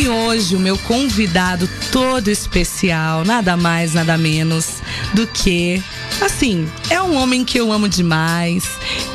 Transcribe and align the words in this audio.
E 0.00 0.08
hoje 0.08 0.56
o 0.56 0.58
meu 0.58 0.78
convidado 0.78 1.68
todo 1.92 2.28
especial, 2.28 3.22
nada 3.22 3.54
mais, 3.54 3.92
nada 3.92 4.16
menos 4.16 4.76
do 5.12 5.26
que 5.26 5.82
Assim, 6.20 6.68
é 6.90 7.00
um 7.00 7.16
homem 7.16 7.46
que 7.46 7.58
eu 7.58 7.72
amo 7.72 7.88
demais, 7.88 8.68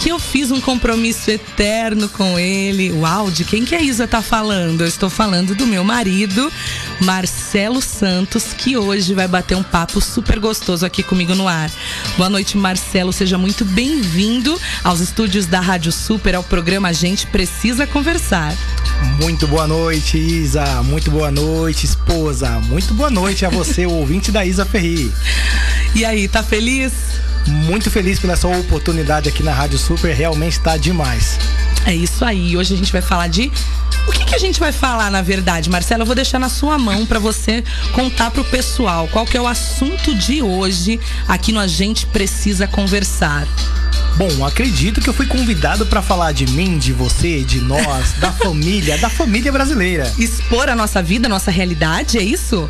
que 0.05 0.12
eu 0.12 0.20
fiz 0.20 0.52
um 0.52 0.62
compromisso 0.62 1.31
eterno 1.31 2.07
com 2.07 2.38
ele. 2.38 2.92
Uau, 2.92 3.31
de 3.31 3.44
quem 3.44 3.65
que 3.65 3.73
a 3.73 3.81
Isa 3.81 4.08
tá 4.08 4.21
falando? 4.21 4.81
Eu 4.81 4.88
estou 4.88 5.10
falando 5.10 5.55
do 5.55 5.65
meu 5.65 5.83
marido, 5.83 6.54
Marcelo 7.01 7.81
Santos, 7.81 8.54
que 8.55 8.78
hoje 8.78 9.15
vai 9.15 9.28
bater 9.28 9.58
um 9.58 9.63
papo 9.63 9.99
super 9.99 10.37
gostoso 10.40 10.86
aqui 10.86 11.01
comigo 11.01 11.33
no 11.33 11.47
ar. 11.47 11.72
Boa 12.18 12.29
noite, 12.29 12.55
Marcelo. 12.55 13.12
Seja 13.12 13.36
muito 13.36 13.65
bem-vindo 13.65 14.62
aos 14.83 14.99
estúdios 14.99 15.47
da 15.47 15.60
Rádio 15.60 15.91
Super, 15.91 16.35
ao 16.35 16.44
programa 16.44 16.90
A 16.90 16.94
Gente 16.94 17.26
Precisa 17.26 17.88
Conversar. 17.88 18.55
Muito 19.20 19.48
boa 19.48 19.66
noite, 19.66 20.20
Isa. 20.20 20.84
Muito 20.84 21.09
boa 21.09 21.31
noite, 21.31 21.88
esposa. 21.88 22.52
Muito 22.67 22.94
boa 22.94 23.09
noite 23.09 23.44
a 23.44 23.50
você, 23.50 23.88
o 23.88 23.90
ouvinte 23.98 24.31
da 24.31 24.45
Isa 24.45 24.67
Ferri. 24.67 25.12
E 25.95 26.06
aí, 26.06 26.28
tá 26.28 26.44
feliz? 26.44 26.94
Muito 27.48 27.90
feliz 27.91 28.20
pela 28.20 28.35
sua 28.35 28.58
oportunidade 28.58 29.30
aqui 29.30 29.44
na 29.44 29.53
Rádio 29.53 29.77
Super, 29.77 30.13
realmente 30.13 30.59
tá 30.59 30.77
demais. 30.77 31.38
É 31.86 31.94
isso 31.94 32.26
aí. 32.26 32.58
Hoje 32.58 32.73
a 32.73 32.77
gente 32.77 32.91
vai 32.91 33.02
falar 33.02 33.27
de 33.27 33.52
o 34.08 34.12
que, 34.12 34.23
que, 34.26 34.36
a 34.36 34.40
gente 34.40 34.59
vai 34.59 34.72
falar, 34.72 35.09
na 35.09 35.22
verdade, 35.22 35.70
Marcelo? 35.70 36.03
Eu 36.03 36.05
vou 36.05 36.16
deixar 36.16 36.39
na 36.39 36.50
sua 36.50 36.77
mão 36.77 37.05
para 37.05 37.20
você 37.20 37.63
contar 37.94 38.30
pro 38.31 38.44
pessoal 38.44 39.08
qual 39.08 39.26
que 39.26 39.36
é 39.36 39.41
o 39.41 39.48
assunto 39.48 40.13
de 40.13 40.41
hoje 40.41 41.00
aqui 41.27 41.52
no 41.52 41.59
A 41.59 41.67
Gente 41.67 42.05
Precisa 42.05 42.67
Conversar. 42.67 43.48
Bom, 44.18 44.46
acredito 44.46 45.02
que 45.02 45.10
eu 45.10 45.14
fui 45.14 45.26
convidado 45.26 45.86
para 45.86 46.02
falar 46.02 46.32
de 46.32 46.48
mim, 46.48 46.78
de 46.78 46.94
você, 46.94 47.44
de 47.44 47.60
nós, 47.60 48.14
da 48.14 48.32
família, 48.34 48.98
da 48.98 49.10
família 49.10 49.52
brasileira. 49.52 50.10
Expor 50.18 50.70
a 50.70 50.76
nossa 50.76 51.04
vida, 51.04 51.28
a 51.28 51.30
nossa 51.30 51.52
realidade, 51.52 52.18
é 52.18 52.23
isso? 52.23 52.70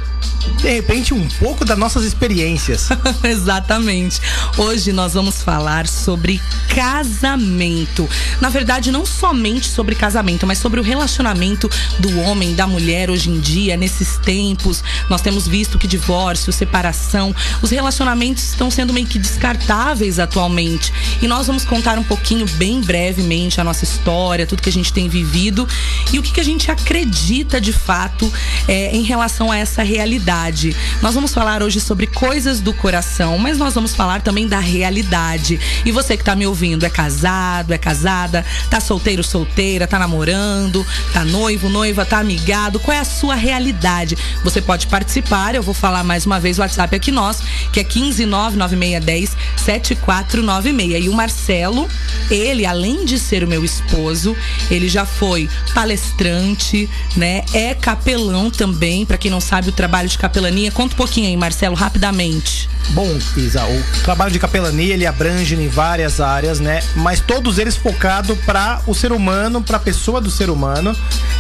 de 0.58 0.70
repente 0.70 1.14
um 1.14 1.28
pouco 1.40 1.66
das 1.66 1.78
nossas 1.78 2.04
experiências. 2.04 2.90
Exatamente. 3.24 4.22
Hoje 4.58 4.92
nós 4.92 5.14
vamos 5.14 5.42
falar 5.42 5.88
sobre 5.88 6.42
casamento. 6.74 8.08
Na 8.42 8.50
verdade, 8.50 8.92
não 8.92 9.06
somente 9.06 9.68
sobre 9.68 9.96
casamento, 9.96 10.46
mas 10.48 10.58
sobre 10.58 10.80
o 10.80 10.84
relacionamento 10.84 11.70
do 12.00 12.20
homem, 12.22 12.56
da 12.56 12.68
mulher 12.68 13.10
hoje 13.10 13.30
em 13.30 13.40
dia, 13.40 13.78
nesses 13.78 14.18
tempos. 14.18 14.84
Nós 15.10 15.22
temos 15.22 15.48
visto 15.48 15.78
que 15.78 15.88
divórcio, 15.88 16.52
separação, 16.52 17.36
os 17.62 17.70
relacionamentos 17.70 18.44
estão 18.44 18.70
sendo 18.72 18.94
meio 18.94 19.08
que 19.08 19.20
descartáveis 19.20 20.20
atualmente. 20.20 20.92
E 21.22 21.28
nós 21.28 21.35
vamos 21.44 21.66
contar 21.66 22.00
um 22.00 22.04
pouquinho, 22.04 22.46
bem 22.58 22.82
brevemente, 22.82 23.60
a 23.60 23.64
nossa 23.64 23.84
história, 23.84 24.48
tudo 24.48 24.62
que 24.62 24.70
a 24.70 24.72
gente 24.72 24.92
tem 24.94 25.10
vivido 25.10 25.68
e 26.14 26.20
o 26.20 26.24
que, 26.24 26.32
que 26.32 26.40
a 26.40 26.44
gente 26.44 26.72
acredita 26.72 27.60
de 27.60 27.74
fato 27.74 28.32
é, 28.68 28.96
em 28.96 29.04
relação 29.04 29.52
a 29.52 29.58
essa 29.58 29.84
realidade. 29.84 30.76
Nós 31.02 31.14
vamos 31.14 31.34
falar 31.34 31.62
hoje 31.62 31.82
sobre 31.82 32.08
coisas 32.08 32.62
do 32.62 32.74
coração, 32.74 33.38
mas 33.38 33.58
nós 33.58 33.74
vamos 33.74 33.94
falar 33.94 34.22
também 34.22 34.48
da 34.48 34.60
realidade. 34.60 35.60
E 35.84 35.92
você 35.92 36.16
que 36.16 36.22
está 36.22 36.36
me 36.36 36.48
ouvindo, 36.48 36.86
é 36.86 36.90
casado, 36.90 37.74
é 37.74 37.78
casada, 37.78 38.46
tá 38.70 38.80
solteiro, 38.80 39.24
solteira, 39.24 39.88
tá 39.88 40.00
namorando, 40.00 40.86
tá 41.12 41.26
noivo, 41.26 41.70
noiva, 41.70 42.06
tá 42.06 42.20
amigado, 42.20 42.80
qual 42.80 42.96
é 42.96 43.00
a 43.00 43.06
sua 43.06 43.36
realidade? 43.36 44.18
Você 44.44 44.62
pode 44.62 44.88
participar, 44.88 45.56
eu 45.56 45.64
vou 45.64 45.74
falar 45.74 46.04
mais 46.04 46.26
uma 46.26 46.40
vez 46.40 46.58
o 46.58 46.62
WhatsApp 46.62 46.96
aqui 46.96 47.12
nós, 47.12 47.42
que 47.74 47.80
é 47.80 47.84
1599610 47.84 49.32
7496. 49.58 51.06
E 51.06 51.10
o 51.10 51.14
Marcelo, 51.26 51.90
ele, 52.30 52.68
além 52.68 53.04
de 53.04 53.18
ser 53.18 53.44
o 53.44 53.48
meu 53.48 53.66
esposo, 53.66 54.38
ele 54.70 54.88
já 54.88 55.08
foi 55.08 55.50
palestrante, 55.74 56.88
né? 57.16 57.44
É 57.52 57.74
capelão 57.74 58.52
também, 58.52 59.08
para 59.08 59.18
quem 59.18 59.32
não 59.32 59.42
sabe, 59.42 59.70
o 59.70 59.72
trabalho 59.72 60.08
de 60.08 60.20
capelania. 60.20 60.72
Conta 60.72 60.94
um 60.94 60.98
pouquinho 60.98 61.28
aí, 61.28 61.36
Marcelo, 61.36 61.76
rapidamente. 61.76 62.70
Bom, 62.90 63.18
Isa, 63.36 63.66
o 63.66 63.84
trabalho 64.04 64.32
de 64.32 64.38
capelania 64.38 64.94
ele 64.94 65.08
abrange 65.08 65.56
em 65.56 65.68
várias 65.68 66.20
áreas, 66.20 66.60
né? 66.60 66.84
Mas 66.96 67.20
todos 67.20 67.58
eles 67.58 67.76
focado 67.76 68.36
para 68.46 68.82
o 68.86 68.94
ser 68.94 69.12
humano, 69.12 69.62
para 69.62 69.78
a 69.78 69.80
pessoa 69.80 70.22
do 70.22 70.30
ser 70.30 70.52
humano. 70.52 70.96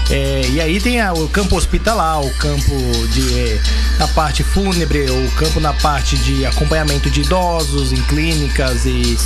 É, 0.10 0.42
e 0.52 0.60
aí 0.60 0.82
tem 0.82 1.00
a, 1.02 1.14
o 1.14 1.30
campo 1.30 1.56
hospitalar, 1.56 2.22
o 2.22 2.34
campo 2.36 2.74
de 3.14 3.40
é, 3.40 3.62
na 4.00 4.08
parte 4.08 4.44
fúnebre, 4.44 5.10
o 5.10 5.32
campo 5.32 5.60
na 5.60 5.74
parte 5.74 6.18
de 6.18 6.46
acompanhamento 6.46 7.10
de 7.10 7.22
idosos 7.22 7.92
em 7.92 8.02
clínicas 8.04 8.86
e, 8.86 8.90
e 8.90 9.18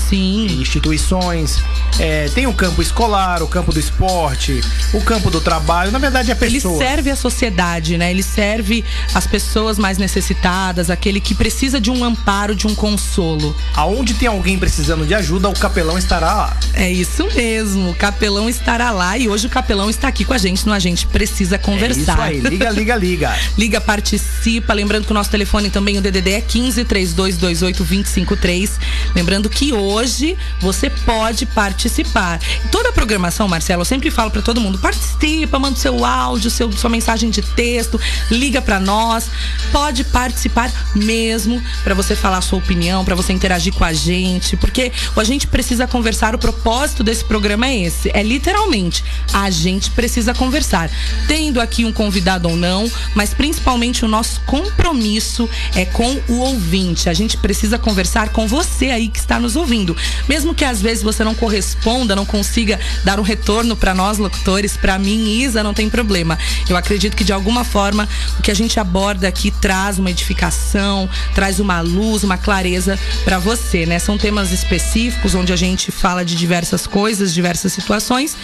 instituições. 0.53 1.61
É, 1.99 2.29
tem 2.29 2.47
o 2.47 2.53
campo 2.53 2.81
escolar, 2.81 3.43
o 3.43 3.47
campo 3.47 3.73
do 3.73 3.79
esporte, 3.79 4.61
o 4.93 5.01
campo 5.01 5.29
do 5.29 5.41
trabalho. 5.41 5.91
Na 5.91 5.99
verdade, 5.99 6.29
é 6.29 6.33
a 6.33 6.35
pessoa. 6.35 6.75
Ele 6.75 6.85
serve 6.85 7.11
a 7.11 7.15
sociedade, 7.15 7.97
né? 7.97 8.11
Ele 8.11 8.23
serve 8.23 8.83
as 9.13 9.27
pessoas 9.27 9.77
mais 9.77 9.97
necessitadas, 9.97 10.89
aquele 10.89 11.19
que 11.19 11.35
precisa 11.35 11.79
de 11.79 11.91
um 11.91 12.03
amparo, 12.03 12.55
de 12.55 12.67
um 12.67 12.75
consolo. 12.75 13.55
Aonde 13.75 14.13
tem 14.13 14.27
alguém 14.27 14.57
precisando 14.57 15.05
de 15.05 15.13
ajuda, 15.13 15.49
o 15.49 15.53
capelão 15.53 15.97
estará 15.97 16.33
lá. 16.33 16.57
É 16.73 16.89
isso 16.89 17.27
mesmo, 17.35 17.91
o 17.91 17.95
capelão 17.95 18.49
estará 18.49 18.91
lá 18.91 19.17
e 19.17 19.27
hoje 19.27 19.47
o 19.47 19.49
capelão 19.49 19.89
está 19.89 20.07
aqui 20.07 20.23
com 20.23 20.33
a 20.33 20.37
gente 20.37 20.65
no 20.65 20.73
A 20.73 20.79
Gente 20.79 21.07
Precisa 21.07 21.57
Conversar. 21.57 22.31
É 22.31 22.35
isso 22.35 22.47
aí, 22.47 22.51
liga, 22.51 22.69
liga, 22.69 22.95
liga. 22.95 23.39
liga, 23.57 23.81
participa. 23.81 24.73
Lembrando 24.73 25.05
que 25.05 25.11
o 25.11 25.13
nosso 25.13 25.29
telefone 25.29 25.69
também, 25.69 25.97
o 25.97 26.01
DDD 26.01 26.31
é 26.31 26.41
15 26.41 26.85
3228 26.85 27.79
253. 27.83 28.79
Lembrando 29.15 29.49
que 29.49 29.73
hoje 29.73 30.28
você 30.59 30.89
pode 30.89 31.45
participar. 31.45 32.39
Toda 32.71 32.89
a 32.89 32.93
programação, 32.93 33.47
Marcelo, 33.47 33.81
eu 33.81 33.85
sempre 33.85 34.11
falo 34.11 34.31
para 34.31 34.41
todo 34.41 34.61
mundo: 34.61 34.77
participa, 34.79 35.59
manda 35.59 35.77
seu 35.77 36.03
áudio, 36.05 36.49
seu, 36.49 36.71
sua 36.71 36.89
mensagem 36.89 37.29
de 37.29 37.41
texto, 37.41 37.99
liga 38.29 38.61
para 38.61 38.79
nós. 38.79 39.29
Pode 39.71 40.03
participar 40.03 40.71
mesmo 40.95 41.61
para 41.83 41.93
você 41.93 42.15
falar 42.15 42.41
sua 42.41 42.59
opinião, 42.59 43.05
para 43.05 43.15
você 43.15 43.33
interagir 43.33 43.73
com 43.73 43.83
a 43.83 43.93
gente, 43.93 44.57
porque 44.57 44.91
a 45.15 45.23
gente 45.23 45.47
precisa 45.47 45.87
conversar. 45.87 46.35
O 46.35 46.39
propósito 46.39 47.03
desse 47.03 47.23
programa 47.23 47.67
é 47.67 47.77
esse: 47.83 48.11
é 48.13 48.23
literalmente 48.23 49.03
a 49.33 49.49
gente 49.49 49.91
precisa 49.91 50.33
conversar, 50.33 50.89
tendo 51.27 51.61
aqui 51.61 51.85
um 51.85 51.91
convidado 51.91 52.47
ou 52.49 52.55
não, 52.55 52.89
mas 53.13 53.33
principalmente 53.33 54.03
o 54.03 54.07
nosso 54.07 54.41
compromisso 54.41 55.49
é 55.75 55.85
com 55.85 56.19
o 56.27 56.39
ouvinte. 56.39 57.09
A 57.09 57.13
gente 57.13 57.37
precisa 57.37 57.77
conversar 57.77 58.29
com 58.29 58.47
você 58.47 58.87
aí 58.87 59.07
que 59.07 59.19
está 59.19 59.39
nos 59.39 59.55
ouvindo, 59.55 59.95
mesmo 60.27 60.53
que 60.53 60.65
às 60.65 60.81
vezes 60.81 61.03
você 61.03 61.23
não 61.23 61.35
corresponda, 61.35 62.15
não 62.15 62.25
consiga 62.25 62.79
dar 63.03 63.19
um 63.19 63.23
retorno 63.23 63.75
para 63.75 63.93
nós 63.93 64.17
locutores, 64.17 64.77
para 64.77 64.97
mim, 64.99 65.39
Isa, 65.41 65.63
não 65.63 65.73
tem 65.73 65.89
problema. 65.89 66.37
Eu 66.69 66.75
acredito 66.75 67.15
que 67.15 67.23
de 67.23 67.33
alguma 67.33 67.63
forma 67.63 68.07
o 68.37 68.41
que 68.41 68.51
a 68.51 68.55
gente 68.55 68.79
aborda 68.79 69.27
aqui 69.27 69.51
traz 69.51 69.99
uma 69.99 70.11
edificação, 70.11 71.09
traz 71.33 71.59
uma 71.59 71.81
luz, 71.81 72.23
uma 72.23 72.37
clareza 72.37 72.99
para 73.23 73.39
você, 73.39 73.85
né? 73.85 73.99
São 73.99 74.17
temas 74.17 74.51
específicos 74.51 75.35
onde 75.35 75.53
a 75.53 75.55
gente 75.55 75.91
fala 75.91 76.23
de 76.23 76.35
diversas 76.35 76.85
coisas, 76.85 77.33
diversas 77.33 77.73
situações 77.73 78.35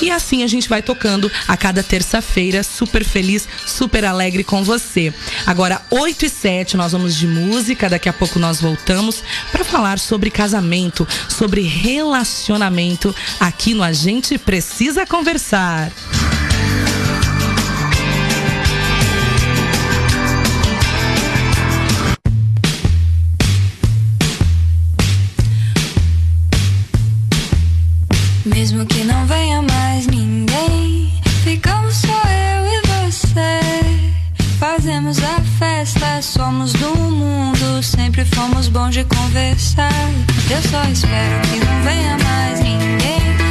e 0.00 0.10
assim 0.10 0.42
a 0.42 0.46
gente 0.46 0.68
vai 0.68 0.82
tocando 0.82 1.30
a 1.46 1.56
cada 1.56 1.82
terça-feira, 1.82 2.62
super 2.62 3.04
feliz, 3.04 3.48
super 3.66 4.04
alegre 4.04 4.44
com 4.44 4.62
você. 4.62 5.12
Agora, 5.46 5.82
8 5.90 6.26
e 6.26 6.28
7, 6.28 6.76
nós 6.76 6.92
vamos 6.92 7.16
de 7.16 7.26
música, 7.26 7.88
daqui 7.88 8.08
a 8.08 8.12
pouco 8.12 8.38
nós 8.38 8.60
voltamos 8.60 9.22
para 9.50 9.64
falar 9.64 9.98
sobre 9.98 10.30
casamento, 10.30 11.06
sobre 11.28 11.62
relacionamento 11.62 13.14
aqui 13.38 13.74
no 13.74 13.82
A 13.82 13.92
Gente 13.92 14.38
Precisa 14.38 15.06
Conversar. 15.06 15.92
Mesmo 28.44 28.84
que 28.84 29.04
não 29.04 29.26
venha 29.26 29.62
mais 29.62 30.06
ninguém, 30.06 31.12
ficamos 31.44 31.94
só 31.96 32.08
eu 32.08 32.66
e 32.66 32.82
você. 32.86 33.60
Fazemos 34.58 35.18
a 35.22 35.40
festa, 35.58 36.20
somos 36.20 36.72
do 36.72 36.94
mundo, 36.94 37.49
sempre 37.82 38.24
fomos 38.24 38.68
bons 38.68 38.94
de 38.94 39.04
conversar. 39.04 39.90
Eu 40.50 40.62
só 40.70 40.82
espero 40.90 41.40
que 41.42 41.64
não 41.64 41.82
venha 41.82 42.18
mais 42.18 42.60
ninguém. 42.60 43.49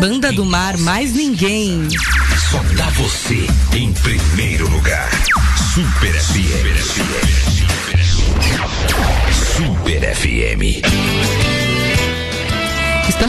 Banda 0.00 0.32
do 0.32 0.46
Mar, 0.46 0.78
mais 0.78 1.12
ninguém. 1.12 1.86
Só 2.50 2.58
dá 2.74 2.88
você 2.88 3.46
em 3.76 3.92
primeiro 3.92 4.66
lugar. 4.70 5.10
Super 5.74 6.14
FM. 6.14 7.00
Super 9.54 10.16
FM. 10.16 11.69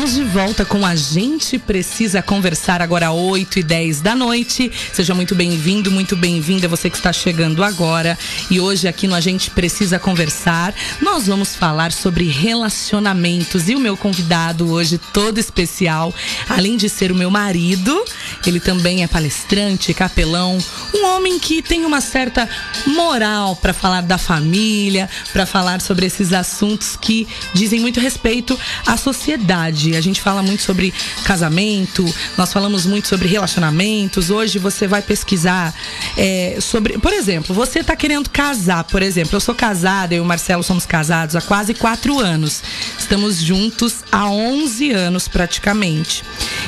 Estamos 0.02 0.16
de 0.16 0.24
volta 0.34 0.66
com 0.66 0.84
a 0.84 0.96
gente 0.96 1.60
precisa 1.60 2.24
conversar 2.24 2.82
agora 2.82 3.12
8 3.12 3.60
e 3.60 3.64
10 3.64 4.02
da 4.02 4.16
noite. 4.16 4.72
Seja 4.92 5.14
muito 5.14 5.36
bem-vindo, 5.36 5.92
muito 5.92 6.16
bem-vinda 6.16 6.68
você 6.68 6.90
que 6.90 6.98
está 6.98 7.14
chegando 7.14 7.64
agora. 7.64 8.18
E 8.50 8.60
hoje 8.60 8.88
aqui 8.88 9.06
no 9.06 9.14
A 9.14 9.20
gente 9.20 9.52
precisa 9.52 10.00
conversar, 10.00 10.74
nós 11.00 11.28
vamos 11.28 11.56
falar 11.56 11.92
sobre 11.92 12.24
relacionamentos 12.24 13.70
e 13.70 13.76
o 13.76 13.80
meu 13.80 13.96
convidado 13.96 14.72
hoje 14.72 15.00
todo 15.14 15.38
especial, 15.38 16.12
além 16.50 16.78
de 16.78 16.90
ser 16.90 17.12
o 17.12 17.16
meu 17.16 17.30
marido, 17.30 18.04
ele 18.48 18.60
também 18.60 19.04
é 19.04 19.08
palestrante, 19.08 19.94
capelão, 19.94 20.58
um 20.96 21.06
homem 21.06 21.38
que 21.38 21.62
tem 21.62 21.86
uma 21.86 22.02
certa 22.02 22.50
moral 22.88 23.56
para 23.56 23.72
falar 23.72 24.02
da 24.02 24.18
família, 24.18 25.08
para 25.32 25.46
falar 25.46 25.80
sobre 25.80 26.08
esses 26.08 26.34
assuntos 26.34 26.98
que 27.00 27.28
dizem 27.54 27.80
muito 27.80 28.00
respeito 28.00 28.60
à 28.88 28.98
sociedade 28.98 29.91
A 29.96 30.02
gente 30.02 30.22
fala 30.22 30.42
muito 30.42 30.64
sobre 30.64 30.94
casamento, 31.24 32.06
nós 32.38 32.52
falamos 32.52 32.86
muito 32.86 33.08
sobre 33.08 33.28
relacionamentos. 33.28 34.30
Hoje 34.30 34.60
você 34.60 34.88
vai 34.88 35.02
pesquisar 35.02 35.74
é, 36.18 36.58
sobre. 36.62 36.98
Por 36.98 37.14
exemplo, 37.14 37.54
você 37.56 37.80
está 37.80 37.96
querendo 37.96 38.30
casar, 38.30 38.84
por 38.84 39.02
exemplo. 39.02 39.36
Eu 39.36 39.42
sou 39.42 39.56
casada, 39.56 40.14
eu 40.14 40.20
e 40.20 40.22
o 40.22 40.26
Marcelo 40.26 40.64
somos 40.64 40.86
casados 40.86 41.36
há 41.36 41.42
quase 41.42 41.74
quatro 41.74 42.20
anos. 42.20 42.62
Estamos 42.98 43.42
juntos 43.42 43.98
há 44.12 44.30
11 44.30 44.92
anos 44.92 45.28
praticamente. 45.28 46.24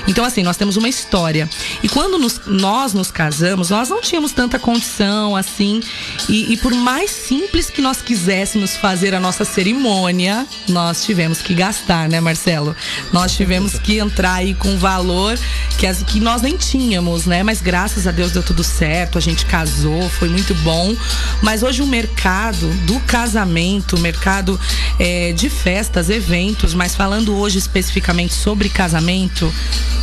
Então, 0.07 0.25
assim, 0.25 0.43
nós 0.43 0.57
temos 0.57 0.77
uma 0.77 0.89
história. 0.89 1.49
E 1.81 1.89
quando 1.89 2.17
nos, 2.17 2.41
nós 2.45 2.93
nos 2.93 3.11
casamos, 3.11 3.69
nós 3.69 3.89
não 3.89 4.01
tínhamos 4.01 4.31
tanta 4.31 4.59
condição 4.59 5.35
assim. 5.35 5.81
E, 6.27 6.53
e 6.53 6.57
por 6.57 6.73
mais 6.73 7.11
simples 7.11 7.69
que 7.69 7.81
nós 7.81 8.01
quiséssemos 8.01 8.75
fazer 8.75 9.13
a 9.13 9.19
nossa 9.19 9.45
cerimônia, 9.45 10.45
nós 10.67 11.03
tivemos 11.03 11.41
que 11.41 11.53
gastar, 11.53 12.09
né, 12.09 12.19
Marcelo? 12.19 12.75
Nós 13.13 13.33
tivemos 13.33 13.77
que 13.80 14.00
entrar 14.00 14.33
aí 14.33 14.54
com 14.56 14.77
valor 14.77 15.39
que, 15.77 15.88
as, 15.88 16.01
que 16.04 16.19
nós 16.19 16.42
nem 16.42 16.57
tínhamos, 16.57 17.25
né? 17.25 17.44
Mas 17.44 17.62
graças 17.62 18.07
a 18.07 18.12
Deus 18.12 18.31
deu 18.31 18.42
tudo 18.44 18.63
certo, 18.63 19.18
a 19.18 19.21
gente 19.21 19.45
casou, 19.45 20.10
foi 20.10 20.27
muito 20.27 20.56
bom. 20.56 20.95
Mas 21.42 21.62
hoje 21.63 21.81
o 21.81 21.88
mercado 21.88 22.68
do 22.86 23.00
casamento, 23.01 23.95
o 23.95 24.00
mercado 24.00 24.60
é, 25.00 25.31
de 25.31 25.50
festas, 25.50 26.10
eventos, 26.10 26.74
mas 26.74 26.95
falando 26.95 27.36
hoje 27.36 27.60
especificamente 27.60 28.33
sobre 28.33 28.68
casamento, 28.68 29.54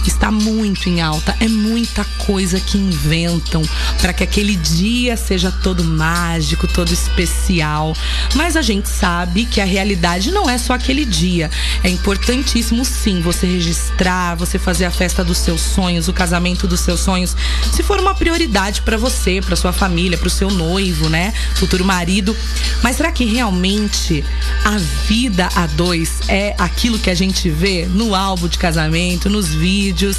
está 0.09 0.31
muito 0.31 0.89
em 0.89 1.01
alta. 1.01 1.37
É 1.41 1.49
muita 1.49 2.05
coisa 2.27 2.59
que 2.59 2.79
inventam 2.79 3.63
para 4.01 4.13
que 4.13 4.23
aquele 4.23 4.57
dia 4.57 5.17
seja 5.17 5.51
todo 5.51 5.85
mágico, 5.85 6.67
todo 6.67 6.93
especial. 6.93 7.95
Mas 8.35 8.57
a 8.57 8.63
gente 8.63 8.89
sabe 8.89 9.45
que 9.45 9.61
a 9.61 9.65
realidade 9.65 10.31
não 10.31 10.49
é 10.49 10.57
só 10.57 10.75
aquele 10.75 11.05
dia. 11.05 11.51
É 11.83 11.89
importantíssimo 11.89 12.85
sim 12.85 13.21
você 13.21 13.47
registrar, 13.47 14.37
você 14.37 14.59
fazer 14.59 14.85
a 14.85 14.91
festa 14.91 15.25
dos 15.25 15.39
seus 15.39 15.61
sonhos, 15.61 16.09
o 16.09 16.13
casamento 16.13 16.67
dos 16.67 16.81
seus 16.81 17.01
sonhos, 17.01 17.37
se 17.73 17.83
for 17.83 17.99
uma 18.01 18.15
prioridade 18.15 18.83
para 18.83 18.97
você, 18.97 19.41
para 19.45 19.57
sua 19.57 19.73
família, 19.73 20.17
para 20.17 20.29
o 20.29 20.31
seu 20.31 20.51
noivo, 20.51 21.09
né, 21.09 21.33
futuro 21.57 21.85
marido. 21.85 22.37
Mas 22.83 22.97
será 22.97 23.13
que 23.13 23.25
realmente 23.25 24.25
a 24.65 24.79
vida 25.07 25.49
a 25.55 25.67
dois 25.67 26.21
é 26.29 26.55
aquilo 26.59 26.99
que 26.99 27.11
a 27.11 27.15
gente 27.15 27.51
vê 27.51 27.87
no 27.87 28.15
álbum 28.15 28.49
de 28.49 28.59
casamento, 28.59 29.29
nos 29.29 29.49
vídeos? 29.49 29.90
Vídeos. 29.91 30.19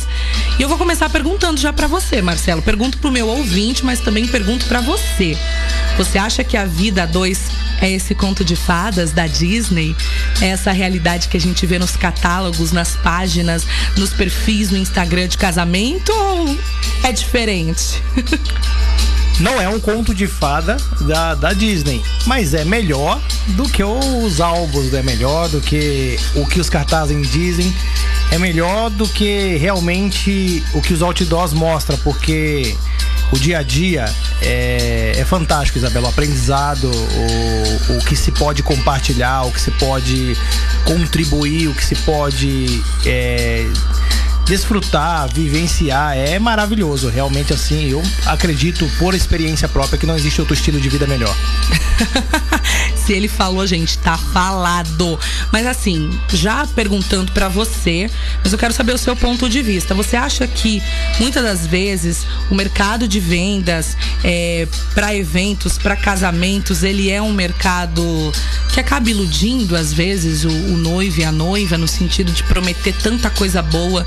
E 0.60 0.62
eu 0.62 0.68
vou 0.68 0.78
começar 0.78 1.10
perguntando 1.10 1.60
já 1.60 1.72
para 1.72 1.88
você, 1.88 2.22
Marcelo. 2.22 2.62
Pergunto 2.62 2.98
pro 2.98 3.10
meu 3.10 3.28
ouvinte, 3.28 3.86
mas 3.86 4.02
também 4.02 4.28
pergunto 4.28 4.66
para 4.66 4.82
você. 4.82 5.38
Você 5.98 6.18
acha 6.18 6.44
que 6.44 6.58
a 6.58 6.66
vida 6.66 7.04
a 7.04 7.06
dois 7.06 7.40
é 7.80 7.90
esse 7.90 8.14
conto 8.14 8.44
de 8.44 8.56
fadas 8.56 9.12
da 9.12 9.28
Disney? 9.28 9.96
É 10.42 10.48
essa 10.48 10.72
realidade 10.72 11.30
que 11.30 11.38
a 11.38 11.40
gente 11.40 11.66
vê 11.66 11.80
nos 11.80 11.96
catálogos, 11.96 12.74
nas 12.74 12.98
páginas, 12.98 13.66
nos 13.96 14.12
perfis 14.12 14.70
no 14.72 14.78
Instagram 14.78 15.30
de 15.30 15.38
casamento 15.38 16.12
ou 16.12 16.58
é 17.04 17.12
diferente? 17.14 18.04
não 19.40 19.60
é 19.60 19.70
um 19.70 19.80
conto 19.80 20.14
de 20.14 20.28
fada 20.28 20.78
da, 21.02 21.34
da 21.34 21.54
Disney, 21.54 22.02
mas 22.26 22.54
é 22.54 22.66
melhor 22.66 23.22
do 23.50 23.64
que 23.70 23.84
os 23.84 24.42
álbuns, 24.42 24.94
é 24.94 25.02
melhor 25.02 25.48
do 25.50 25.62
que 25.62 26.20
o 26.36 26.46
que 26.46 26.60
os 26.60 26.70
cartazes 26.70 27.32
dizem, 27.32 27.74
é 28.32 28.38
melhor 28.38 28.90
do 28.90 29.08
que 29.08 29.58
realmente 29.58 30.64
o 30.74 30.82
que 30.82 30.94
os 30.94 31.02
outdoors 31.02 31.54
mostram, 31.54 31.98
porque 31.98 32.76
o 33.32 33.38
dia 33.38 33.60
a 33.60 33.64
dia 33.64 34.06
é, 34.42 35.14
é 35.18 35.26
fantástico, 35.26 35.78
Isabela. 35.78 36.08
O 36.08 36.10
aprendizado, 36.10 36.90
o, 36.90 37.98
o 37.98 38.06
que 38.06 38.16
se 38.16 38.32
pode 38.32 38.64
compartilhar, 38.64 39.44
o 39.44 39.52
que 39.52 39.60
se 39.60 39.72
pode 39.72 40.38
contribuir, 40.86 41.68
o 41.68 41.74
que 41.74 41.86
se 41.86 41.96
pode. 41.96 42.82
É, 43.06 43.66
desfrutar, 44.46 45.30
vivenciar, 45.34 46.18
é 46.18 46.38
maravilhoso. 46.38 47.08
Realmente, 47.08 47.54
assim, 47.54 47.90
eu 47.92 48.04
acredito 48.26 48.90
por 49.00 49.14
experiência 49.14 49.66
própria 49.70 49.98
que 49.98 50.06
não 50.06 50.18
existe 50.18 50.42
outro 50.42 50.54
estilo 50.54 50.82
de 50.82 50.90
vida 50.90 51.08
melhor. 51.08 51.34
Se 53.12 53.18
ele 53.18 53.28
falou, 53.28 53.68
gente, 53.68 53.98
tá 53.98 54.18
falado. 54.18 55.20
Mas 55.52 55.68
assim, 55.68 56.10
já 56.30 56.66
perguntando 56.66 57.30
para 57.34 57.50
você, 57.50 58.10
mas 58.42 58.54
eu 58.54 58.58
quero 58.58 58.74
saber 58.74 58.94
o 58.94 58.98
seu 58.98 59.18
ponto 59.18 59.50
de 59.50 59.62
vista. 59.62 59.94
Você 59.94 60.16
acha 60.16 60.48
que 60.48 60.82
muitas 61.20 61.44
das 61.44 61.68
vezes 61.68 62.26
o 62.50 62.56
mercado 62.56 63.10
de 63.10 63.20
vendas 63.20 63.98
é, 64.24 64.66
para 64.94 65.14
eventos, 65.14 65.78
para 65.78 65.98
casamentos, 65.98 66.84
ele 66.84 67.12
é 67.12 67.22
um 67.22 67.34
mercado 67.34 68.02
que 68.72 68.80
acaba 68.80 69.10
iludindo 69.10 69.76
às 69.76 69.94
vezes 69.94 70.46
o, 70.46 70.50
o 70.50 70.78
noivo 70.78 71.20
e 71.20 71.24
a 71.24 71.32
noiva 71.32 71.78
no 71.78 71.88
sentido 71.88 72.32
de 72.32 72.44
prometer 72.44 72.94
tanta 73.02 73.30
coisa 73.30 73.62
boa 73.62 74.06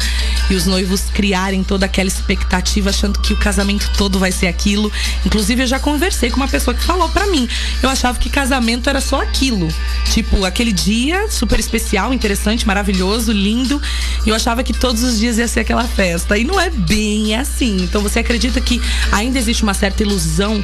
e 0.49 0.55
os 0.55 0.67
noivos 0.67 1.03
criarem 1.13 1.63
toda 1.63 1.87
aquela 1.87 2.09
expectativa 2.09 2.91
achando 2.91 3.19
que 3.21 3.33
o 3.33 3.37
casamento 3.37 3.91
todo 3.97 4.19
vai 4.19 4.33
ser 4.33 4.47
aquilo. 4.47 4.91
Inclusive 5.25 5.63
eu 5.63 5.67
já 5.67 5.79
conversei 5.79 6.31
com 6.31 6.37
uma 6.37 6.49
pessoa 6.49 6.75
que 6.75 6.83
falou 6.83 7.09
para 7.09 7.27
mim, 7.27 7.49
eu 7.83 7.89
achava 7.89 8.19
que 8.19 8.31
casamento 8.31 8.89
era 8.89 9.01
só 9.01 9.23
aquilo, 9.23 9.69
tipo 10.13 10.45
aquele 10.45 10.73
dia 10.73 11.29
super 11.31 11.59
especial, 11.61 12.13
interessante, 12.13 12.67
maravilhoso, 12.67 13.33
lindo, 13.33 13.81
e 14.25 14.31
eu 14.31 14.35
achava 14.35 14.63
que 14.63 14.73
todos 14.73 15.03
os 15.03 15.19
dias 15.19 15.39
ia 15.39 15.49
ser 15.49 15.61
aquela 15.61 15.85
festa. 15.85 16.39
E 16.39 16.45
não 16.45 16.59
é 16.61 16.71
bem 16.71 17.37
assim. 17.37 17.77
Então 17.83 18.03
você 18.03 18.21
acredita 18.21 18.61
que 18.61 18.81
ainda 19.13 19.39
existe 19.39 19.63
uma 19.63 19.75
certa 19.75 20.03
ilusão 20.03 20.63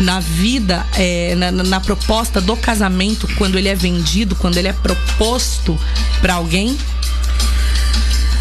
na 0.00 0.20
vida, 0.20 0.86
é, 0.94 1.34
na, 1.34 1.50
na, 1.50 1.80
proposta 1.80 2.40
do 2.40 2.56
casamento, 2.56 3.28
quando 3.36 3.58
ele 3.58 3.68
é 3.68 3.74
vendido, 3.74 4.34
quando 4.34 4.56
ele 4.56 4.68
é 4.68 4.72
proposto 4.72 5.78
para 6.20 6.34
alguém? 6.34 6.76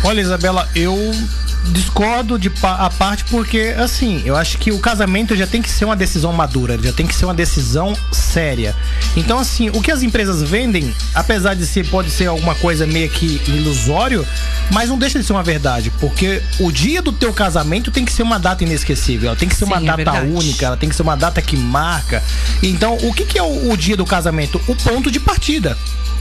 Olha, 0.04 0.22
Isabela, 0.22 0.68
eu 0.76 0.96
discordo 1.66 2.38
de 2.40 2.52
a 2.64 2.90
parte 2.90 3.24
porque 3.26 3.76
assim, 3.78 4.22
eu 4.26 4.36
acho 4.36 4.58
que 4.58 4.72
o 4.72 4.80
casamento 4.80 5.36
já 5.36 5.46
tem 5.46 5.62
que 5.62 5.70
ser 5.70 5.86
uma 5.86 5.96
decisão 5.96 6.34
madura, 6.34 6.78
já 6.82 6.92
tem 6.92 7.06
que 7.06 7.16
ser 7.16 7.26
uma 7.26 7.34
decisão 7.34 7.96
séria. 8.12 8.76
Então 9.16 9.38
assim, 9.40 9.70
o 9.70 9.82
que 9.82 9.92
as 9.92 10.02
empresas 10.02 10.42
vendem, 10.42 10.94
apesar 11.14 11.54
de 11.54 11.66
ser 11.66 11.88
pode 11.88 12.10
ser 12.10 12.28
alguma 12.28 12.56
coisa 12.56 12.86
meio 12.86 13.10
que 13.10 13.42
ilusório, 13.48 14.26
mas 14.72 14.90
não 14.90 14.98
deixa 14.98 15.20
de 15.20 15.26
ser 15.26 15.34
uma 15.34 15.44
verdade, 15.44 15.92
porque 16.00 16.42
o 16.60 16.72
dia 16.72 17.02
do 17.02 17.12
teu 17.12 17.34
casamento 17.34 17.92
tem 17.92 18.06
que 18.06 18.12
ser 18.12 18.24
uma 18.24 18.40
data 18.40 18.64
inesquecível, 18.64 19.30
ela 19.30 19.38
tem 19.38 19.48
que 19.48 19.56
ser 19.56 19.66
Sim, 19.66 19.72
uma 19.72 19.78
é 19.78 20.04
data 20.04 20.22
única, 20.22 20.66
ela 20.66 20.78
tem 20.78 20.90
que 20.90 20.96
ser 20.96 21.04
uma 21.04 21.16
data 21.16 21.42
que 21.42 21.56
marca. 21.56 22.24
Então, 22.62 22.98
o 23.04 23.14
que, 23.14 23.26
que 23.26 23.38
é 23.38 23.44
o, 23.44 23.72
o 23.72 23.78
dia 23.78 23.96
do 23.96 24.06
casamento? 24.06 24.62
O 24.68 24.76
ponto 24.76 25.12
de 25.12 25.20
partida 25.20 25.78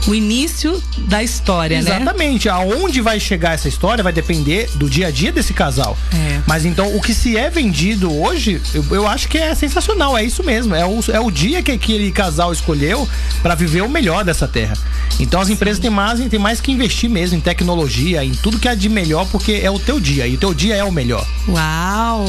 o 0.07 0.15
início 0.15 0.81
da 1.07 1.21
história, 1.21 1.75
Exatamente. 1.75 2.05
né? 2.05 2.11
Exatamente. 2.11 2.49
Aonde 2.49 3.01
vai 3.01 3.19
chegar 3.19 3.53
essa 3.53 3.67
história 3.67 4.03
vai 4.03 4.13
depender 4.13 4.69
do 4.75 4.89
dia 4.89 5.07
a 5.07 5.11
dia 5.11 5.31
desse 5.31 5.53
casal. 5.53 5.97
É. 6.13 6.41
Mas 6.47 6.65
então, 6.65 6.95
o 6.95 7.01
que 7.01 7.13
se 7.13 7.37
é 7.37 7.49
vendido 7.49 8.11
hoje, 8.11 8.61
eu, 8.73 8.85
eu, 8.91 9.07
acho 9.07 9.27
que 9.27 9.37
é 9.37 9.53
sensacional. 9.53 10.17
É 10.17 10.23
isso 10.23 10.43
mesmo. 10.43 10.73
É 10.73 10.85
o, 10.85 10.99
é 11.11 11.19
o 11.19 11.29
dia 11.29 11.61
que 11.61 11.71
aquele 11.71 12.11
casal 12.11 12.51
escolheu 12.51 13.07
para 13.41 13.55
viver 13.55 13.81
o 13.81 13.89
melhor 13.89 14.23
dessa 14.23 14.47
terra. 14.47 14.73
Então, 15.19 15.39
as 15.39 15.49
empresas 15.49 15.79
têm 15.79 15.91
mais, 15.91 16.19
têm 16.19 16.39
mais 16.39 16.59
que 16.59 16.71
investir 16.71 17.09
mesmo 17.09 17.37
em 17.37 17.41
tecnologia, 17.41 18.23
em 18.23 18.31
tudo 18.31 18.57
que 18.57 18.67
é 18.67 18.75
de 18.75 18.89
melhor, 18.89 19.27
porque 19.31 19.53
é 19.63 19.69
o 19.69 19.77
teu 19.77 19.99
dia. 19.99 20.25
E 20.25 20.35
o 20.35 20.37
teu 20.37 20.53
dia 20.53 20.75
é 20.75 20.83
o 20.83 20.91
melhor. 20.91 21.27
Uau! 21.47 22.25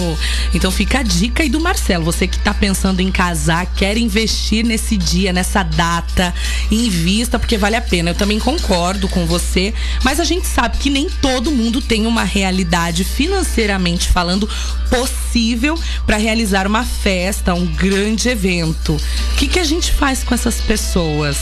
Então, 0.54 0.70
fica 0.70 0.98
a 0.98 1.02
dica 1.02 1.42
aí 1.42 1.48
do 1.48 1.60
Marcelo. 1.60 2.04
Você 2.04 2.26
que 2.26 2.38
tá 2.38 2.52
pensando 2.52 3.00
em 3.00 3.10
casar, 3.10 3.66
quer 3.66 3.96
investir 3.96 4.64
nesse 4.64 4.96
dia, 4.96 5.32
nessa 5.32 5.62
data, 5.62 6.34
invista, 6.70 7.38
porque 7.38 7.56
vale 7.62 7.76
a 7.76 7.80
pena. 7.80 8.10
Eu 8.10 8.14
também 8.16 8.40
concordo 8.40 9.08
com 9.08 9.24
você, 9.24 9.72
mas 10.02 10.18
a 10.18 10.24
gente 10.24 10.48
sabe 10.48 10.78
que 10.78 10.90
nem 10.90 11.08
todo 11.08 11.52
mundo 11.52 11.80
tem 11.80 12.06
uma 12.06 12.24
realidade 12.24 13.04
financeiramente 13.04 14.08
falando 14.08 14.48
possível 14.90 15.78
para 16.04 16.16
realizar 16.16 16.66
uma 16.66 16.84
festa, 16.84 17.54
um 17.54 17.64
grande 17.64 18.28
evento. 18.28 18.94
O 18.94 19.36
que, 19.36 19.46
que 19.46 19.60
a 19.60 19.64
gente 19.64 19.92
faz 19.92 20.24
com 20.24 20.34
essas 20.34 20.60
pessoas? 20.60 21.38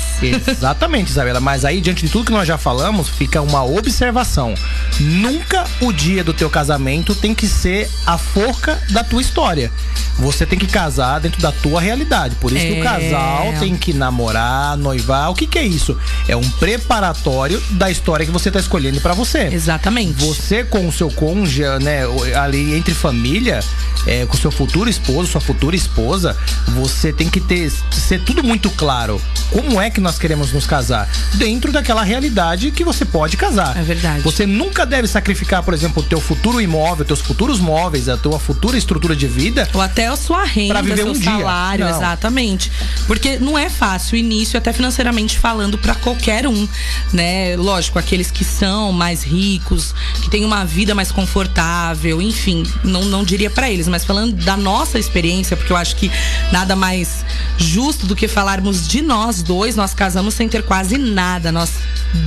Exatamente, 0.46 1.10
Isabela. 1.10 1.40
Mas 1.40 1.64
aí, 1.64 1.80
diante 1.80 2.04
de 2.04 2.12
tudo 2.12 2.26
que 2.26 2.32
nós 2.32 2.46
já 2.46 2.58
falamos, 2.58 3.08
fica 3.08 3.40
uma 3.40 3.64
observação. 3.64 4.54
Nunca 5.00 5.64
o 5.80 5.90
dia 5.90 6.22
do 6.22 6.34
teu 6.34 6.50
casamento 6.50 7.14
tem 7.14 7.34
que 7.34 7.48
ser 7.48 7.90
a 8.06 8.18
forca 8.18 8.78
da 8.90 9.02
tua 9.02 9.22
história. 9.22 9.72
Você 10.18 10.44
tem 10.44 10.58
que 10.58 10.66
casar 10.66 11.18
dentro 11.18 11.40
da 11.40 11.50
tua 11.50 11.80
realidade. 11.80 12.36
Por 12.36 12.52
isso 12.52 12.64
é... 12.64 12.68
que 12.68 12.80
o 12.80 12.84
casal 12.84 13.54
tem 13.58 13.74
que 13.74 13.94
namorar, 13.94 14.76
noivar. 14.76 15.30
O 15.30 15.34
que, 15.34 15.46
que 15.46 15.58
é 15.58 15.64
isso? 15.64 15.96
É 16.29 16.37
um 16.37 16.49
preparatório 16.50 17.62
da 17.71 17.90
história 17.90 18.25
que 18.25 18.33
você 18.33 18.49
está 18.49 18.61
escolhendo 18.61 19.00
para 19.00 19.14
você. 19.14 19.49
Exatamente. 19.52 20.25
Você 20.25 20.64
com 20.64 20.87
o 20.87 20.93
seu 20.93 21.11
cônjuge, 21.11 21.62
né, 21.81 22.02
ali 22.37 22.75
entre 22.75 22.95
família, 22.95 23.61
é, 24.07 24.26
com 24.26 24.37
seu 24.37 24.50
futuro 24.50 24.88
esposo, 24.88 25.33
sua 25.33 25.40
futura 25.40 25.76
esposa, 25.76 26.37
você 26.69 27.12
tem 27.12 27.29
que 27.29 27.40
ter 27.40 27.71
ser 27.93 28.21
tudo 28.21 28.43
muito 28.43 28.71
claro. 28.71 29.21
Como 29.50 29.81
é 29.81 29.90
que 29.90 30.00
nós 30.00 30.19
queremos 30.19 30.52
nos 30.52 30.67
casar? 30.67 31.09
Dentro 31.35 31.73
daquela 31.73 32.02
realidade 32.02 32.71
que 32.71 32.85
você 32.85 33.05
pode 33.05 33.37
casar. 33.37 33.76
É 33.76 33.83
verdade. 33.83 34.23
Você 34.23 34.47
nunca 34.47 34.87
deve 34.87 35.09
sacrificar, 35.09 35.62
por 35.62 35.75
exemplo, 35.75 36.02
o 36.02 36.07
teu 36.07 36.21
futuro 36.21 36.61
imóvel, 36.61 37.05
teus 37.05 37.21
futuros 37.21 37.59
móveis, 37.59 38.09
a 38.09 38.17
tua 38.17 38.38
futura 38.38 38.79
estrutura 38.79 39.17
de 39.17 39.26
vida. 39.26 39.69
Ou 39.75 39.81
até 39.81 40.07
a 40.07 40.17
sua 40.17 40.45
renda, 40.45 40.75
pra 40.75 40.83
viver 40.83 41.02
seu 41.02 41.12
um 41.12 41.14
salário, 41.14 41.87
dia. 41.87 41.95
Exatamente. 41.95 42.71
Porque 43.07 43.38
não 43.38 43.59
é 43.59 43.69
fácil 43.69 44.14
o 44.14 44.19
início, 44.19 44.59
até 44.59 44.73
financeiramente 44.73 45.38
falando, 45.38 45.76
para 45.79 45.95
qualquer 46.00 46.47
um, 46.47 46.69
né? 47.12 47.57
Lógico, 47.57 47.99
aqueles 47.99 48.30
que 48.30 48.45
são 48.45 48.92
mais 48.92 49.23
ricos, 49.23 49.95
que 50.23 50.30
têm 50.30 50.45
uma 50.45 50.64
vida 50.64 50.95
mais 50.95 51.12
confortável, 51.12 52.21
enfim, 52.21 52.64
não, 52.85 53.04
não 53.04 53.25
diria 53.25 53.50
para 53.50 53.71
eles, 53.71 53.88
mas 53.88 54.04
falando 54.04 54.33
da 54.45 54.57
nossa 54.57 54.99
experiência, 54.99 55.57
porque 55.57 55.73
eu 55.73 55.76
acho 55.76 55.97
que 55.97 56.11
nada 56.52 56.75
mais 56.75 57.25
justo 57.57 58.07
do 58.07 58.16
que 58.16 58.26
falarmos 58.26 58.88
de 58.88 59.02
nós 59.02 59.42
dois, 59.42 59.76
nós 59.76 59.95
casamos 59.95 60.35
sem 60.35 60.49
ter 60.49 60.62
quase 60.62 60.97
nada. 60.97 61.52
Nós 61.52 61.73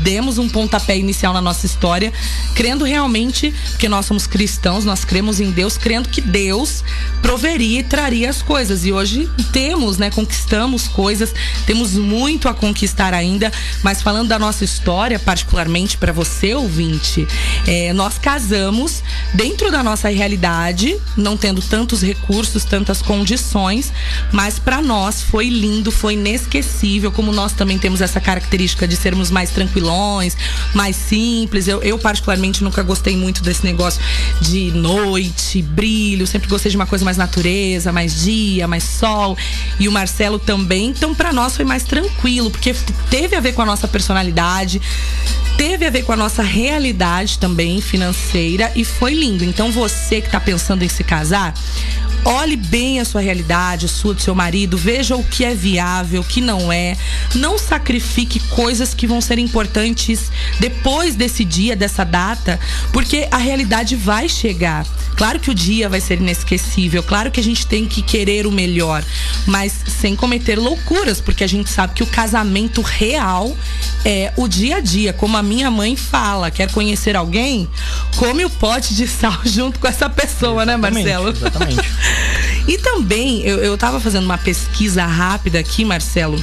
demos 0.03 0.37
um 0.37 0.47
pontapé 0.47 0.97
inicial 0.97 1.33
na 1.33 1.41
nossa 1.41 1.65
história, 1.65 2.11
crendo 2.55 2.85
realmente, 2.85 3.53
porque 3.71 3.89
nós 3.89 4.05
somos 4.05 4.27
cristãos, 4.27 4.85
nós 4.85 5.03
cremos 5.03 5.39
em 5.39 5.51
Deus, 5.51 5.77
crendo 5.77 6.09
que 6.09 6.21
Deus 6.21 6.83
proveria 7.21 7.79
e 7.79 7.83
traria 7.83 8.29
as 8.29 8.41
coisas. 8.41 8.85
E 8.85 8.91
hoje 8.91 9.29
temos, 9.51 9.97
né, 9.97 10.09
conquistamos 10.09 10.87
coisas, 10.87 11.33
temos 11.65 11.93
muito 11.95 12.47
a 12.47 12.53
conquistar 12.53 13.13
ainda, 13.13 13.51
mas 13.81 14.01
falando 14.01 14.27
da 14.27 14.39
nossa 14.39 14.63
história, 14.63 15.19
particularmente 15.19 15.97
para 15.97 16.11
você, 16.11 16.53
ouvinte, 16.53 17.27
é, 17.67 17.93
nós 17.93 18.17
casamos 18.17 19.03
dentro 19.33 19.71
da 19.71 19.83
nossa 19.83 20.09
realidade, 20.09 20.97
não 21.15 21.35
tendo 21.37 21.61
tantos 21.61 22.01
recursos, 22.01 22.63
tantas 22.63 23.01
condições, 23.01 23.91
mas 24.31 24.59
para 24.59 24.81
nós 24.81 25.21
foi 25.21 25.49
lindo, 25.49 25.91
foi 25.91 26.13
inesquecível, 26.13 27.11
como 27.11 27.31
nós 27.31 27.53
também 27.53 27.77
temos 27.77 28.01
essa 28.01 28.19
característica 28.19 28.87
de 28.87 28.95
sermos 28.95 29.29
mais 29.29 29.49
tranquilões, 29.49 30.37
mais 30.73 30.95
simples. 30.95 31.67
Eu, 31.67 31.81
eu 31.81 31.97
particularmente 31.97 32.63
nunca 32.63 32.81
gostei 32.83 33.15
muito 33.15 33.43
desse 33.43 33.63
negócio 33.63 34.01
de 34.41 34.71
noite, 34.71 35.61
brilho, 35.61 36.25
sempre 36.27 36.47
gostei 36.47 36.69
de 36.69 36.75
uma 36.75 36.85
coisa 36.85 37.05
mais 37.05 37.17
natureza, 37.17 37.91
mais 37.91 38.23
dia, 38.23 38.67
mais 38.67 38.83
sol. 38.83 39.37
E 39.79 39.87
o 39.87 39.91
Marcelo 39.91 40.39
também. 40.39 40.89
Então, 40.89 41.13
para 41.13 41.33
nós 41.33 41.55
foi 41.55 41.65
mais 41.65 41.83
tranquilo, 41.83 42.49
porque 42.49 42.75
teve 43.09 43.35
a 43.35 43.39
ver 43.43 43.53
com 43.53 43.61
a 43.61 43.65
nossa 43.65 43.87
personalidade, 43.87 44.81
teve 45.57 45.85
a 45.85 45.89
ver 45.89 46.03
com 46.03 46.13
a 46.13 46.17
nossa 46.17 46.41
realidade 46.41 47.37
também 47.37 47.79
financeira 47.81 48.71
e 48.75 48.83
foi 48.83 49.13
lindo. 49.13 49.43
Então, 49.43 49.71
você 49.71 50.21
que 50.21 50.29
tá 50.29 50.39
pensando 50.39 50.83
em 50.83 50.89
se 50.89 51.03
casar, 51.03 51.53
Olhe 52.25 52.55
bem 52.55 53.01
a 53.01 53.05
sua 53.05 53.19
realidade, 53.19 53.85
a 53.85 53.89
sua 53.89 54.13
do 54.13 54.21
seu 54.21 54.33
marido, 54.33 54.77
veja 54.77 55.13
o 55.13 55.23
que 55.23 55.43
é 55.43 55.53
viável, 55.53 56.21
o 56.21 56.23
que 56.23 56.39
não 56.39 56.71
é. 56.71 56.95
Não 57.35 57.57
sacrifique 57.57 58.39
coisas 58.39 58.93
que 58.93 59.05
vão 59.05 59.19
ser 59.19 59.39
importantes 59.39 60.31
depois 60.57 61.15
desse 61.15 61.43
dia, 61.43 61.75
dessa 61.75 62.05
data, 62.05 62.57
porque 62.93 63.27
a 63.29 63.37
realidade 63.37 63.97
vai 63.97 64.29
chegar. 64.29 64.85
Claro 65.17 65.37
que 65.37 65.51
o 65.51 65.53
dia 65.53 65.89
vai 65.89 65.99
ser 65.99 66.19
inesquecível, 66.19 67.03
claro 67.03 67.29
que 67.29 67.41
a 67.41 67.43
gente 67.43 67.67
tem 67.67 67.85
que 67.85 68.01
querer 68.01 68.47
o 68.47 68.51
melhor, 68.51 69.03
mas 69.45 69.73
sem 69.99 70.15
cometer 70.15 70.57
loucuras, 70.57 71.19
porque 71.19 71.43
a 71.43 71.47
gente 71.47 71.69
sabe 71.69 71.93
que 71.93 72.03
o 72.03 72.07
casamento 72.07 72.81
real 72.81 73.32
é 74.05 74.31
o 74.37 74.47
dia 74.47 74.77
a 74.77 74.79
dia, 74.79 75.13
como 75.13 75.37
a 75.37 75.43
minha 75.43 75.71
mãe 75.71 75.95
fala. 75.95 76.51
Quer 76.51 76.71
conhecer 76.71 77.15
alguém? 77.15 77.67
Come 78.17 78.45
o 78.45 78.49
pote 78.49 78.93
de 78.93 79.07
sal 79.07 79.39
junto 79.45 79.79
com 79.79 79.87
essa 79.87 80.09
pessoa, 80.09 80.65
né, 80.65 80.73
exatamente, 80.73 81.05
né, 81.05 81.17
Marcelo? 81.17 81.29
Exatamente. 81.29 81.89
E 82.65 82.77
também, 82.77 83.41
eu, 83.41 83.57
eu 83.57 83.77
tava 83.77 83.99
fazendo 83.99 84.23
uma 84.23 84.37
pesquisa 84.37 85.05
rápida 85.05 85.59
aqui, 85.59 85.83
Marcelo. 85.83 86.41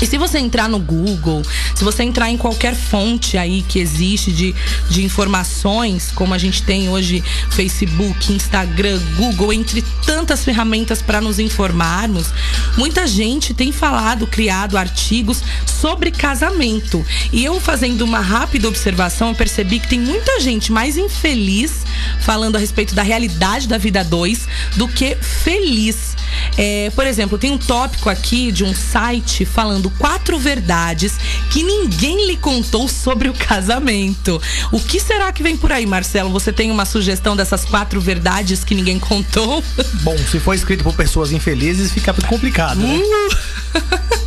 E 0.00 0.06
se 0.06 0.18
você 0.18 0.38
entrar 0.38 0.68
no 0.68 0.78
Google, 0.78 1.42
se 1.74 1.84
você 1.84 2.02
entrar 2.02 2.30
em 2.30 2.36
qualquer 2.36 2.74
fonte 2.74 3.38
aí 3.38 3.62
que 3.62 3.78
existe 3.78 4.32
de, 4.32 4.54
de 4.90 5.04
informações, 5.04 6.10
como 6.14 6.34
a 6.34 6.38
gente 6.38 6.62
tem 6.62 6.88
hoje 6.88 7.22
Facebook, 7.50 8.32
Instagram, 8.32 9.00
Google, 9.16 9.52
entre 9.52 9.82
tantas 10.04 10.44
ferramentas 10.44 11.00
para 11.00 11.20
nos 11.20 11.38
informarmos, 11.38 12.32
muita 12.76 13.06
gente 13.06 13.54
tem 13.54 13.72
falado, 13.72 14.26
criado 14.26 14.76
artigos 14.76 15.42
sobre 15.66 16.10
casamento. 16.10 17.04
E 17.32 17.44
eu 17.44 17.60
fazendo 17.60 18.02
uma 18.02 18.20
rápida 18.20 18.68
observação, 18.68 19.28
eu 19.28 19.34
percebi 19.34 19.78
que 19.78 19.88
tem 19.88 20.00
muita 20.00 20.40
gente 20.40 20.72
mais 20.72 20.96
infeliz 20.96 21.84
falando 22.20 22.56
a 22.56 22.58
respeito 22.58 22.94
da 22.94 23.02
realidade 23.02 23.68
da 23.68 23.78
vida 23.78 24.02
2 24.02 24.48
do 24.76 24.88
que 24.88 25.16
feliz. 25.16 26.16
É, 26.56 26.90
por 26.94 27.06
exemplo, 27.06 27.38
tem 27.38 27.50
um 27.50 27.58
tópico 27.58 28.08
aqui 28.08 28.50
de 28.50 28.64
um 28.64 28.74
site 28.74 29.44
falando 29.44 29.83
quatro 29.90 30.38
verdades 30.38 31.14
que 31.50 31.62
ninguém 31.62 32.26
lhe 32.26 32.36
contou 32.36 32.88
sobre 32.88 33.28
o 33.28 33.34
casamento. 33.34 34.40
O 34.72 34.80
que 34.80 35.00
será 35.00 35.32
que 35.32 35.42
vem 35.42 35.56
por 35.56 35.72
aí, 35.72 35.86
Marcelo? 35.86 36.30
Você 36.30 36.52
tem 36.52 36.70
uma 36.70 36.84
sugestão 36.84 37.36
dessas 37.36 37.64
quatro 37.64 38.00
verdades 38.00 38.64
que 38.64 38.74
ninguém 38.74 38.98
contou? 38.98 39.62
Bom, 40.02 40.16
se 40.18 40.38
for 40.38 40.54
escrito 40.54 40.84
por 40.84 40.94
pessoas 40.94 41.32
infelizes, 41.32 41.92
fica 41.92 42.12
complicado, 42.26 42.80
né? 42.80 42.96
Uh! 42.96 44.14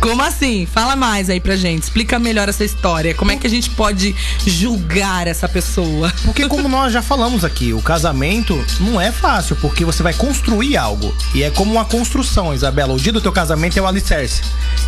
Como 0.00 0.22
assim? 0.22 0.64
Fala 0.64 0.94
mais 0.94 1.28
aí 1.28 1.40
pra 1.40 1.56
gente. 1.56 1.82
Explica 1.82 2.18
melhor 2.18 2.48
essa 2.48 2.64
história. 2.64 3.14
Como 3.14 3.32
é 3.32 3.36
que 3.36 3.46
a 3.46 3.50
gente 3.50 3.70
pode 3.70 4.14
julgar 4.46 5.26
essa 5.26 5.48
pessoa? 5.48 6.12
Porque, 6.24 6.46
como 6.46 6.66
nós 6.70 6.92
já 6.92 7.02
falamos 7.02 7.44
aqui, 7.44 7.72
o 7.72 7.82
casamento 7.82 8.64
não 8.80 9.00
é 9.00 9.10
fácil, 9.10 9.56
porque 9.56 9.84
você 9.84 10.02
vai 10.02 10.14
construir 10.14 10.76
algo. 10.76 11.14
E 11.34 11.42
é 11.42 11.50
como 11.50 11.72
uma 11.72 11.84
construção, 11.84 12.54
Isabela. 12.54 12.94
O 12.94 12.98
dia 12.98 13.12
do 13.12 13.20
teu 13.20 13.32
casamento 13.32 13.76
é 13.76 13.82
o 13.82 13.86
alicerce. 13.86 14.42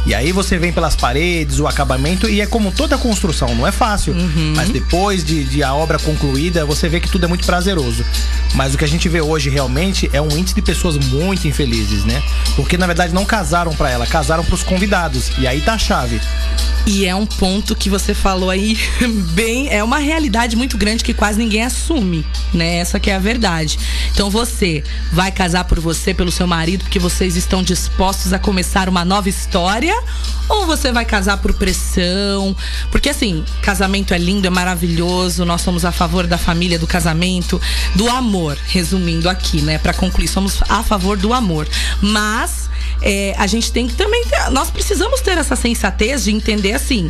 E 0.07 0.15
aí 0.15 0.33
você 0.33 0.59
vem 0.59 0.73
pelas 0.73 0.95
paredes, 0.95 1.59
o 1.59 1.67
acabamento, 1.67 2.29
e 2.29 2.41
é 2.41 2.47
como 2.47 2.71
toda 2.71 2.97
construção, 2.97 3.55
não 3.55 3.67
é 3.67 3.73
fácil. 3.73 4.15
Uhum. 4.15 4.55
Mas 4.57 4.71
depois 4.71 5.25
de, 5.25 5.45
de 5.45 5.63
a 5.63 5.75
obra 5.75 5.99
concluída, 5.99 6.65
você 6.65 6.89
vê 6.89 7.01
que 7.01 7.11
tudo 7.11 7.25
é 7.25 7.29
muito 7.29 7.45
prazeroso. 7.45 8.05
Mas 8.55 8.75
o 8.75 8.79
que 8.79 8.85
a 8.85 8.89
gente 8.89 9.09
vê 9.09 9.21
hoje 9.21 9.51
realmente 9.51 10.09
é 10.13 10.21
um 10.21 10.31
índice 10.37 10.55
de 10.55 10.63
pessoas 10.63 10.97
muito 10.97 11.47
infelizes, 11.49 12.05
né? 12.05 12.23
Porque 12.55 12.79
na 12.79 12.87
verdade 12.87 13.13
não 13.13 13.25
casaram 13.25 13.75
para 13.75 13.91
ela, 13.91 14.07
casaram 14.07 14.45
pros 14.45 14.63
convidados. 14.63 15.00
E 15.39 15.47
aí 15.47 15.61
tá 15.61 15.75
a 15.75 15.79
chave. 15.79 16.21
E 16.87 17.07
é 17.07 17.15
um 17.15 17.27
ponto 17.27 17.77
que 17.77 17.89
você 17.89 18.15
falou 18.15 18.51
aí 18.51 18.77
bem, 19.33 19.69
é 19.69 19.85
uma 19.85 19.99
realidade 19.99 20.57
muito 20.57 20.77
grande 20.77 21.05
que 21.05 21.15
quase 21.15 21.39
ninguém 21.39 21.63
assume, 21.63 22.27
né? 22.53 22.77
Essa 22.77 22.99
que 22.99 23.11
é 23.11 23.15
a 23.15 23.19
verdade. 23.19 23.79
Então 24.13 24.29
você 24.29 24.83
vai 25.13 25.31
casar 25.31 25.65
por 25.65 25.79
você, 25.79 26.13
pelo 26.13 26.33
seu 26.33 26.47
marido, 26.47 26.83
porque 26.83 26.99
vocês 26.99 27.37
estão 27.37 27.63
dispostos 27.63 28.33
a 28.33 28.39
começar 28.39 28.89
uma 28.89 29.05
nova 29.05 29.29
história? 29.29 29.95
Ou 30.49 30.67
você 30.67 30.91
vai 30.91 31.05
casar 31.05 31.37
por 31.37 31.53
pressão? 31.53 32.57
Porque 32.91 33.11
assim, 33.11 33.45
casamento 33.63 34.13
é 34.13 34.19
lindo, 34.19 34.47
é 34.47 34.51
maravilhoso, 34.51 35.45
nós 35.45 35.61
somos 35.61 35.85
a 35.85 35.93
favor 35.93 36.27
da 36.27 36.39
família, 36.39 36.79
do 36.79 36.87
casamento, 36.87 37.61
do 37.95 38.11
amor, 38.11 38.59
resumindo 38.67 39.29
aqui, 39.29 39.63
né? 39.63 39.79
Para 39.79 39.95
concluir, 39.95 40.29
somos 40.29 40.61
a 40.69 40.83
favor 40.83 41.17
do 41.17 41.33
amor. 41.33 41.69
Mas 42.03 42.60
é, 43.03 43.35
a 43.39 43.47
gente 43.47 43.73
tem 43.73 43.87
que 43.87 43.95
também 43.95 44.25
ter, 44.27 44.51
nós 44.51 44.71
precisamos 44.71 45.21
ter 45.21 45.39
essa 45.39 45.57
sensatez 45.57 46.25
de 46.25 46.33
entender 46.33 46.73
assim, 46.73 47.09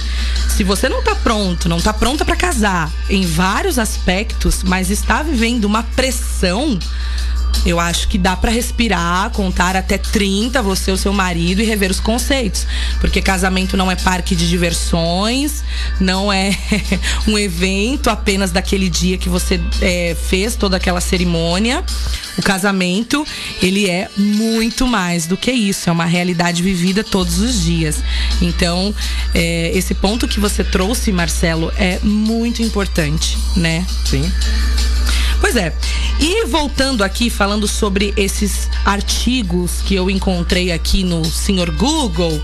se 0.49 0.63
você 0.65 0.89
não 0.89 1.03
tá 1.03 1.15
pronto, 1.15 1.69
não 1.69 1.81
tá 1.81 1.93
pronta 1.93 2.25
para 2.25 2.37
casar 2.37 2.91
em 3.09 3.27
vários 3.27 3.79
aspectos, 3.79 4.63
mas 4.63 4.91
está 4.91 5.23
vivendo 5.23 5.65
uma 5.65 5.83
pressão 5.83 6.79
eu 7.65 7.79
acho 7.79 8.09
que 8.09 8.17
dá 8.17 8.37
para 8.37 8.51
respirar, 8.51 9.31
contar 9.31 9.77
até 9.77 9.99
30, 9.99 10.63
você 10.63 10.91
e 10.91 10.95
o 10.95 10.97
seu 10.97 11.13
marido, 11.13 11.61
e 11.61 11.65
rever 11.65 11.91
os 11.91 12.01
conceitos. 12.01 12.67
Porque 13.01 13.21
casamento 13.21 13.77
não 13.77 13.91
é 13.91 13.97
parque 13.97 14.35
de 14.35 14.49
diversões, 14.49 15.63
não 15.99 16.33
é 16.33 16.57
um 17.29 17.39
evento 17.39 18.09
apenas 18.09 18.51
daquele 18.51 18.89
dia 18.89 19.19
que 19.19 19.29
você 19.29 19.61
é, 19.81 20.17
fez 20.29 20.57
toda 20.57 20.77
aquela 20.77 21.01
cerimônia. 21.01 21.85
O 22.39 22.43
casamento, 22.43 23.27
ele 23.61 23.89
é 23.89 24.09
muito 24.17 24.87
mais 24.87 25.27
do 25.27 25.37
que 25.37 25.51
isso, 25.51 25.91
é 25.91 25.93
uma 25.93 26.07
realidade 26.07 26.63
vivida 26.63 27.05
todos 27.05 27.39
os 27.39 27.63
dias. 27.63 28.03
Então, 28.41 28.95
é, 29.35 29.71
esse 29.75 29.95
ponto 29.95 30.27
que 30.27 30.41
você 30.41 30.65
trouxe, 30.65 31.13
Marcelo, 31.13 31.71
é 31.77 31.99
muito 32.03 32.63
importante, 32.63 33.37
né? 33.57 33.85
Sim. 34.07 34.31
Pois 35.41 35.57
é. 35.57 35.75
E 36.21 36.45
voltando 36.47 37.03
aqui, 37.03 37.31
falando 37.31 37.67
sobre 37.67 38.13
esses 38.17 38.69
artigos 38.85 39.83
que 39.83 39.95
eu 39.95 40.11
encontrei 40.11 40.71
aqui 40.71 41.03
no 41.03 41.25
senhor 41.25 41.71
Google, 41.71 42.43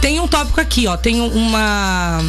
tem 0.00 0.20
um 0.20 0.26
tópico 0.26 0.60
aqui, 0.60 0.86
ó. 0.86 0.96
Tem 0.96 1.20
uma 1.20 2.20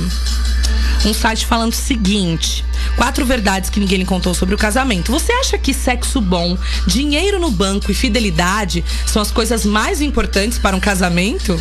um 1.06 1.14
site 1.14 1.46
falando 1.46 1.74
o 1.74 1.76
seguinte: 1.76 2.64
quatro 2.96 3.26
verdades 3.26 3.70
que 3.70 3.80
ninguém 3.80 4.00
lhe 4.00 4.06
contou 4.06 4.34
sobre 4.34 4.56
o 4.56 4.58
casamento. 4.58 5.12
Você 5.12 5.32
acha 5.34 5.58
que 5.58 5.74
sexo 5.74 6.22
bom, 6.22 6.58
dinheiro 6.88 7.40
no 7.40 7.52
banco 7.52 7.92
e 7.92 7.94
fidelidade 7.94 8.84
são 9.06 9.22
as 9.22 9.32
coisas 9.32 9.66
mais 9.66 10.02
importantes 10.02 10.58
para 10.58 10.76
um 10.76 10.80
casamento? 10.80 11.60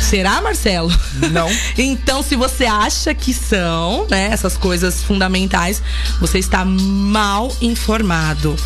Será, 0.00 0.40
Marcelo? 0.40 0.90
Não. 1.30 1.48
então, 1.76 2.22
se 2.22 2.36
você 2.36 2.64
acha 2.64 3.12
que 3.14 3.34
são, 3.34 4.06
né, 4.08 4.28
essas 4.30 4.56
coisas 4.56 5.02
fundamentais, 5.02 5.82
você 6.20 6.38
está 6.38 6.64
mal 6.64 7.54
informado. 7.60 8.56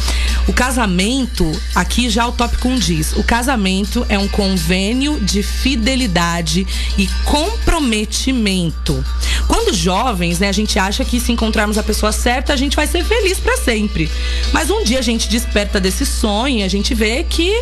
O 0.49 0.53
casamento, 0.53 1.51
aqui 1.75 2.11
já 2.11 2.27
o 2.27 2.33
tópico 2.33 2.69
1 2.69 2.79
diz: 2.79 3.13
o 3.13 3.23
casamento 3.23 4.05
é 4.09 4.19
um 4.19 4.27
convênio 4.27 5.21
de 5.21 5.43
fidelidade 5.43 6.67
e 6.99 7.07
comprometimento. 7.25 9.05
Quando 9.47 9.73
jovens, 9.73 10.39
né, 10.39 10.49
a 10.49 10.53
gente 10.53 10.79
acha 10.79 11.05
que 11.05 11.21
se 11.21 11.31
encontrarmos 11.31 11.79
a 11.79 11.83
pessoa 11.83 12.11
certa, 12.11 12.53
a 12.53 12.57
gente 12.57 12.75
vai 12.75 12.87
ser 12.87 13.05
feliz 13.05 13.39
para 13.39 13.57
sempre. 13.59 14.11
Mas 14.53 14.71
um 14.71 14.83
dia 14.83 14.99
a 14.99 15.03
gente 15.03 15.29
desperta 15.29 15.79
desse 15.79 16.05
sonho 16.05 16.59
e 16.59 16.63
a 16.63 16.69
gente 16.69 16.95
vê 16.95 17.25
que, 17.25 17.53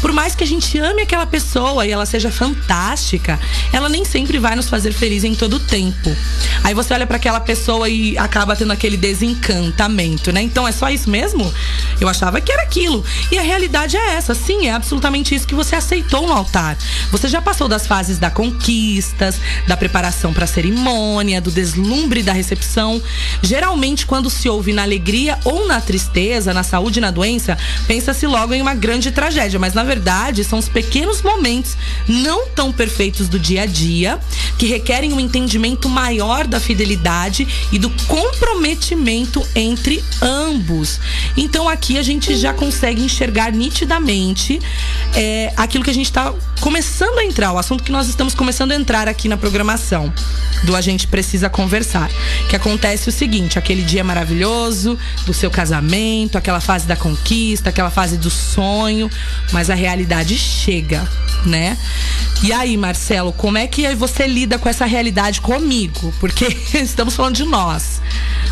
por 0.00 0.12
mais 0.12 0.34
que 0.34 0.44
a 0.44 0.46
gente 0.46 0.78
ame 0.78 1.02
aquela 1.02 1.26
pessoa 1.26 1.86
e 1.86 1.90
ela 1.90 2.06
seja 2.06 2.30
fantástica, 2.30 3.38
ela 3.72 3.88
nem 3.88 4.04
sempre 4.04 4.38
vai 4.38 4.56
nos 4.56 4.68
fazer 4.68 4.92
feliz 4.92 5.24
em 5.24 5.34
todo 5.34 5.56
o 5.56 5.60
tempo. 5.60 6.16
Aí 6.64 6.74
você 6.74 6.94
olha 6.94 7.06
para 7.06 7.16
aquela 7.16 7.40
pessoa 7.40 7.88
e 7.88 8.16
acaba 8.16 8.56
tendo 8.56 8.72
aquele 8.72 8.96
desencantamento, 8.96 10.32
né? 10.32 10.42
Então 10.42 10.66
é 10.66 10.72
só 10.72 10.88
isso 10.88 11.10
mesmo? 11.10 11.52
Eu 12.00 12.08
achava 12.22 12.40
que 12.40 12.52
era 12.52 12.62
aquilo. 12.62 13.04
E 13.32 13.38
a 13.38 13.42
realidade 13.42 13.96
é 13.96 14.14
essa. 14.14 14.34
Sim, 14.34 14.66
é 14.66 14.72
absolutamente 14.72 15.34
isso 15.34 15.46
que 15.46 15.54
você 15.54 15.74
aceitou 15.74 16.26
no 16.26 16.32
altar. 16.32 16.76
Você 17.10 17.26
já 17.26 17.42
passou 17.42 17.66
das 17.66 17.86
fases 17.86 18.18
da 18.18 18.30
conquistas, 18.30 19.40
da 19.66 19.76
preparação 19.76 20.32
para 20.32 20.44
a 20.44 20.46
cerimônia, 20.46 21.40
do 21.40 21.50
deslumbre 21.50 22.22
da 22.22 22.32
recepção. 22.32 23.02
Geralmente, 23.42 24.06
quando 24.06 24.30
se 24.30 24.48
ouve 24.48 24.72
na 24.72 24.82
alegria 24.82 25.38
ou 25.44 25.66
na 25.66 25.80
tristeza, 25.80 26.54
na 26.54 26.62
saúde 26.62 27.00
e 27.00 27.02
na 27.02 27.10
doença, 27.10 27.58
pensa-se 27.88 28.26
logo 28.26 28.54
em 28.54 28.62
uma 28.62 28.74
grande 28.74 29.10
tragédia. 29.10 29.58
Mas 29.58 29.74
na 29.74 29.82
verdade, 29.82 30.44
são 30.44 30.58
os 30.58 30.68
pequenos 30.68 31.22
momentos 31.22 31.76
não 32.06 32.48
tão 32.48 32.70
perfeitos 32.72 33.28
do 33.28 33.38
dia 33.38 33.62
a 33.62 33.66
dia 33.66 34.20
que 34.58 34.66
requerem 34.66 35.12
um 35.12 35.18
entendimento 35.18 35.88
maior 35.88 36.46
da 36.46 36.60
fidelidade 36.60 37.48
e 37.72 37.78
do 37.78 37.90
comprometimento 38.06 39.44
entre 39.56 40.02
ambos. 40.20 41.00
Então 41.36 41.68
aqui 41.68 41.98
a 41.98 42.02
gente 42.02 42.11
já 42.20 42.52
consegue 42.52 43.02
enxergar 43.02 43.52
nitidamente 43.52 44.60
é, 45.14 45.52
aquilo 45.56 45.84
que 45.84 45.90
a 45.90 45.94
gente 45.94 46.06
está 46.06 46.32
começando 46.60 47.18
a 47.18 47.24
entrar, 47.24 47.52
o 47.52 47.58
assunto 47.58 47.82
que 47.82 47.90
nós 47.90 48.08
estamos 48.08 48.34
começando 48.34 48.72
a 48.72 48.74
entrar 48.76 49.08
aqui 49.08 49.28
na 49.28 49.36
programação 49.36 50.12
do 50.64 50.76
A 50.76 50.80
Gente 50.80 51.06
Precisa 51.06 51.48
Conversar. 51.48 52.10
Que 52.48 52.56
acontece 52.56 53.08
o 53.08 53.12
seguinte: 53.12 53.58
aquele 53.58 53.82
dia 53.82 54.04
maravilhoso 54.04 54.98
do 55.26 55.34
seu 55.34 55.50
casamento, 55.50 56.38
aquela 56.38 56.60
fase 56.60 56.86
da 56.86 56.96
conquista, 56.96 57.70
aquela 57.70 57.90
fase 57.90 58.16
do 58.16 58.30
sonho, 58.30 59.10
mas 59.52 59.70
a 59.70 59.74
realidade 59.74 60.36
chega, 60.36 61.06
né? 61.44 61.76
E 62.42 62.52
aí, 62.52 62.76
Marcelo, 62.76 63.32
como 63.32 63.58
é 63.58 63.66
que 63.66 63.94
você 63.94 64.26
lida 64.26 64.58
com 64.58 64.68
essa 64.68 64.84
realidade 64.84 65.40
comigo? 65.40 66.12
Porque 66.18 66.56
estamos 66.74 67.14
falando 67.14 67.36
de 67.36 67.44
nós. 67.44 68.00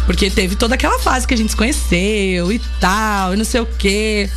Porque 0.07 0.31
teve 0.31 0.57
toda 0.57 0.75
aquela 0.75 0.99
fase 0.99 1.27
que 1.27 1.35
a 1.35 1.37
gente 1.37 1.51
se 1.51 1.57
conheceu 1.57 2.53
e 2.53 2.61
tal, 2.81 3.35
e 3.35 3.37
não 3.37 3.45
sei 3.45 3.61
o 3.61 3.66
quê. 3.66 4.31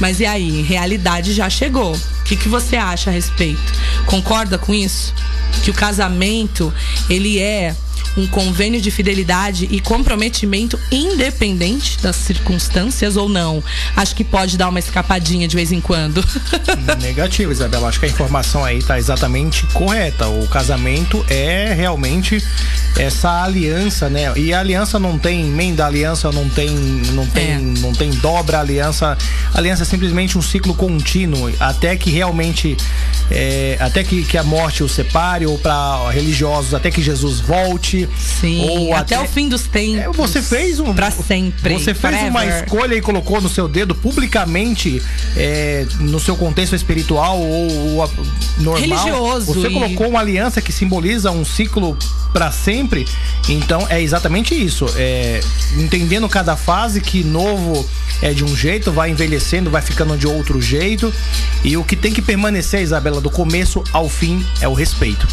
Mas 0.00 0.20
e 0.20 0.26
aí, 0.26 0.62
realidade 0.62 1.32
já 1.32 1.48
chegou. 1.50 1.94
O 1.94 2.24
que, 2.24 2.36
que 2.36 2.48
você 2.48 2.76
acha 2.76 3.10
a 3.10 3.12
respeito? 3.12 3.72
Concorda 4.06 4.58
com 4.58 4.74
isso? 4.74 5.14
Que 5.62 5.70
o 5.70 5.74
casamento, 5.74 6.72
ele 7.08 7.38
é 7.38 7.74
um 8.18 8.26
convênio 8.26 8.80
de 8.80 8.90
fidelidade 8.90 9.68
e 9.70 9.80
comprometimento 9.80 10.78
independente 10.90 11.98
das 12.02 12.16
circunstâncias 12.16 13.16
ou 13.16 13.28
não? 13.28 13.62
Acho 13.96 14.14
que 14.14 14.24
pode 14.24 14.58
dar 14.58 14.68
uma 14.68 14.78
escapadinha 14.78 15.46
de 15.46 15.54
vez 15.54 15.72
em 15.72 15.80
quando. 15.80 16.24
Negativo, 17.00 17.52
Isabela. 17.52 17.88
Acho 17.88 18.00
que 18.00 18.06
a 18.06 18.08
informação 18.08 18.64
aí 18.64 18.82
tá 18.82 18.98
exatamente 18.98 19.64
correta. 19.66 20.28
O 20.28 20.46
casamento 20.48 21.24
é 21.28 21.72
realmente 21.72 22.42
essa 22.96 23.44
aliança, 23.44 24.08
né? 24.08 24.32
E 24.36 24.52
a 24.52 24.60
aliança 24.60 24.98
não 24.98 25.18
tem 25.18 25.46
emenda, 25.46 25.84
a 25.84 25.86
aliança 25.86 26.32
não 26.32 26.48
tem, 26.48 26.70
não 27.12 27.26
tem, 27.26 27.52
é. 27.52 27.58
não 27.58 27.92
tem 27.92 28.10
dobra, 28.10 28.58
a 28.58 28.60
aliança, 28.60 29.16
a 29.54 29.58
aliança 29.58 29.82
é 29.82 29.86
simplesmente 29.86 30.36
um 30.36 30.42
ciclo 30.42 30.74
contínuo 30.74 31.52
até 31.60 31.96
que 31.96 32.10
realmente, 32.10 32.76
é, 33.30 33.76
até 33.80 34.02
que, 34.02 34.24
que 34.24 34.36
a 34.36 34.42
morte 34.42 34.82
o 34.82 34.88
separe 34.88 35.46
ou 35.46 35.58
para 35.58 36.10
religiosos 36.10 36.74
até 36.74 36.90
que 36.90 37.02
Jesus 37.02 37.40
volte. 37.40 38.07
Sim. 38.16 38.68
Ou 38.68 38.94
até, 38.94 39.14
até 39.14 39.24
o 39.24 39.28
fim 39.28 39.48
dos 39.48 39.62
tempos. 39.62 40.00
É, 40.00 40.08
você 40.12 40.42
fez 40.42 40.80
um 40.80 40.94
para 40.94 41.10
sempre. 41.10 41.74
Você 41.74 41.94
fez 41.94 42.14
forever. 42.14 42.30
uma 42.30 42.46
escolha 42.46 42.94
e 42.94 43.00
colocou 43.00 43.40
no 43.40 43.48
seu 43.48 43.68
dedo 43.68 43.94
publicamente 43.94 45.02
é, 45.36 45.86
no 46.00 46.20
seu 46.20 46.36
contexto 46.36 46.74
espiritual 46.74 47.40
ou, 47.40 47.96
ou 47.96 48.10
normal. 48.58 48.80
Religioso. 48.80 49.54
Você 49.54 49.68
e... 49.68 49.72
colocou 49.72 50.08
uma 50.08 50.20
aliança 50.20 50.60
que 50.60 50.72
simboliza 50.72 51.30
um 51.30 51.44
ciclo 51.44 51.96
para 52.32 52.50
sempre. 52.50 53.06
Então 53.48 53.86
é 53.88 54.00
exatamente 54.00 54.54
isso. 54.54 54.86
É, 54.96 55.40
entendendo 55.76 56.28
cada 56.28 56.56
fase 56.56 57.00
que 57.00 57.24
novo 57.24 57.88
é 58.20 58.32
de 58.32 58.44
um 58.44 58.56
jeito, 58.56 58.92
vai 58.92 59.10
envelhecendo, 59.10 59.70
vai 59.70 59.82
ficando 59.82 60.16
de 60.16 60.26
outro 60.26 60.60
jeito. 60.60 61.12
E 61.64 61.76
o 61.76 61.84
que 61.84 61.96
tem 61.96 62.12
que 62.12 62.22
permanecer, 62.22 62.82
Isabela, 62.82 63.20
do 63.20 63.30
começo 63.30 63.82
ao 63.92 64.08
fim 64.08 64.44
é 64.60 64.68
o 64.68 64.74
respeito 64.74 65.26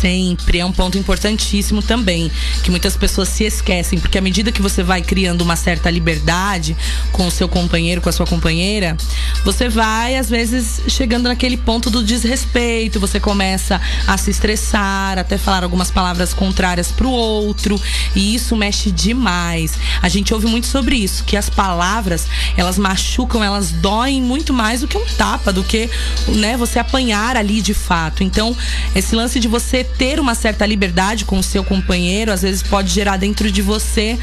sempre 0.00 0.58
é 0.58 0.64
um 0.64 0.72
ponto 0.72 0.96
importantíssimo 0.96 1.82
também, 1.82 2.30
que 2.62 2.70
muitas 2.70 2.96
pessoas 2.96 3.28
se 3.28 3.44
esquecem, 3.44 3.98
porque 3.98 4.16
à 4.16 4.20
medida 4.20 4.50
que 4.50 4.62
você 4.62 4.82
vai 4.82 5.02
criando 5.02 5.42
uma 5.42 5.56
certa 5.56 5.90
liberdade 5.90 6.76
com 7.12 7.26
o 7.26 7.30
seu 7.30 7.48
companheiro, 7.48 8.00
com 8.00 8.08
a 8.08 8.12
sua 8.12 8.26
companheira, 8.26 8.96
você 9.44 9.68
vai 9.68 10.16
às 10.16 10.30
vezes 10.30 10.80
chegando 10.88 11.28
naquele 11.28 11.56
ponto 11.56 11.90
do 11.90 12.02
desrespeito, 12.02 12.98
você 12.98 13.20
começa 13.20 13.80
a 14.06 14.16
se 14.16 14.30
estressar, 14.30 15.18
até 15.18 15.36
falar 15.36 15.62
algumas 15.62 15.90
palavras 15.90 16.32
contrárias 16.32 16.88
pro 16.88 17.10
outro, 17.10 17.80
e 18.16 18.34
isso 18.34 18.56
mexe 18.56 18.90
demais. 18.90 19.74
A 20.00 20.08
gente 20.08 20.32
ouve 20.32 20.46
muito 20.46 20.66
sobre 20.66 20.96
isso, 20.96 21.24
que 21.24 21.36
as 21.36 21.50
palavras, 21.50 22.26
elas 22.56 22.78
machucam, 22.78 23.44
elas 23.44 23.70
doem 23.70 24.22
muito 24.22 24.54
mais 24.54 24.80
do 24.80 24.88
que 24.88 24.96
um 24.96 25.04
tapa, 25.18 25.52
do 25.52 25.62
que, 25.62 25.90
né, 26.28 26.56
você 26.56 26.78
apanhar 26.78 27.36
ali 27.36 27.60
de 27.60 27.74
fato. 27.74 28.22
Então, 28.22 28.56
esse 28.94 29.14
lance 29.14 29.38
de 29.38 29.48
você 29.48 29.89
ter 29.98 30.18
uma 30.18 30.34
certa 30.34 30.64
liberdade 30.66 31.24
com 31.24 31.38
o 31.38 31.42
seu 31.42 31.62
companheiro, 31.62 32.32
às 32.32 32.42
vezes 32.42 32.62
pode 32.62 32.90
gerar 32.90 33.16
dentro 33.16 33.50
de 33.50 33.62
você 33.62 34.18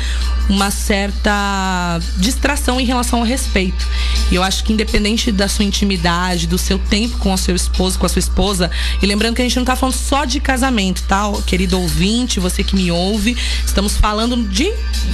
uma 0.50 0.72
certa 0.72 2.00
distração 2.18 2.80
em 2.80 2.86
relação 2.86 3.20
ao 3.20 3.26
respeito. 3.26 3.88
E 4.32 4.36
eu 4.36 4.44
acho 4.44 4.64
que 4.64 4.74
independente 4.74 5.32
da 5.32 5.48
sua 5.48 5.66
intimidade, 5.66 6.48
do 6.48 6.58
seu 6.58 6.80
tempo 6.80 7.18
com 7.18 7.34
o 7.34 7.38
seu 7.38 7.56
esposo, 7.56 8.00
com 8.00 8.06
a 8.06 8.10
sua 8.10 8.20
esposa, 8.20 8.72
e 9.02 9.06
lembrando 9.06 9.36
que 9.36 9.42
a 9.42 9.46
gente 9.46 9.58
não 9.58 9.66
tá 9.66 9.76
falando 9.76 9.96
só 9.96 10.26
de 10.26 10.40
casamento, 10.40 11.04
tá? 11.04 11.24
Querido 11.46 11.80
ouvinte, 11.80 12.40
você 12.40 12.64
que 12.64 12.76
me 12.76 12.92
ouve, 12.92 13.38
estamos 13.66 13.98
falando 13.98 14.38
de, 14.50 14.72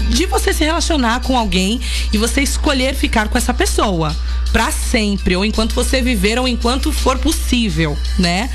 de 0.10 0.26
você 0.26 0.54
se 0.54 0.64
relacionar 0.64 1.22
com 1.22 1.38
alguém 1.38 1.80
e 2.12 2.18
você 2.18 2.42
escolher 2.42 2.96
ficar 2.96 3.28
com 3.28 3.38
essa 3.38 3.54
pessoa 3.54 4.16
para 4.52 4.72
sempre, 4.72 5.36
ou 5.36 5.44
enquanto 5.44 5.74
você 5.74 6.00
viver, 6.00 6.38
ou 6.38 6.48
enquanto 6.48 6.92
for 6.92 7.18
possível, 7.18 7.98
né? 8.20 8.52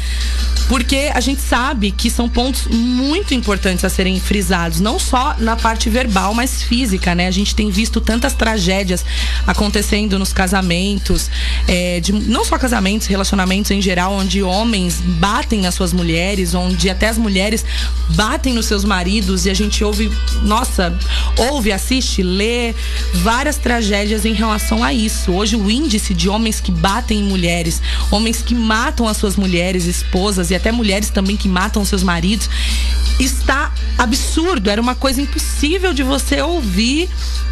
Porque 0.69 1.11
a 1.13 1.21
gente 1.21 1.41
sabe 1.41 1.88
que 1.91 2.11
são 2.11 2.29
pontos 2.29 2.67
muito 2.67 3.35
importantes 3.35 3.85
a 3.85 3.89
serem 3.89 4.19
frisados, 4.21 4.81
não 4.81 4.99
só 4.99 5.35
na 5.39 5.57
parte 5.57 5.89
verbal, 5.89 6.35
mas 6.35 6.63
física, 6.63 7.15
né? 7.15 7.27
A 7.27 7.31
gente 7.31 7.55
tem 7.55 7.71
visto 7.71 8.01
tantas 8.01 8.35
tragédias 8.35 9.05
acontecendo 9.47 10.19
nos 10.19 10.33
casamentos, 10.33 11.31
é, 11.67 12.01
de, 12.01 12.13
não 12.13 12.45
só 12.45 12.59
casamentos, 12.59 13.07
relacionamentos 13.07 13.71
em 13.71 13.81
geral, 13.81 14.13
onde 14.13 14.43
homens 14.43 15.01
batem 15.01 15.61
nas 15.61 15.75
suas 15.75 15.93
mulheres, 15.93 16.55
onde 16.55 16.91
até 16.91 17.09
as 17.09 17.19
mulheres 17.19 17.65
batem 18.11 18.55
nos 18.55 18.67
seus 18.67 18.85
maridos 18.85 19.47
e 19.47 19.51
a 19.51 19.55
gente 19.55 19.83
ouve, 19.85 20.11
nossa, 20.43 20.97
ouve, 21.37 21.73
assiste, 21.73 22.23
lê 22.23 22.75
várias 23.15 23.57
tragédias 23.57 24.25
em 24.25 24.33
relação 24.33 24.83
a 24.83 24.93
isso. 24.93 25.33
Hoje 25.33 25.57
o 25.57 25.71
índice 25.71 26.15
de 26.15 26.29
homens 26.29 26.61
que 26.61 26.71
batem 26.71 27.21
em 27.21 27.25
mulheres, 27.25 27.81
homens 28.11 28.43
que 28.43 28.55
matam 28.55 29.07
as 29.07 29.17
suas 29.17 29.37
mulheres, 29.37 29.87
esposas 29.87 30.51
e 30.51 30.55
até 30.55 30.73
mulheres 30.73 31.11
também 31.11 31.37
que 31.37 31.49
matam 31.49 31.78
seus 31.85 32.03
maridos 32.03 32.49
está 33.19 33.73
absurdo, 33.97 34.71
era 34.71 34.81
uma 34.81 34.95
coisa 34.95 35.21
impossível 35.21 35.93
de 35.93 36.03
você 36.03 36.41
ouvir 36.41 37.09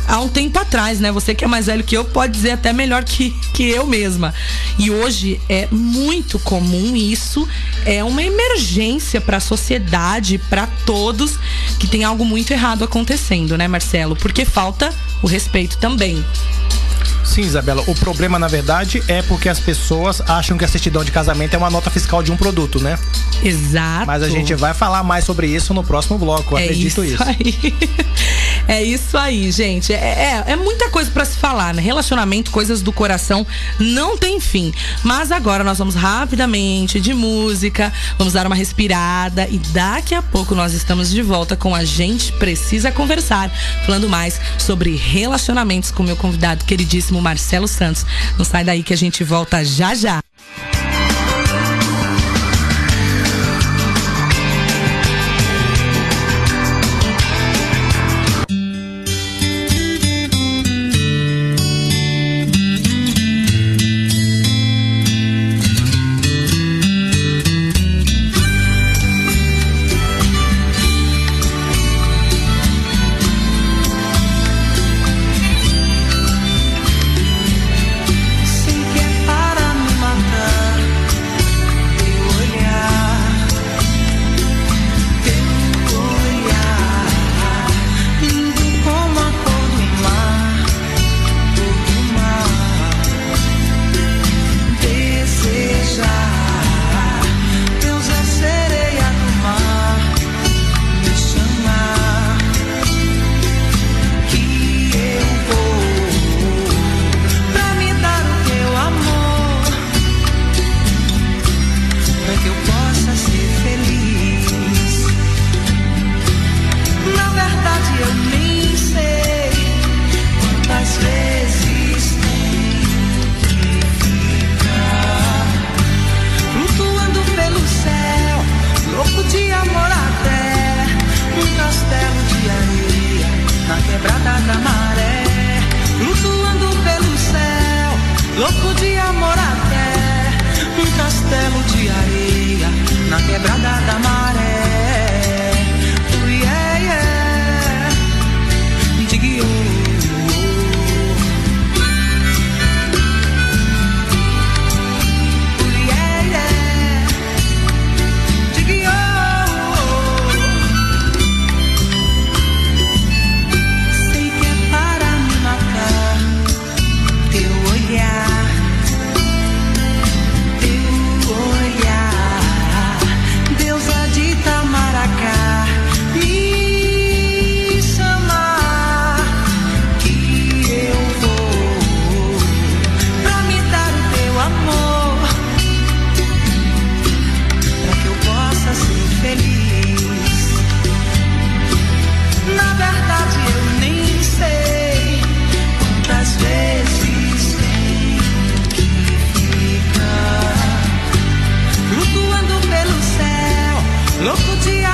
há 0.06 0.20
um 0.20 0.28
tempo 0.28 0.58
atrás, 0.58 1.00
né? 1.00 1.10
Você 1.10 1.34
que 1.34 1.44
é 1.44 1.48
mais 1.48 1.66
velho 1.66 1.82
que 1.82 1.96
eu 1.96 2.04
pode 2.04 2.32
dizer 2.32 2.52
até 2.52 2.72
melhor 2.72 3.02
que, 3.02 3.30
que 3.52 3.68
eu 3.68 3.86
mesma. 3.86 4.32
E 4.78 4.90
hoje 4.90 5.40
é 5.48 5.66
muito 5.70 6.38
comum 6.38 6.94
isso, 6.94 7.48
é 7.84 8.04
uma 8.04 8.22
emergência 8.22 9.20
para 9.20 9.38
a 9.38 9.40
sociedade, 9.40 10.38
para 10.48 10.66
todos, 10.84 11.38
que 11.80 11.86
tem 11.86 12.04
algo 12.04 12.24
muito 12.24 12.52
errado 12.52 12.84
acontecendo, 12.84 13.58
né, 13.58 13.66
Marcelo? 13.66 14.14
Porque 14.14 14.44
falta 14.44 14.94
o 15.22 15.26
respeito 15.26 15.78
também. 15.78 16.24
Sim, 17.26 17.42
Isabela. 17.42 17.82
O 17.86 17.94
problema, 17.94 18.38
na 18.38 18.48
verdade, 18.48 19.02
é 19.08 19.20
porque 19.22 19.48
as 19.48 19.60
pessoas 19.60 20.22
acham 20.22 20.56
que 20.56 20.64
a 20.64 20.68
certidão 20.68 21.04
de 21.04 21.10
casamento 21.10 21.54
é 21.54 21.58
uma 21.58 21.68
nota 21.68 21.90
fiscal 21.90 22.22
de 22.22 22.32
um 22.32 22.36
produto, 22.36 22.80
né? 22.80 22.98
Exato. 23.42 24.06
Mas 24.06 24.22
a 24.22 24.28
gente 24.28 24.54
vai 24.54 24.72
falar 24.72 25.02
mais 25.02 25.24
sobre 25.24 25.48
isso 25.48 25.74
no 25.74 25.84
próximo 25.84 26.18
bloco, 26.18 26.54
eu 26.54 26.58
é 26.58 26.64
acredito 26.64 27.04
isso. 27.04 27.22
isso. 27.22 27.24
É 28.68 28.82
isso 28.82 29.16
aí, 29.16 29.50
gente. 29.52 29.92
É, 29.92 30.42
é, 30.46 30.52
é 30.52 30.56
muita 30.56 30.90
coisa 30.90 31.10
para 31.10 31.24
se 31.24 31.36
falar, 31.36 31.72
né? 31.72 31.80
Relacionamento, 31.80 32.50
coisas 32.50 32.82
do 32.82 32.92
coração, 32.92 33.46
não 33.78 34.16
tem 34.16 34.40
fim. 34.40 34.72
Mas 35.04 35.30
agora 35.30 35.62
nós 35.62 35.78
vamos 35.78 35.94
rapidamente 35.94 37.00
de 37.00 37.14
música, 37.14 37.92
vamos 38.18 38.32
dar 38.32 38.46
uma 38.46 38.56
respirada 38.56 39.48
e 39.48 39.58
daqui 39.58 40.14
a 40.14 40.22
pouco 40.22 40.54
nós 40.54 40.72
estamos 40.72 41.10
de 41.10 41.22
volta 41.22 41.56
com 41.56 41.74
a 41.74 41.84
gente 41.84 42.32
precisa 42.32 42.90
conversar, 42.90 43.50
falando 43.84 44.08
mais 44.08 44.40
sobre 44.58 44.96
relacionamentos 44.96 45.90
com 45.90 46.02
meu 46.02 46.16
convidado 46.16 46.64
queridíssimo 46.64 47.20
Marcelo 47.20 47.68
Santos. 47.68 48.04
Não 48.36 48.44
sai 48.44 48.64
daí 48.64 48.82
que 48.82 48.92
a 48.92 48.96
gente 48.96 49.22
volta 49.22 49.64
já 49.64 49.94
já. 49.94 50.25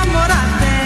Amor 0.01 0.29
até 0.43 0.79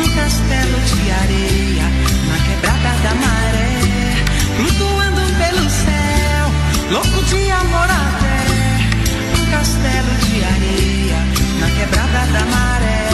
um 0.00 0.08
castelo 0.14 0.78
de 0.90 1.10
areia 1.22 1.86
na 2.28 2.38
quebrada 2.46 2.92
da 3.02 3.14
maré, 3.14 4.24
flutuando 4.56 5.22
pelo 5.38 5.70
céu, 5.70 6.44
louco 6.90 7.24
de 7.24 7.50
amor 7.50 7.88
até 8.04 8.40
um 9.40 9.50
castelo 9.50 10.12
de 10.24 10.44
areia 10.44 11.18
na 11.60 11.68
quebrada 11.70 12.32
da 12.32 12.44
maré. 12.46 13.09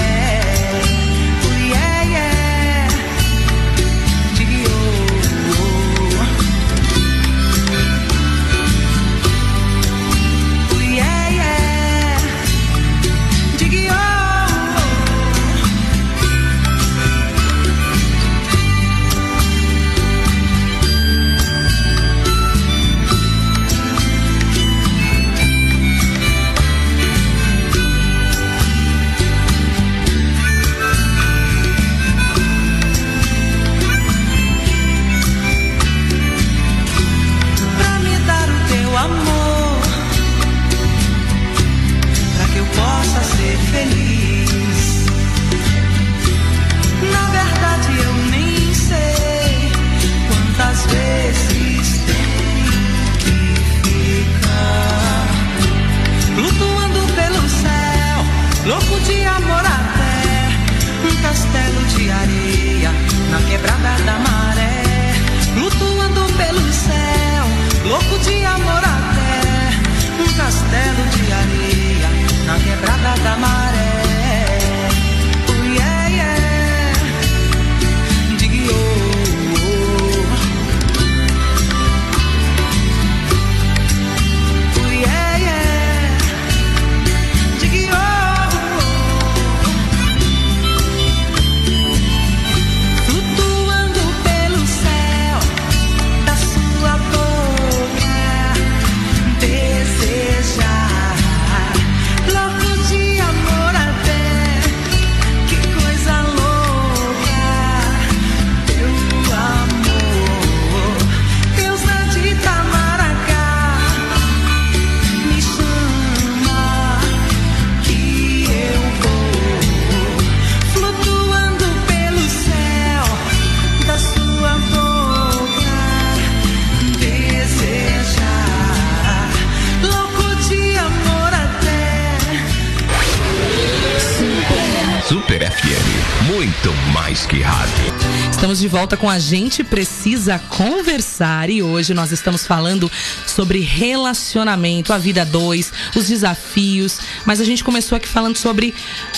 Volta 138.76 138.94
com 138.94 139.08
a 139.08 139.18
gente 139.18 139.64
precisa 139.64 140.38
conversar. 140.50 141.48
E 141.48 141.62
hoje 141.62 141.94
nós 141.94 142.12
estamos 142.12 142.46
falando 142.46 142.92
sobre 143.26 143.60
relacionamento, 143.60 144.92
a 144.92 144.98
vida 144.98 145.24
dois, 145.24 145.72
os 145.94 146.08
desafios, 146.08 146.98
mas 147.24 147.40
a 147.40 147.44
gente 147.44 147.64
começou 147.64 147.96
aqui 147.96 148.06
falando 148.06 148.36
sobre 148.36 148.74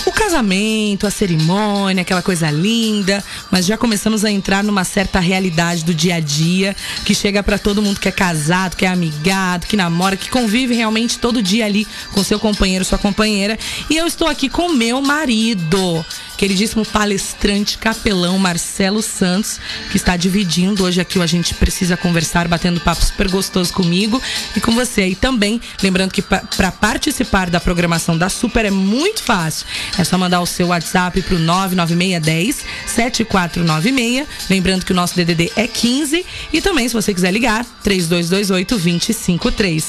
o 0.06 0.12
casamento, 0.12 1.08
a 1.08 1.10
cerimônia, 1.10 2.02
aquela 2.02 2.22
coisa 2.22 2.48
linda, 2.52 3.22
mas 3.50 3.66
já 3.66 3.76
começamos 3.76 4.24
a 4.24 4.30
entrar 4.30 4.62
numa 4.62 4.84
certa 4.84 5.18
realidade 5.18 5.84
do 5.84 5.92
dia 5.92 6.14
a 6.14 6.20
dia 6.20 6.76
que 7.04 7.12
chega 7.12 7.42
para 7.42 7.58
todo 7.58 7.82
mundo 7.82 7.98
que 7.98 8.08
é 8.08 8.12
casado, 8.12 8.76
que 8.76 8.86
é 8.86 8.88
amigado, 8.88 9.66
que 9.66 9.76
namora, 9.76 10.16
que 10.16 10.30
convive 10.30 10.72
realmente 10.76 11.18
todo 11.18 11.42
dia 11.42 11.66
ali 11.66 11.84
com 12.12 12.22
seu 12.22 12.38
companheiro, 12.38 12.84
sua 12.84 12.96
companheira. 12.96 13.58
E 13.90 13.96
eu 13.96 14.06
estou 14.06 14.28
aqui 14.28 14.48
com 14.48 14.68
meu 14.68 15.02
marido, 15.02 16.06
queridíssimo 16.38 16.86
palestrante 16.86 17.76
capelão 17.76 18.38
Marcelo 18.38 19.02
Santos, 19.02 19.58
que 19.90 19.96
está 19.96 20.16
dividindo 20.16 20.84
hoje 20.84 21.00
aqui 21.00 21.18
o 21.18 21.22
A 21.22 21.26
Gente 21.26 21.52
Precisa 21.52 21.96
Conversar, 21.96 22.46
batendo 22.46 22.80
papo 22.80 23.04
super 23.04 23.28
gostoso 23.28 23.72
comigo 23.72 24.22
e 24.56 24.60
com 24.60 24.72
você 24.72 25.02
aí 25.02 25.14
também. 25.16 25.60
Lembrando 25.82 26.12
que 26.12 26.22
para 26.22 26.70
participar 26.70 27.50
da 27.50 27.58
programação 27.58 28.16
da 28.16 28.28
Super 28.28 28.64
é 28.66 28.70
muito 28.70 29.20
fácil. 29.20 29.66
É 29.98 30.04
só 30.04 30.16
mandar 30.16 30.40
o 30.40 30.46
seu 30.46 30.68
WhatsApp 30.68 31.20
pro 31.22 31.40
99610 31.40 32.64
7496. 32.86 34.28
Lembrando 34.48 34.84
que 34.84 34.92
o 34.92 34.94
nosso 34.94 35.16
DDD 35.16 35.50
é 35.56 35.66
15 35.66 36.24
e 36.52 36.60
também 36.60 36.88
se 36.88 36.94
você 36.94 37.12
quiser 37.12 37.32
ligar 37.32 37.66
3228 37.82 38.78
2053. 38.78 39.84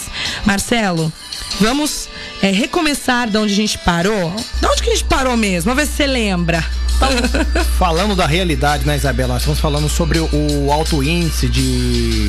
Marcelo, 0.45 1.13
vamos 1.59 2.08
é, 2.41 2.51
recomeçar 2.51 3.29
de 3.29 3.37
onde 3.37 3.53
a 3.53 3.55
gente 3.55 3.77
parou? 3.79 4.33
De 4.59 4.65
onde 4.67 4.81
que 4.81 4.89
a 4.89 4.93
gente 4.93 5.05
parou 5.05 5.35
mesmo? 5.35 5.71
Vamos 5.73 5.83
ver 5.83 5.89
se 5.89 5.95
você 5.97 6.07
lembra. 6.07 6.63
Falando 7.79 8.13
da 8.15 8.25
realidade, 8.25 8.85
né, 8.85 8.95
Isabela? 8.97 9.33
Nós 9.33 9.41
estamos 9.43 9.59
falando 9.59 9.87
sobre 9.87 10.19
o 10.19 10.69
alto 10.71 11.01
índice 11.01 11.47
de, 11.47 12.27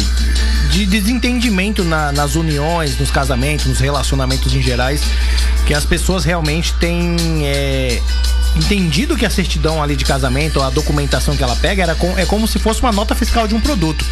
de 0.71 0.87
desentendimento 0.87 1.83
na- 1.85 2.13
nas 2.13 2.37
uniões, 2.37 2.97
nos 2.99 3.11
casamentos, 3.11 3.67
nos 3.67 3.81
relacionamentos 3.81 4.55
em 4.55 4.63
gerais, 4.63 5.01
que 5.71 5.75
as 5.75 5.85
pessoas 5.85 6.25
realmente 6.25 6.73
têm 6.81 7.17
é, 7.47 8.03
entendido 8.57 9.17
que 9.17 9.25
a 9.25 9.31
certidão 9.31 9.81
ali 9.81 9.95
de 9.95 10.05
casamento, 10.05 10.61
a 10.61 10.69
documentação 10.69 11.37
que 11.37 11.45
ela 11.45 11.55
pega, 11.55 11.85
era 11.85 11.95
com- 11.95 12.19
é 12.19 12.27
como 12.27 12.49
se 12.49 12.59
fosse 12.59 12.81
uma 12.83 12.91
nota 12.91 13.15
fiscal 13.15 13.47
de 13.47 13.55
um 13.55 13.61
produto. 13.61 14.05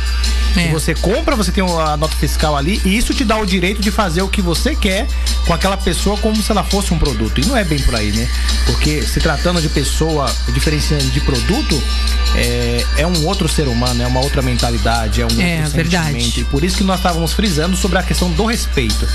É. 0.57 0.62
Que 0.62 0.68
você 0.68 0.94
compra, 0.94 1.35
você 1.35 1.51
tem 1.51 1.64
a 1.64 1.97
nota 1.97 2.14
fiscal 2.14 2.57
ali, 2.57 2.81
e 2.85 2.97
isso 2.97 3.12
te 3.12 3.25
dá 3.25 3.37
o 3.37 3.44
direito 3.44 3.81
de 3.83 3.90
fazer 3.90 4.23
o 4.23 4.29
que 4.29 4.40
você 4.40 4.77
quer 4.77 5.09
com 5.49 5.53
aquela 5.53 5.77
pessoa 5.77 6.16
como 6.18 6.40
se 6.40 6.51
ela 6.53 6.62
fosse 6.62 6.94
um 6.94 6.99
produto. 6.99 7.40
E 7.40 7.44
não 7.44 7.57
é 7.57 7.64
bem 7.64 7.81
por 7.81 7.94
aí, 7.97 8.12
né? 8.12 8.29
Porque 8.66 9.03
se 9.03 9.18
tratando 9.18 9.61
de 9.61 9.68
pessoa 9.68 10.33
diferenciando 10.53 11.07
de 11.11 11.21
produto, 11.23 11.83
é, 12.37 12.85
é 12.99 13.07
um 13.07 13.27
outro 13.27 13.49
ser 13.49 13.66
humano, 13.66 14.01
é 14.01 14.07
uma 14.07 14.21
outra 14.21 14.42
mentalidade, 14.42 15.21
é 15.23 15.27
um 15.27 15.40
É, 15.40 15.57
outro 15.62 15.73
verdade. 15.73 16.12
sentimento. 16.12 16.40
E 16.40 16.44
por 16.44 16.62
isso 16.62 16.77
que 16.77 16.85
nós 16.85 16.99
estávamos 16.99 17.33
frisando 17.33 17.77
sobre 17.77 17.99
a 17.99 18.03
questão 18.05 18.31
do 18.31 18.44
respeito. 18.47 19.09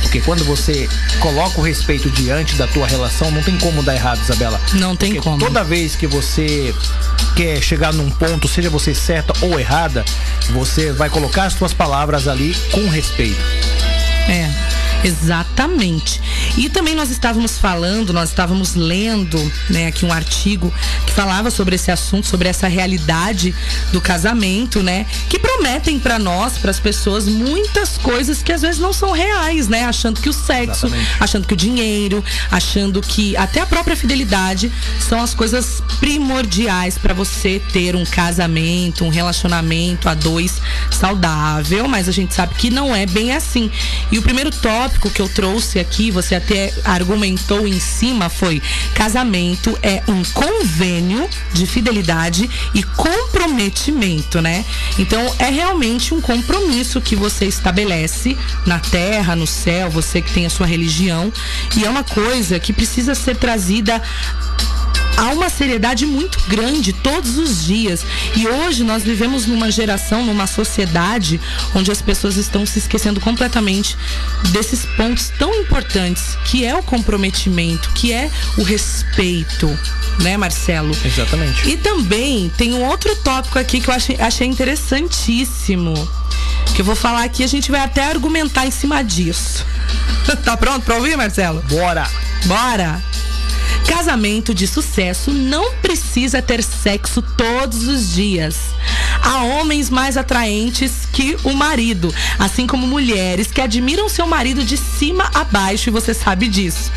Porque 0.00 0.20
quando 0.22 0.44
você 0.44 0.88
coloca 1.20 1.60
o 1.60 1.62
respeito 1.62 1.89
diante 1.98 2.54
da 2.56 2.66
tua 2.66 2.86
relação, 2.86 3.30
não 3.30 3.42
tem 3.42 3.58
como 3.58 3.82
dar 3.82 3.94
errado, 3.94 4.20
Isabela. 4.20 4.60
Não 4.74 4.94
tem 4.94 5.14
Porque 5.14 5.28
como. 5.28 5.38
Toda 5.38 5.64
vez 5.64 5.96
que 5.96 6.06
você 6.06 6.74
quer 7.34 7.60
chegar 7.62 7.92
num 7.92 8.10
ponto, 8.10 8.46
seja 8.46 8.70
você 8.70 8.94
certa 8.94 9.32
ou 9.40 9.58
errada, 9.58 10.04
você 10.50 10.92
vai 10.92 11.10
colocar 11.10 11.44
as 11.44 11.54
suas 11.54 11.72
palavras 11.72 12.28
ali 12.28 12.54
com 12.70 12.88
respeito. 12.88 13.40
É, 14.28 14.48
exatamente. 15.04 16.20
E 16.56 16.68
também 16.68 16.94
nós 16.94 17.10
estávamos 17.10 17.58
falando, 17.58 18.12
nós 18.12 18.30
estávamos 18.30 18.74
lendo, 18.74 19.38
né, 19.68 19.86
aqui 19.86 20.04
um 20.04 20.12
artigo 20.12 20.72
que 21.06 21.12
falava 21.12 21.50
sobre 21.50 21.76
esse 21.76 21.90
assunto, 21.90 22.26
sobre 22.26 22.48
essa 22.48 22.68
realidade 22.68 23.54
do 23.92 24.00
casamento, 24.00 24.82
né, 24.82 25.06
que 25.28 25.38
prometem 25.38 25.98
para 25.98 26.18
nós, 26.18 26.58
para 26.58 26.70
as 26.70 26.80
pessoas, 26.80 27.26
muitas 27.26 27.98
coisas 27.98 28.42
que 28.42 28.52
às 28.52 28.62
vezes 28.62 28.80
não 28.80 28.92
são 28.92 29.12
reais, 29.12 29.68
né, 29.68 29.84
achando 29.84 30.20
que 30.20 30.28
o 30.28 30.32
sexo, 30.32 30.86
Exatamente. 30.86 31.16
achando 31.20 31.46
que 31.46 31.54
o 31.54 31.56
dinheiro, 31.56 32.24
achando 32.50 33.00
que 33.00 33.36
até 33.36 33.60
a 33.60 33.66
própria 33.66 33.96
fidelidade 33.96 34.72
são 34.98 35.20
as 35.20 35.34
coisas 35.34 35.82
primordiais 35.98 36.98
para 36.98 37.14
você 37.14 37.60
ter 37.72 37.96
um 37.96 38.04
casamento, 38.04 39.04
um 39.04 39.08
relacionamento 39.08 40.08
a 40.08 40.14
dois 40.14 40.60
saudável, 40.90 41.88
mas 41.88 42.08
a 42.08 42.12
gente 42.12 42.34
sabe 42.34 42.54
que 42.54 42.70
não 42.70 42.94
é 42.94 43.06
bem 43.06 43.32
assim. 43.32 43.70
E 44.10 44.18
o 44.18 44.22
primeiro 44.22 44.50
tópico 44.90 45.10
que 45.10 45.22
eu 45.22 45.28
trouxe 45.28 45.78
aqui, 45.78 46.10
você 46.10 46.34
até 46.34 46.72
argumentou 46.84 47.66
em 47.66 47.78
cima, 47.78 48.28
foi 48.28 48.60
casamento 48.94 49.78
é 49.82 50.02
um 50.08 50.22
convênio 50.24 51.28
de 51.52 51.66
fidelidade 51.66 52.50
e 52.74 52.82
comprometimento, 52.82 54.40
né? 54.40 54.64
Então 54.98 55.20
é 55.38 55.48
realmente 55.48 56.12
um 56.12 56.20
compromisso 56.20 57.00
que 57.00 57.14
você 57.14 57.46
estabelece 57.46 58.36
na 58.66 58.78
terra, 58.78 59.36
no 59.36 59.46
céu, 59.46 59.90
você 59.90 60.20
que 60.20 60.32
tem 60.32 60.46
a 60.46 60.50
sua 60.50 60.66
religião, 60.66 61.32
e 61.76 61.84
é 61.84 61.90
uma 61.90 62.04
coisa 62.04 62.58
que 62.58 62.72
precisa 62.72 63.14
ser 63.14 63.36
trazida 63.36 64.02
há 65.20 65.32
uma 65.32 65.50
seriedade 65.50 66.06
muito 66.06 66.40
grande 66.48 66.94
todos 66.94 67.36
os 67.36 67.64
dias. 67.64 68.04
E 68.34 68.48
hoje 68.48 68.82
nós 68.82 69.02
vivemos 69.02 69.46
numa 69.46 69.70
geração, 69.70 70.24
numa 70.24 70.46
sociedade 70.46 71.38
onde 71.74 71.92
as 71.92 72.00
pessoas 72.00 72.36
estão 72.36 72.64
se 72.64 72.78
esquecendo 72.78 73.20
completamente 73.20 73.96
desses 74.50 74.86
pontos 74.96 75.30
tão 75.38 75.54
importantes, 75.54 76.38
que 76.46 76.64
é 76.64 76.74
o 76.74 76.82
comprometimento, 76.82 77.90
que 77.90 78.12
é 78.12 78.30
o 78.56 78.62
respeito, 78.62 79.68
né, 80.20 80.38
Marcelo? 80.38 80.96
Exatamente. 81.04 81.68
E 81.68 81.76
também 81.76 82.50
tem 82.56 82.72
um 82.72 82.82
outro 82.82 83.14
tópico 83.16 83.58
aqui 83.58 83.80
que 83.80 83.90
eu 83.90 83.94
achei, 83.94 84.16
achei 84.18 84.46
interessantíssimo. 84.46 85.94
Que 86.74 86.80
eu 86.80 86.84
vou 86.84 86.96
falar 86.96 87.24
aqui, 87.24 87.44
a 87.44 87.46
gente 87.46 87.70
vai 87.70 87.80
até 87.80 88.04
argumentar 88.04 88.66
em 88.66 88.70
cima 88.70 89.02
disso. 89.02 89.66
tá 90.44 90.56
pronto 90.56 90.84
pra 90.84 90.96
ouvir, 90.96 91.16
Marcelo? 91.16 91.62
Bora! 91.68 92.08
Bora! 92.46 93.02
Casamento 93.86 94.54
de 94.54 94.66
sucesso 94.66 95.30
não 95.32 95.74
precisa 95.76 96.40
ter 96.40 96.62
sexo 96.62 97.22
todos 97.22 97.86
os 97.86 98.12
dias. 98.12 98.56
Há 99.22 99.42
homens 99.42 99.90
mais 99.90 100.16
atraentes 100.16 101.06
que 101.12 101.36
o 101.44 101.52
marido, 101.52 102.12
assim 102.38 102.66
como 102.66 102.86
mulheres 102.86 103.48
que 103.48 103.60
admiram 103.60 104.08
seu 104.08 104.26
marido 104.26 104.64
de 104.64 104.76
cima 104.76 105.30
a 105.34 105.44
baixo 105.44 105.88
e 105.88 105.92
você 105.92 106.14
sabe 106.14 106.48
disso. 106.48 106.90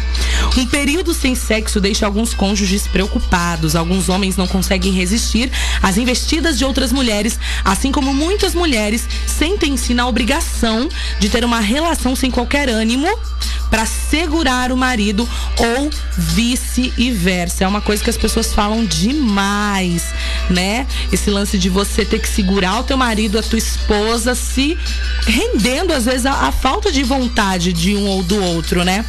Um 0.58 0.66
período 0.66 1.14
sem 1.14 1.36
sexo 1.36 1.82
deixa 1.82 2.06
alguns 2.06 2.34
cônjuges 2.34 2.88
preocupados. 2.88 3.76
Alguns 3.76 4.08
homens 4.10 4.38
não 4.38 4.48
conseguem 4.48 4.92
resistir 4.94 5.52
às 5.82 5.98
investidas 5.98 6.58
de 6.58 6.66
outras 6.66 6.92
mulheres, 6.92 7.40
assim 7.66 7.92
como 7.92 8.14
muitas 8.14 8.54
mulheres 8.56 9.08
sentem-se 9.28 9.94
na 9.94 10.08
obrigação 10.08 10.88
de 11.20 11.30
ter 11.30 11.44
uma 11.44 11.60
relação 11.60 12.16
sem 12.16 12.32
qualquer 12.32 12.70
ânimo 12.70 13.08
para 13.74 13.88
segurar 13.88 14.72
o 14.72 14.78
marido 14.78 15.28
ou 15.58 15.90
vice-versa. 16.16 17.64
É 17.64 17.68
uma 17.68 17.82
coisa 17.82 18.04
que 18.04 18.10
as 18.12 18.16
pessoas 18.16 18.54
falam 18.54 18.86
demais, 18.86 20.14
né? 20.48 20.86
Esse 21.12 21.32
lance 21.32 21.58
de 21.58 21.70
você 21.70 22.06
ter 22.06 22.20
que 22.20 22.30
segurar 22.30 22.82
o 22.82 22.84
teu 22.84 22.96
marido, 22.96 23.40
a 23.40 23.42
tua 23.42 23.58
esposa, 23.58 24.36
se 24.36 24.78
rendendo 25.26 25.92
às 25.92 26.06
vezes 26.06 26.28
a 26.28 26.52
falta 26.52 26.92
de 26.92 27.02
vontade 27.02 27.74
de 27.74 27.96
um 27.96 28.06
ou 28.06 28.22
do 28.22 28.40
outro, 28.44 28.84
né? 28.84 29.04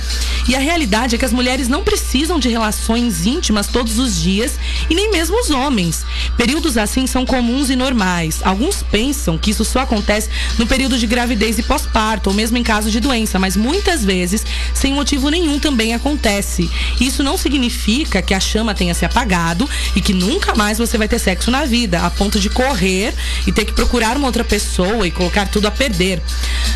E 0.49 0.57
a 0.57 0.59
realidade 0.61 1.15
é 1.15 1.19
que 1.19 1.27
as 1.27 1.33
mulheres 1.33 1.69
não 1.69 1.85
precisam 1.85 2.39
de 2.39 2.49
relações 2.49 3.27
íntimas 3.27 3.67
todos 3.67 3.99
os 3.99 4.23
dias 4.23 4.59
e 4.89 4.95
nem 4.95 5.11
mesmo 5.11 5.39
os 5.41 5.51
homens. 5.51 6.07
Períodos 6.39 6.79
assim 6.79 7.07
são 7.07 7.27
comuns 7.27 7.69
e 7.69 7.77
normais. 7.77 8.41
Alguns 8.43 8.83
pensam 8.83 9.37
que 9.37 9.51
isso 9.51 9.65
só 9.65 9.81
acontece 9.81 10.31
no 10.59 10.67
período 10.67 10.97
de 10.97 11.07
gravidez 11.07 11.59
e 11.59 11.63
pós-parto, 11.63 12.31
ou 12.31 12.37
mesmo 12.37 12.57
em 12.57 12.63
caso 12.63 12.91
de 12.91 12.99
doença, 12.99 13.39
mas 13.39 13.57
muitas 13.57 14.03
vezes, 14.03 14.45
sem 14.73 14.93
motivo 14.93 15.29
nenhum, 15.29 15.59
também 15.59 15.95
acontece. 15.95 16.71
Isso 17.01 17.23
não 17.23 17.37
significa 17.37 18.23
que 18.23 18.35
a 18.35 18.41
chama 18.41 18.75
tenha 18.75 18.95
se 18.95 19.05
apagado 19.05 19.69
e 19.95 20.01
que 20.01 20.13
nunca 20.13 20.55
mais 20.55 20.79
você 20.79 20.99
vai 20.99 21.09
ter 21.09 21.19
sexo 21.19 21.51
na 21.51 21.65
vida, 21.65 22.01
a 22.01 22.11
ponto 22.11 22.39
de 22.39 22.51
correr 22.51 23.15
e 23.47 23.53
ter 23.53 23.65
que 23.65 23.73
procurar 23.73 24.17
uma 24.17 24.27
outra 24.27 24.45
pessoa 24.45 25.07
e 25.07 25.11
colocar 25.11 25.49
tudo 25.49 25.67
a 25.67 25.71
perder. 25.71 26.23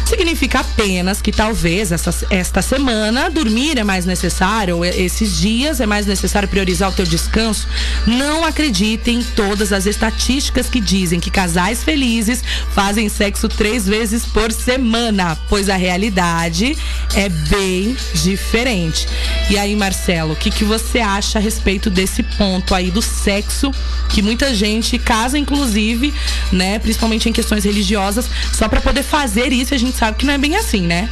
Significa 0.07 0.61
apenas 0.61 1.21
que 1.21 1.33
talvez 1.33 1.93
essa, 1.93 2.15
esta 2.31 2.63
semana 2.63 3.31
dormir 3.31 3.79
é 3.79 3.85
mais 3.85 4.07
necessário, 4.07 4.77
ou 4.77 4.85
esses 4.85 5.39
dias 5.39 5.81
é 5.81 5.87
mais 5.87 6.07
necessário 6.07 6.49
priorizar 6.49 6.91
o 6.91 6.93
teu 6.93 7.05
descanso. 7.05 7.69
Não 8.07 8.45
acredite 8.45 9.11
em 9.11 9.23
todas 9.23 9.73
as 9.73 9.87
estatísticas 9.87 10.69
que 10.69 10.81
dizem 10.81 11.21
que 11.21 11.31
casais 11.31 11.85
felizes 11.85 12.43
fazem 12.73 13.09
sexo 13.09 13.49
três 13.49 13.87
vezes 13.87 14.25
por 14.25 14.53
semana, 14.53 15.37
pois 15.49 15.69
a 15.69 15.77
realidade 15.77 16.77
é 17.15 17.29
bem 17.29 17.58
diferente. 18.15 19.07
E 19.51 19.59
aí, 19.59 19.75
Marcelo, 19.75 20.33
o 20.33 20.37
que, 20.37 20.51
que 20.51 20.65
você 20.65 21.01
acha 21.01 21.39
a 21.39 21.43
respeito 21.43 21.91
desse 21.91 22.23
ponto 22.23 22.75
aí 22.75 22.91
do 22.91 23.03
sexo 23.03 23.71
que 24.09 24.23
muita 24.23 24.55
gente 24.55 24.99
casa, 24.99 25.39
inclusive, 25.39 26.13
né, 26.53 26.79
principalmente 26.79 27.29
em 27.29 27.33
questões 27.33 27.65
religiosas, 27.65 28.27
só 28.53 28.69
para 28.69 28.81
poder 28.81 29.03
fazer 29.03 29.53
isso? 29.53 29.75
A 29.75 29.79
gente 29.79 29.97
sabe 29.97 30.19
que 30.19 30.27
não 30.27 30.35
é 30.35 30.39
bem 30.39 30.57
assim, 30.57 30.83
né? 30.83 31.09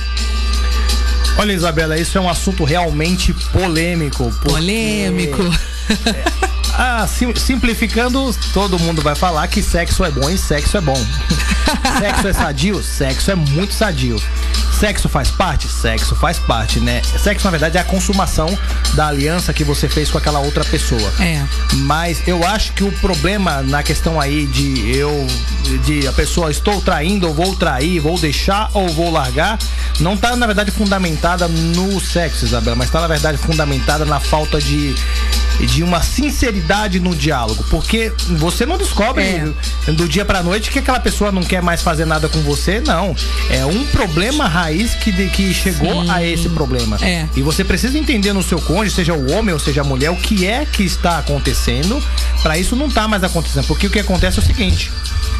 Olha, 1.39 1.53
Isabela, 1.53 1.99
isso 1.99 2.17
é 2.17 2.21
um 2.21 2.29
assunto 2.29 2.65
realmente 2.65 3.35
polêmico. 3.53 4.31
porque 4.31 4.55
Polêmico. 4.55 5.43
ah, 6.77 7.07
sim- 7.07 7.35
simplificando, 7.35 8.35
todo 8.53 8.79
mundo 8.79 9.03
vai 9.03 9.15
falar 9.15 9.47
que 9.49 9.63
sexo 9.63 10.05
é 10.05 10.11
bom 10.11 10.29
e 10.29 10.37
sexo 10.37 10.77
é 10.77 10.81
bom. 10.81 10.97
sexo 11.99 12.29
é 12.29 12.33
sadio? 12.33 12.83
Sexo 12.83 13.31
é 13.31 13.35
muito 13.35 13.73
sadio. 13.75 14.21
Sexo 14.79 15.09
faz 15.09 15.31
parte? 15.31 15.69
Sexo 15.69 16.15
faz 16.15 16.39
parte, 16.39 16.81
né? 16.81 17.01
Sexo, 17.19 17.47
na 17.47 17.51
verdade, 17.51 17.79
é 17.79 17.81
a 17.81 17.85
consumação 17.85 18.47
da 18.95 19.07
aliança 19.09 19.53
que 19.55 19.65
você 19.65 19.89
fez 19.89 20.11
com 20.11 20.19
aquela 20.19 20.41
outra 20.41 20.65
pessoa. 20.67 21.13
É. 21.19 21.43
Mas 21.77 22.23
eu 22.27 22.47
acho 22.47 22.73
que 22.73 22.85
o 22.85 22.93
problema 22.93 23.63
na 23.63 23.83
questão 23.83 24.21
aí 24.21 24.47
de 24.47 24.95
eu, 24.95 25.27
de 25.85 26.07
a 26.07 26.13
pessoa 26.13 26.51
estou 26.51 26.83
traindo, 26.83 27.27
ou 27.27 27.33
vou 27.33 27.57
trair, 27.57 28.01
vou 28.01 28.19
deixar 28.19 28.69
ou 28.75 28.87
vou 28.91 29.11
largar, 29.11 29.59
não 29.99 30.15
tá 30.15 30.37
na 30.37 30.45
verdade 30.47 30.71
fundamentada 30.71 31.49
no 31.49 31.99
sexo, 31.99 32.45
Isabela, 32.45 32.77
mas 32.77 32.91
tá 32.91 33.01
na 33.01 33.09
verdade 33.09 33.39
fundamentada 33.39 34.05
na 34.05 34.21
falta 34.21 34.61
de 34.61 34.95
de 35.61 35.83
uma 35.83 36.03
sinceridade 36.03 37.01
no 37.01 37.15
diálogo, 37.15 37.65
porque 37.71 38.13
você 38.39 38.67
não 38.67 38.77
descobre 38.77 39.25
É. 39.25 39.93
do 39.93 40.07
dia 40.09 40.25
pra 40.25 40.43
noite 40.43 40.71
que 40.71 40.79
aquela 40.79 41.01
pessoa 41.01 41.33
não 41.33 41.43
quer 41.43 41.63
mais 41.63 41.83
fazer 41.83 42.05
nada 42.05 42.29
com 42.29 42.41
você, 42.43 42.81
não. 42.81 43.15
É 43.51 43.65
um 43.65 43.85
problema 43.87 44.47
raiz 44.47 44.95
que, 44.95 45.11
de- 45.11 45.29
que 45.31 45.55
chegou 45.55 46.05
Sim. 46.05 46.11
a 46.11 46.23
esse 46.23 46.49
problema. 46.51 46.99
É. 47.01 47.27
E 47.35 47.43
você 47.43 47.65
precisa 47.65 47.97
entender 47.99 48.33
no 48.33 48.43
seu 48.43 48.61
cônjuge, 48.61 48.95
seja 48.97 49.15
o 49.15 49.33
homem 49.33 49.53
ou 49.55 49.59
seja 49.61 49.81
a 49.81 49.85
mulher, 49.85 50.11
o 50.11 50.17
que 50.17 50.47
é 50.47 50.67
que 50.67 50.83
está 50.83 51.19
acontecendo 51.19 52.03
para 52.43 52.59
isso 52.59 52.77
não 52.77 52.91
tá 52.91 53.09
mais 53.09 53.25
acontecendo. 53.25 53.67
Porque 53.67 53.87
o 53.87 53.91
que 53.91 53.99
acontece 54.01 54.39
é 54.39 54.43
o 54.43 54.45
seguinte: 54.47 54.91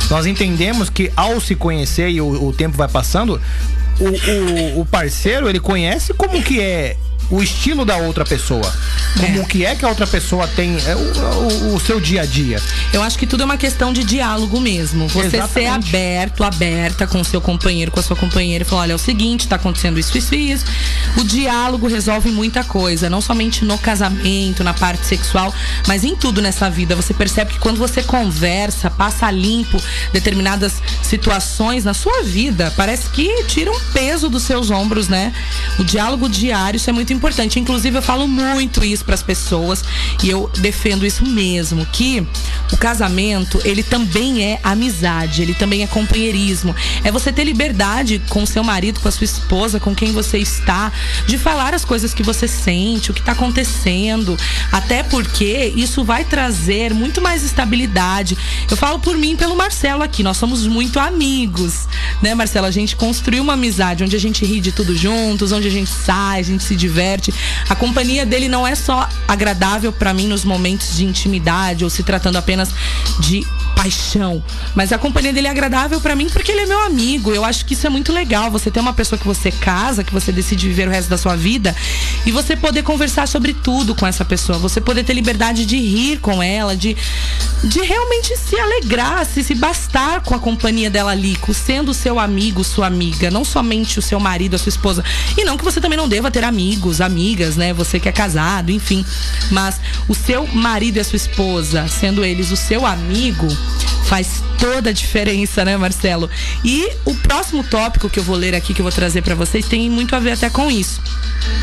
nós 0.09 0.25
entendemos 0.27 0.89
que 0.89 1.13
ao 1.17 1.41
se 1.41 1.55
conhecer 1.55 2.09
e 2.09 2.21
o, 2.21 2.47
o 2.49 2.53
tempo 2.53 2.77
vai 2.77 2.89
passando, 2.89 3.41
o, 4.01 4.05
o, 4.05 4.81
o 4.81 4.87
parceiro 4.87 5.49
ele 5.49 5.61
conhece 5.61 6.13
como 6.15 6.43
que 6.43 6.61
é 6.61 6.97
o 7.31 7.43
estilo 7.43 7.85
da 7.85 7.97
outra 7.97 8.25
pessoa. 8.25 8.73
Como 9.19 9.41
É. 9.41 9.45
que 9.45 9.65
é 9.65 9.75
que 9.75 9.85
a 9.85 9.89
outra 9.89 10.07
pessoa 10.07 10.47
tem 10.47 10.77
é, 10.87 10.95
o, 10.95 10.99
o- 11.71 11.75
o 11.75 11.81
seu 11.81 12.01
dia 12.01 12.23
a 12.23 12.27
dia. 12.27 12.61
Eu 12.93 13.03
acho 13.03 13.19
que 13.19 13.27
tudo 13.27 13.43
é 13.43 13.45
uma 13.45 13.57
questão 13.57 13.93
de 13.93 14.05
diálogo 14.05 14.61
mesmo. 14.61 15.09
Você 15.09 15.31
ser 15.31 15.37
Exatamente. 15.39 15.89
aberto, 15.89 16.45
aberta 16.45 17.07
com 17.07 17.21
o 17.21 17.25
seu 17.25 17.41
companheiro, 17.41 17.91
com 17.91 17.99
a 17.99 18.03
sua 18.03 18.17
companheira 18.17 18.63
e 18.63 18.67
falar: 18.67 18.83
olha, 18.83 18.93
é 18.93 18.95
o 18.95 18.99
seguinte, 18.99 19.49
tá 19.49 19.57
acontecendo 19.57 19.99
isso, 19.99 20.17
isso 20.17 20.35
e 20.35 20.53
isso. 20.53 20.65
O 21.19 21.25
diálogo 21.25 21.87
resolve 21.89 22.31
muita 22.31 22.63
coisa, 22.63 23.09
não 23.11 23.21
somente 23.21 23.65
no 23.65 23.77
casamento, 23.79 24.63
na 24.63 24.75
parte 24.75 25.05
sexual, 25.07 25.53
mas 25.89 26.05
em 26.05 26.15
tudo 26.15 26.41
nessa 26.43 26.69
vida. 26.71 26.95
Você 26.95 27.13
percebe 27.15 27.53
que 27.55 27.59
quando 27.59 27.79
você 27.79 28.03
conversa, 28.03 28.91
passa 28.91 29.31
limpo 29.31 29.83
determinadas 30.13 30.75
situações 31.03 31.85
na 31.85 31.95
sua 31.95 32.23
vida, 32.23 32.73
parece 32.77 33.09
que 33.11 33.45
tira 33.45 33.71
um 33.71 33.81
peso 33.93 34.29
dos 34.29 34.43
seus 34.43 34.71
ombros, 34.71 35.09
né? 35.09 35.33
O 35.79 35.85
diálogo 35.85 36.29
diário, 36.29 36.77
isso 36.77 36.89
é 36.91 36.93
muito 36.93 37.13
importante. 37.13 37.16
Inclusive, 37.59 37.99
eu 37.99 38.03
falo 38.03 38.27
muito 38.29 38.85
isso 38.85 39.05
para 39.05 39.15
as 39.15 39.23
pessoas 39.23 39.85
e 40.23 40.29
eu 40.29 40.51
defendo 40.59 41.07
isso 41.07 41.25
mesmo, 41.25 41.85
que 41.87 42.27
o 42.73 42.77
casamento, 42.77 43.61
ele 43.65 43.83
também 43.83 44.45
é 44.45 44.61
amizade, 44.63 45.43
ele 45.43 45.55
também 45.55 45.83
é 45.83 45.87
companheirismo. 45.87 46.75
É 47.05 47.11
você 47.11 47.33
ter 47.33 47.45
liberdade 47.45 48.21
com 48.29 48.45
seu 48.45 48.65
marido, 48.65 49.01
com 49.01 49.09
a 49.09 49.13
sua 49.13 49.25
esposa, 49.25 49.79
com 49.79 49.95
quem 49.95 50.13
você 50.13 50.39
está, 50.39 50.93
de 51.27 51.39
falar 51.39 51.75
as 51.75 51.85
coisas 51.85 52.13
que 52.13 52.23
você 52.23 52.49
sente, 52.49 53.11
o 53.11 53.15
que 53.15 53.21
está 53.21 53.33
acontecendo. 53.33 54.37
Até 54.73 55.03
porque 55.03 55.73
isso 55.77 56.05
vai 56.05 56.25
trazer 56.25 56.93
muito 56.93 57.21
mais 57.21 57.43
estabilidade. 57.43 58.37
Eu 58.71 58.77
falo 58.77 58.99
por 58.99 59.17
mim 59.17 59.37
pelo 59.37 59.57
Marcelo 59.57 60.03
aqui, 60.03 60.23
nós 60.23 60.37
somos 60.37 60.67
muito 60.67 60.99
amigos, 60.99 61.87
né, 62.23 62.35
Marcelo? 62.35 62.67
A 62.67 62.71
gente 62.71 62.97
construiu 62.97 63.43
uma 63.43 63.55
amizade 63.55 64.03
onde 64.03 64.17
a 64.17 64.21
gente 64.21 64.45
ri 64.45 64.61
de 64.61 64.73
tudo 64.73 64.97
juntos, 64.97 65.53
onde 65.53 65.69
a 65.69 65.71
gente 65.71 65.91
sai, 65.91 66.41
a 66.41 66.45
gente 66.45 66.63
se 66.63 66.75
diverte. 66.75 67.06
A 67.69 67.75
companhia 67.75 68.27
dele 68.27 68.49
não 68.49 68.67
é 68.67 68.75
só 68.75 69.09
agradável 69.27 69.93
para 69.93 70.13
mim 70.13 70.27
nos 70.27 70.45
momentos 70.45 70.97
de 70.97 71.05
intimidade 71.05 71.85
ou 71.85 71.91
se 71.91 72.03
tratando 72.03 72.37
apenas 72.37 72.71
de 73.21 73.47
paixão, 73.75 74.43
mas 74.75 74.91
a 74.91 74.99
companhia 74.99 75.33
dele 75.35 75.49
é 75.49 75.51
agradável 75.51 76.01
para 76.01 76.17
mim 76.17 76.29
porque 76.31 76.51
ele 76.51 76.63
é 76.63 76.67
meu 76.67 76.81
amigo. 76.81 77.33
Eu 77.33 77.45
acho 77.45 77.65
que 77.67 77.75
isso 77.75 77.87
é 77.87 77.91
muito 77.91 78.13
legal. 78.13 78.51
Você 78.51 78.71
ter 78.71 78.81
uma 78.81 78.95
pessoa 78.95 79.19
que 79.19 79.27
você 79.27 79.51
casa, 79.51 80.03
que 80.03 80.13
você 80.13 80.33
decide 80.33 80.67
viver 80.67 80.89
o 80.89 80.91
resto 80.91 81.09
da 81.11 81.19
sua 81.19 81.37
vida 81.37 81.77
e 82.25 82.33
você 82.33 82.57
poder 82.57 82.83
conversar 82.83 83.29
sobre 83.29 83.53
tudo 83.53 83.95
com 83.95 84.07
essa 84.07 84.25
pessoa, 84.25 84.59
você 84.59 84.81
poder 84.81 85.05
ter 85.05 85.13
liberdade 85.13 85.67
de 85.67 85.77
rir 85.77 86.19
com 86.19 86.43
ela, 86.43 86.75
de, 86.75 86.97
de 87.65 87.81
realmente 87.81 88.37
se 88.37 88.59
alegrar, 88.59 89.27
se, 89.27 89.45
se 89.45 89.55
bastar 89.55 90.21
com 90.23 90.35
a 90.35 90.39
companhia 90.39 90.91
dela 90.91 91.13
ali, 91.13 91.37
sendo 91.55 91.93
seu 91.93 92.19
amigo, 92.19 92.65
sua 92.65 92.87
amiga, 92.87 93.31
não 93.31 93.45
somente 93.45 93.99
o 93.99 94.03
seu 94.03 94.19
marido, 94.19 94.57
a 94.57 94.59
sua 94.59 94.71
esposa. 94.71 95.05
E 95.37 95.45
não 95.45 95.57
que 95.57 95.65
você 95.65 95.81
também 95.81 95.97
não 95.97 96.09
deva 96.09 96.31
ter 96.31 96.45
amigos, 96.45 96.96
amigas, 97.01 97.57
né? 97.57 97.73
Você 97.73 97.99
que 97.99 98.09
é 98.09 98.13
casado, 98.13 98.71
enfim. 98.71 99.05
Mas 99.51 99.81
o 100.09 100.15
seu 100.15 100.47
marido 100.47 100.97
e 100.97 101.01
a 101.01 101.05
sua 101.05 101.17
esposa, 101.17 101.87
sendo 101.89 102.25
eles 102.25 102.51
o 102.51 102.57
seu 102.57 102.85
amigo, 102.87 103.47
faz 104.07 104.43
toda 104.59 104.91
a 104.91 104.93
diferença, 104.93 105.65
né, 105.65 105.77
Marcelo? 105.77 106.31
E 106.65 106.91
o 107.05 107.15
próximo 107.15 107.63
tópico 107.65 108.09
que 108.09 108.19
eu 108.19 108.25
vou 108.25 108.37
ler 108.37 108.55
aqui, 108.55 108.75
que 108.75 108.81
eu 108.81 108.85
vou 108.85 108.93
trazer 108.93 109.23
pra 109.23 109.35
vocês, 109.35 109.67
tem 109.67 109.91
muito 109.91 110.15
a 110.15 110.19
ver 110.21 110.33
até 110.33 110.49
com 110.49 110.71
isso. 110.71 111.01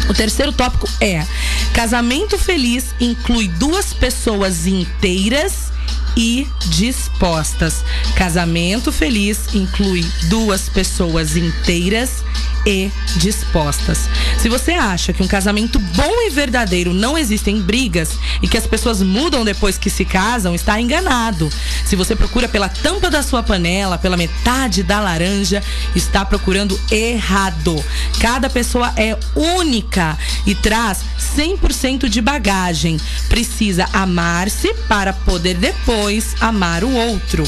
O 0.10 0.14
terceiro 0.14 0.52
tópico 0.52 0.88
é: 1.00 1.26
casamento 1.74 2.38
feliz 2.38 2.94
inclui 3.00 3.48
duas 3.48 3.94
pessoas 3.94 4.68
inteiras 4.68 5.74
e 6.16 6.48
dispostas. 6.68 7.84
Casamento 8.16 8.92
feliz 8.92 9.54
inclui 9.54 10.06
duas 10.24 10.70
pessoas 10.70 11.36
inteiras 11.36 12.24
e 12.66 12.92
dispostas. 13.18 14.10
Se 14.38 14.50
você 14.50 14.72
acha 14.72 15.14
que 15.14 15.22
um 15.22 15.28
casamento 15.28 15.80
bom 15.80 16.22
e 16.22 16.30
verdadeiro 16.30 16.94
não 16.94 17.18
existem 17.18 17.62
brigas 17.62 18.12
e 18.42 18.48
que 18.48 18.58
as 18.58 18.68
pessoas 18.68 19.02
mudam 19.02 19.44
depois 19.44 19.78
que 19.78 19.90
se 19.90 20.06
casam, 20.06 20.56
está 20.56 20.80
enganado. 20.80 21.50
Se 21.86 21.96
você 21.96 22.16
procura 22.16 22.48
pela 22.48 22.70
tampa 22.70 23.10
da 23.10 23.22
sua 23.22 23.44
panela, 23.44 23.98
pela 23.98 24.18
metade 24.18 24.84
da 24.84 25.00
laranja, 25.00 25.62
está 25.96 26.26
procurando 26.26 26.80
errado. 26.92 27.84
Cada 28.20 28.50
pessoa 28.50 28.94
é 28.96 29.18
única 29.36 30.18
e 30.46 30.56
traz 30.56 31.00
100% 31.36 32.08
de 32.08 32.22
bagagem. 32.22 32.98
Precisa 33.28 33.88
amar-se 33.94 34.74
para 34.88 35.14
poder 35.14 35.56
depois 35.56 36.36
amar 36.40 36.84
o 36.84 36.94
outro. 36.94 37.44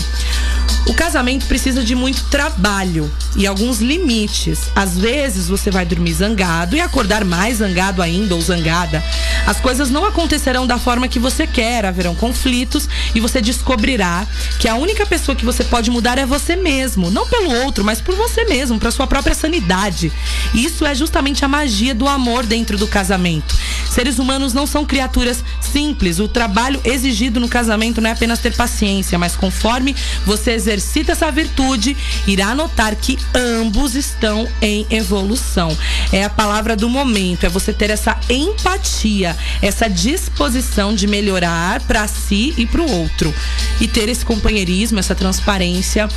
O 0.87 0.93
casamento 0.93 1.47
precisa 1.47 1.83
de 1.83 1.95
muito 1.95 2.23
trabalho 2.25 3.11
e 3.35 3.47
alguns 3.47 3.79
limites. 3.79 4.59
Vezes 4.93 5.47
você 5.47 5.71
vai 5.71 5.85
dormir 5.85 6.13
zangado 6.13 6.75
e 6.75 6.81
acordar 6.81 7.23
mais 7.23 7.57
zangado 7.57 8.01
ainda 8.01 8.35
ou 8.35 8.41
zangada. 8.41 9.01
As 9.47 9.59
coisas 9.61 9.89
não 9.89 10.05
acontecerão 10.05 10.67
da 10.67 10.77
forma 10.77 11.07
que 11.07 11.19
você 11.19 11.47
quer, 11.47 11.85
haverão 11.85 12.13
conflitos 12.13 12.89
e 13.13 13.19
você 13.19 13.41
descobrirá 13.41 14.27
que 14.59 14.67
a 14.67 14.75
única 14.75 15.05
pessoa 15.05 15.35
que 15.35 15.45
você 15.45 15.63
pode 15.63 15.89
mudar 15.89 16.17
é 16.17 16.25
você 16.25 16.55
mesmo, 16.55 17.09
não 17.09 17.25
pelo 17.25 17.63
outro, 17.63 17.83
mas 17.83 18.01
por 18.01 18.15
você 18.15 18.43
mesmo, 18.45 18.77
para 18.77 18.91
sua 18.91 19.07
própria 19.07 19.33
sanidade. 19.33 20.11
Isso 20.53 20.85
é 20.85 20.93
justamente 20.93 21.45
a 21.45 21.47
magia 21.47 21.95
do 21.95 22.07
amor 22.07 22.45
dentro 22.45 22.77
do 22.77 22.87
casamento. 22.87 23.55
Seres 23.89 24.19
humanos 24.19 24.53
não 24.53 24.67
são 24.67 24.85
criaturas 24.85 25.41
simples. 25.61 26.19
O 26.19 26.27
trabalho 26.27 26.81
exigido 26.83 27.39
no 27.39 27.47
casamento 27.47 28.01
não 28.01 28.09
é 28.09 28.13
apenas 28.13 28.39
ter 28.39 28.53
paciência, 28.53 29.17
mas 29.17 29.37
conforme 29.37 29.95
você 30.25 30.51
exercita 30.51 31.13
essa 31.13 31.31
virtude, 31.31 31.95
irá 32.27 32.53
notar 32.53 32.93
que 32.95 33.17
ambos 33.33 33.95
estão 33.95 34.47
em 34.61 34.74
evolução. 34.89 35.75
É 36.11 36.23
a 36.23 36.29
palavra 36.29 36.75
do 36.75 36.89
momento, 36.89 37.45
é 37.45 37.49
você 37.49 37.71
ter 37.71 37.89
essa 37.89 38.19
empatia, 38.29 39.35
essa 39.61 39.87
disposição 39.87 40.93
de 40.93 41.07
melhorar 41.07 41.81
para 41.81 42.07
si 42.07 42.53
e 42.57 42.65
para 42.65 42.81
o 42.81 42.91
outro. 42.91 43.33
E 43.79 43.87
ter 43.87 44.09
esse 44.09 44.25
companheirismo, 44.25 44.99
essa 44.99 45.13
transparência 45.13 46.09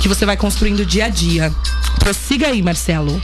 que 0.00 0.08
você 0.08 0.26
vai 0.26 0.36
construindo 0.36 0.84
dia 0.84 1.06
a 1.06 1.08
dia. 1.08 1.52
Prossiga 1.98 2.48
aí, 2.48 2.62
Marcelo. 2.62 3.20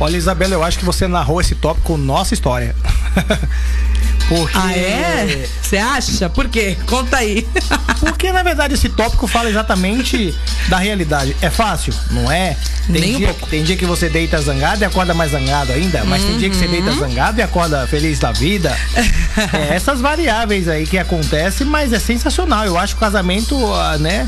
Olha, 0.00 0.16
Isabela, 0.16 0.54
eu 0.54 0.64
acho 0.64 0.78
que 0.78 0.84
você 0.84 1.06
narrou 1.06 1.40
esse 1.40 1.54
tópico 1.54 1.96
nossa 1.96 2.34
história. 2.34 2.74
Porque. 4.28 4.56
Ah, 4.58 4.72
é? 4.72 5.48
Você 5.60 5.76
acha? 5.78 6.28
Por 6.30 6.48
quê? 6.48 6.76
Conta 6.86 7.18
aí. 7.18 7.46
Porque, 8.00 8.32
na 8.32 8.42
verdade, 8.42 8.74
esse 8.74 8.88
tópico 8.88 9.26
fala 9.26 9.48
exatamente 9.48 10.34
da 10.68 10.78
realidade. 10.78 11.36
É 11.40 11.48
fácil? 11.50 11.94
Não 12.10 12.30
é? 12.30 12.56
Tem, 12.90 13.00
Nem 13.00 13.14
um 13.14 13.18
dia, 13.18 13.28
pouco. 13.28 13.46
tem 13.48 13.62
dia 13.62 13.76
que 13.76 13.86
você 13.86 14.08
deita 14.08 14.40
zangado 14.40 14.82
e 14.82 14.84
acorda 14.84 15.14
mais 15.14 15.30
zangado 15.30 15.70
ainda, 15.72 16.04
mas 16.04 16.22
tem 16.24 16.36
dia 16.38 16.50
que 16.50 16.56
você 16.56 16.64
Uhum. 16.66 16.70
deita 16.72 16.92
zangado 16.92 17.38
e 17.38 17.42
acorda 17.42 17.86
feliz 17.86 18.18
da 18.18 18.32
vida. 18.32 18.76
é, 19.52 19.74
essas 19.76 20.00
variáveis 20.00 20.66
aí 20.68 20.84
que 20.86 20.98
acontecem, 20.98 21.66
mas 21.66 21.92
é 21.92 21.98
sensacional. 22.00 22.64
Eu 22.66 22.76
acho 22.76 22.94
que 22.94 22.98
o 22.98 23.00
casamento, 23.00 23.56
ah, 23.74 23.98
né? 23.98 24.26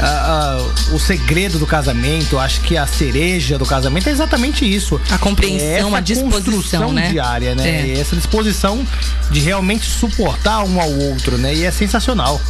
ah, 0.00 0.58
ah, 0.60 0.94
o 0.94 0.98
segredo 1.00 1.58
do 1.58 1.66
casamento, 1.66 2.38
acho 2.38 2.60
que 2.60 2.76
a 2.76 2.86
cereja 2.86 3.58
do 3.58 3.66
casamento 3.66 4.08
é 4.08 4.12
exatamente 4.12 4.64
isso. 4.64 5.00
A 5.10 5.18
compreensão, 5.18 5.94
É 5.94 5.98
a 5.98 6.00
disposição, 6.00 6.92
né? 6.92 7.08
diária, 7.10 7.54
né? 7.56 7.68
É. 7.82 7.86
E 7.88 8.00
essa 8.00 8.14
disposição 8.14 8.86
de 9.30 9.35
realmente 9.40 9.86
suportar 9.86 10.64
um 10.64 10.80
ao 10.80 10.90
outro, 10.90 11.36
né? 11.38 11.54
E 11.54 11.64
é 11.64 11.70
sensacional. 11.70 12.40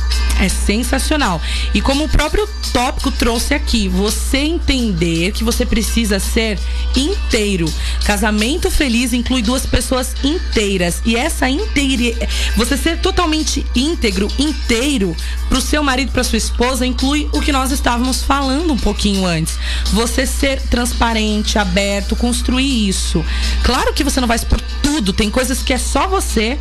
É 0.41 0.49
sensacional. 0.49 1.41
E 1.73 1.81
como 1.81 2.05
o 2.05 2.09
próprio 2.09 2.47
tópico 2.73 3.11
trouxe 3.11 3.55
aqui, 3.55 3.89
você 3.89 4.39
entender 4.39 5.33
que 5.33 5.43
você 5.43 5.65
precisa 5.65 6.19
ser 6.19 6.59
inteiro. 6.95 7.73
Casamento 8.05 8.71
feliz 8.71 9.13
inclui 9.13 9.41
duas 9.41 9.65
pessoas 9.65 10.15
inteiras. 10.23 11.01
E 11.05 11.17
essa 11.17 11.49
inteira. 11.49 12.29
Você 12.57 12.77
ser 12.77 12.99
totalmente 12.99 13.65
íntegro, 13.75 14.29
inteiro, 14.39 15.17
pro 15.57 15.61
seu 15.63 15.83
marido, 15.83 16.13
pra 16.13 16.23
sua 16.23 16.37
esposa, 16.37 16.85
inclui 16.85 17.31
o 17.33 17.41
que 17.41 17.51
nós 17.51 17.71
estávamos 17.71 18.23
falando 18.23 18.75
um 18.75 18.77
pouquinho 18.77 19.25
antes. 19.25 19.59
Você 19.87 20.27
ser 20.27 20.61
transparente, 20.61 21.59
aberto, 21.59 22.15
construir 22.15 22.87
isso. 22.87 23.25
Claro 23.63 23.95
que 23.95 24.05
você 24.05 24.21
não 24.21 24.29
vai 24.29 24.37
expor 24.37 24.61
tudo, 24.83 25.15
tem 25.15 25.31
coisas 25.31 25.63
que 25.63 25.73
é 25.73 25.79
só 25.79 26.07
você 26.07 26.59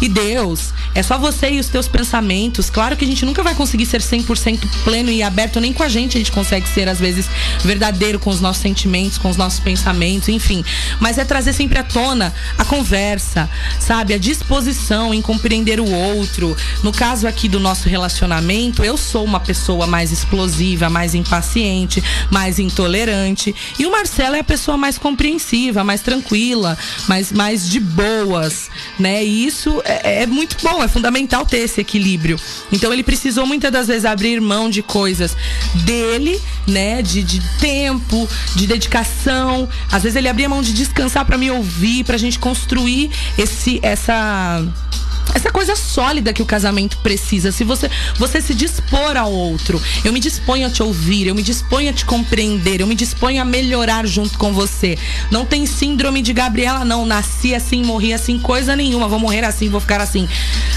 e 0.00 0.08
Deus. 0.08 0.72
É 0.92 1.02
só 1.02 1.18
você 1.18 1.52
e 1.52 1.60
os 1.60 1.68
teus 1.68 1.86
pensamentos. 1.86 2.68
Claro 2.68 2.96
que 2.96 3.04
a 3.04 3.06
gente 3.06 3.24
nunca 3.24 3.44
vai 3.44 3.54
conseguir 3.54 3.86
ser 3.86 4.00
100% 4.00 4.58
pleno 4.82 5.10
e 5.10 5.22
aberto, 5.22 5.60
nem 5.60 5.72
com 5.72 5.84
a 5.84 5.88
gente 5.88 6.16
a 6.16 6.20
gente 6.20 6.32
consegue 6.32 6.68
ser, 6.68 6.88
às 6.88 6.98
vezes, 6.98 7.26
verdadeiro 7.60 8.18
com 8.18 8.28
os 8.28 8.40
nossos 8.40 8.60
sentimentos, 8.60 9.18
com 9.18 9.30
os 9.30 9.36
nossos 9.36 9.60
pensamentos, 9.60 10.28
enfim. 10.28 10.64
Mas 10.98 11.16
é 11.16 11.24
trazer 11.24 11.52
sempre 11.52 11.78
à 11.78 11.84
tona 11.84 12.34
a 12.58 12.64
conversa, 12.64 13.48
sabe? 13.78 14.12
A 14.12 14.18
disposição 14.18 15.14
em 15.14 15.22
compreender 15.22 15.78
o 15.78 15.88
outro. 15.88 16.56
No 16.82 16.92
caso 16.92 17.28
aqui 17.28 17.48
do 17.48 17.60
nosso 17.60 17.88
relacionamento, 17.88 18.31
eu 18.82 18.96
sou 18.96 19.24
uma 19.24 19.40
pessoa 19.40 19.86
mais 19.86 20.10
explosiva, 20.10 20.88
mais 20.88 21.14
impaciente, 21.14 22.02
mais 22.30 22.58
intolerante. 22.58 23.54
E 23.78 23.84
o 23.84 23.90
Marcelo 23.90 24.36
é 24.36 24.40
a 24.40 24.44
pessoa 24.44 24.76
mais 24.76 24.96
compreensiva, 24.96 25.84
mais 25.84 26.00
tranquila, 26.00 26.78
mais, 27.08 27.30
mais 27.30 27.68
de 27.68 27.78
boas, 27.78 28.70
né? 28.98 29.22
E 29.24 29.46
isso 29.46 29.82
é, 29.84 30.22
é 30.22 30.26
muito 30.26 30.56
bom, 30.62 30.82
é 30.82 30.88
fundamental 30.88 31.44
ter 31.44 31.58
esse 31.58 31.80
equilíbrio. 31.80 32.38
Então 32.72 32.92
ele 32.92 33.02
precisou 33.02 33.46
muitas 33.46 33.70
das 33.70 33.88
vezes 33.88 34.04
abrir 34.04 34.40
mão 34.40 34.70
de 34.70 34.82
coisas 34.82 35.36
dele, 35.84 36.40
né? 36.66 37.02
De, 37.02 37.22
de 37.22 37.40
tempo, 37.58 38.28
de 38.54 38.66
dedicação. 38.66 39.68
Às 39.90 40.02
vezes 40.02 40.16
ele 40.16 40.28
abria 40.28 40.48
mão 40.48 40.62
de 40.62 40.72
descansar 40.72 41.24
para 41.24 41.36
me 41.36 41.50
ouvir, 41.50 42.04
pra 42.04 42.16
gente 42.16 42.38
construir 42.38 43.10
esse 43.36 43.78
essa 43.82 44.64
essa 45.34 45.50
coisa 45.50 45.74
sólida 45.74 46.32
que 46.32 46.42
o 46.42 46.46
casamento 46.46 46.98
precisa. 46.98 47.50
Se 47.50 47.64
você 47.64 47.90
você 48.16 48.40
se 48.40 48.54
dispor 48.54 49.16
ao 49.16 49.32
outro, 49.32 49.80
eu 50.04 50.12
me 50.12 50.20
disponho 50.20 50.66
a 50.66 50.70
te 50.70 50.82
ouvir, 50.82 51.26
eu 51.26 51.34
me 51.34 51.42
disponho 51.42 51.90
a 51.90 51.92
te 51.92 52.04
compreender, 52.04 52.80
eu 52.80 52.86
me 52.86 52.94
disponho 52.94 53.40
a 53.40 53.44
melhorar 53.44 54.06
junto 54.06 54.38
com 54.38 54.52
você. 54.52 54.98
Não 55.30 55.44
tem 55.44 55.64
síndrome 55.66 56.22
de 56.22 56.32
Gabriela, 56.32 56.84
não. 56.84 57.06
Nasci 57.06 57.54
assim, 57.54 57.82
morri 57.82 58.12
assim, 58.12 58.38
coisa 58.38 58.76
nenhuma. 58.76 59.08
Vou 59.08 59.18
morrer 59.18 59.44
assim, 59.44 59.68
vou 59.68 59.80
ficar 59.80 60.00
assim. 60.00 60.28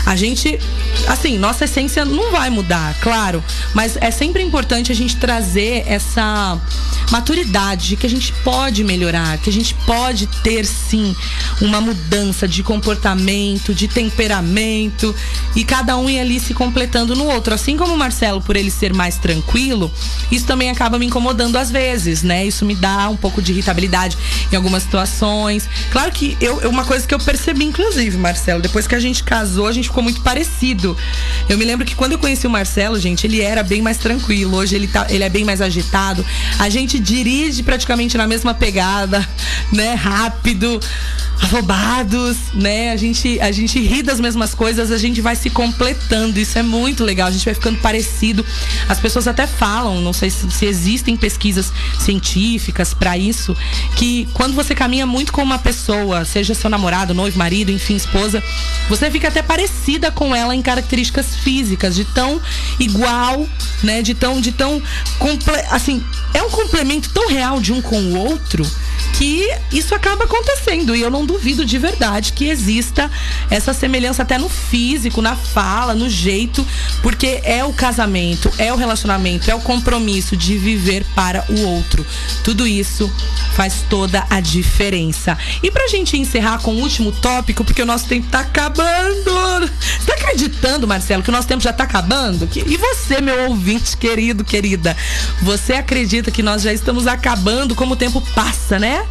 A 0.06 0.16
gente, 0.16 0.60
assim, 1.08 1.38
nossa 1.38 1.66
essência 1.66 2.06
não 2.06 2.32
vai 2.32 2.50
mudar, 2.50 2.96
claro. 3.02 3.44
Mas 3.74 3.98
é 4.00 4.12
sempre 4.12 4.42
importante 4.42 4.92
a 4.92 4.96
gente 4.96 5.18
trazer 5.18 5.84
essa 5.88 6.60
maturidade 7.12 7.90
de 7.90 7.96
que 7.96 8.06
a 8.06 8.10
gente 8.10 8.34
pode 8.44 8.84
melhorar, 8.84 9.38
que 9.38 9.50
a 9.50 9.54
gente 9.54 9.74
pode 9.86 10.28
ter 10.44 10.66
sim 10.66 11.16
uma 11.62 11.80
mudança 11.80 12.48
de 12.48 12.64
comportamento, 12.64 13.74
de 13.74 13.88
temperamento 13.88 14.45
e 15.56 15.64
cada 15.64 15.98
um 15.98 16.10
ir 16.10 16.20
ali 16.20 16.40
se 16.40 16.54
completando 16.54 17.16
no 17.16 17.26
outro. 17.26 17.54
Assim 17.54 17.76
como 17.76 17.94
o 17.94 17.98
Marcelo, 17.98 18.42
por 18.42 18.56
ele 18.56 18.70
ser 18.70 18.94
mais 18.94 19.18
tranquilo, 19.18 19.92
isso 20.32 20.46
também 20.46 20.70
acaba 20.70 21.00
me 21.00 21.06
incomodando 21.06 21.58
às 21.58 21.72
vezes, 21.72 22.24
né? 22.24 22.46
Isso 22.46 22.66
me 22.66 22.76
dá 22.76 23.10
um 23.10 23.18
pouco 23.18 23.42
de 23.42 23.52
irritabilidade 23.52 24.18
em 24.52 24.56
algumas 24.56 24.84
situações. 24.84 25.68
Claro 25.92 26.12
que 26.12 26.38
eu, 26.40 26.70
uma 26.70 26.86
coisa 26.86 27.08
que 27.08 27.14
eu 27.14 27.20
percebi, 27.20 27.66
inclusive, 27.66 28.18
Marcelo, 28.18 28.62
depois 28.62 28.88
que 28.88 28.96
a 28.96 29.00
gente 29.00 29.24
casou, 29.24 29.68
a 29.68 29.72
gente 29.72 29.88
ficou 29.88 30.04
muito 30.04 30.22
parecido. 30.22 30.96
Eu 31.50 31.58
me 31.58 31.66
lembro 31.66 31.86
que 31.86 31.96
quando 31.96 32.14
eu 32.14 32.20
conheci 32.20 32.46
o 32.46 32.50
Marcelo, 32.50 33.00
gente, 33.00 33.26
ele 33.26 33.42
era 33.42 33.64
bem 33.64 33.82
mais 33.82 33.98
tranquilo. 33.98 34.58
Hoje 34.58 34.76
ele, 34.76 34.88
tá, 34.88 35.08
ele 35.10 35.24
é 35.24 35.30
bem 35.30 35.44
mais 35.44 35.62
agitado. 35.62 36.26
A 36.60 36.70
gente 36.70 37.00
dirige 37.00 37.64
praticamente 37.64 38.18
na 38.18 38.28
mesma 38.28 38.54
pegada, 38.54 39.28
né? 39.72 39.94
Rápido, 39.94 40.80
afobados, 41.42 42.38
né? 42.54 42.92
A 42.92 42.96
gente, 42.96 43.40
a 43.40 43.52
gente 43.52 43.80
ri 43.80 44.04
das 44.04 44.20
mesmas 44.20 44.35
coisas, 44.56 44.92
a 44.92 44.98
gente 44.98 45.22
vai 45.22 45.36
se 45.36 45.50
completando. 45.50 46.40
Isso 46.40 46.58
é 46.58 46.64
muito 46.64 47.04
legal. 47.04 47.28
A 47.28 47.32
gente 47.32 47.46
vai 47.46 47.54
ficando 47.54 47.80
parecido. 47.80 48.46
As 48.90 49.00
pessoas 49.00 49.28
até 49.28 49.48
falam, 49.48 50.02
não 50.02 50.14
sei 50.14 50.30
se, 50.30 50.50
se 50.52 50.66
existem 50.66 51.16
pesquisas 51.16 51.72
científicas 52.00 52.94
para 52.94 53.18
isso, 53.18 53.56
que 53.96 54.28
quando 54.34 54.54
você 54.54 54.76
caminha 54.76 55.06
muito 55.06 55.32
com 55.32 55.42
uma 55.42 55.60
pessoa, 55.60 56.26
seja 56.26 56.54
seu 56.54 56.70
namorado, 56.70 57.14
noivo, 57.14 57.38
marido, 57.38 57.72
enfim, 57.72 57.96
esposa, 57.96 58.44
você 58.90 59.10
fica 59.10 59.28
até 59.28 59.42
parecida 59.42 60.12
com 60.12 60.36
ela 60.36 60.56
em 60.56 60.62
características 60.62 61.36
físicas, 61.38 61.96
de 61.96 62.06
tão 62.06 62.42
igual, 62.80 63.48
né? 63.84 64.02
De 64.02 64.14
tão, 64.14 64.42
de 64.42 64.52
tão 64.52 64.82
assim, 65.72 66.04
é 66.34 66.42
um 66.44 66.50
complemento 66.50 67.10
tão 67.10 67.28
real 67.30 67.60
de 67.62 67.72
um 67.72 67.82
com 67.82 67.98
o 67.98 68.18
outro 68.18 68.66
que 69.18 69.48
isso 69.72 69.96
acaba 69.96 70.26
acontecendo. 70.26 70.96
E 70.96 71.02
eu 71.02 71.10
não 71.10 71.26
duvido 71.26 71.66
de 71.66 71.78
verdade 71.78 72.34
que 72.34 72.46
exista 72.46 73.10
essa 73.50 73.74
semelhança 73.74 74.25
até 74.26 74.38
no 74.38 74.50
físico, 74.50 75.22
na 75.22 75.36
fala, 75.36 75.94
no 75.94 76.10
jeito, 76.10 76.66
porque 77.02 77.40
é 77.44 77.64
o 77.64 77.72
casamento, 77.72 78.52
é 78.58 78.74
o 78.74 78.76
relacionamento, 78.76 79.50
é 79.50 79.56
o 79.56 79.62
compromisso 79.62 80.36
de 80.36 80.58
viver 80.58 81.06
para 81.16 81.46
o 81.50 81.62
outro. 81.62 82.06
Tudo 82.44 82.68
isso 82.68 83.12
faz 83.56 83.86
toda 83.90 84.26
a 84.30 84.40
diferença. 84.40 85.38
E 85.64 85.72
pra 85.72 85.88
gente 85.88 86.18
encerrar 86.18 86.60
com 86.60 86.74
o 86.74 86.82
último 86.82 87.12
tópico, 87.12 87.64
porque 87.64 87.82
o 87.82 87.86
nosso 87.86 88.08
tempo 88.08 88.28
tá 88.30 88.40
acabando. 88.40 89.72
Você 90.00 90.06
tá 90.06 90.14
acreditando, 90.16 90.88
Marcelo, 90.88 91.24
que 91.24 91.30
o 91.30 91.34
nosso 91.34 91.48
tempo 91.48 91.64
já 91.64 91.72
tá 91.72 91.84
acabando? 91.84 92.50
E 92.56 92.78
você, 92.78 93.22
meu 93.22 93.50
ouvinte 93.50 93.96
querido, 93.96 94.44
querida, 94.44 94.98
você 95.42 95.74
acredita 95.74 96.32
que 96.32 96.44
nós 96.44 96.64
já 96.64 96.74
estamos 96.74 97.08
acabando 97.08 97.76
como 97.76 97.94
o 97.94 97.98
tempo 97.98 98.22
passa, 98.34 98.80
né? 98.80 99.06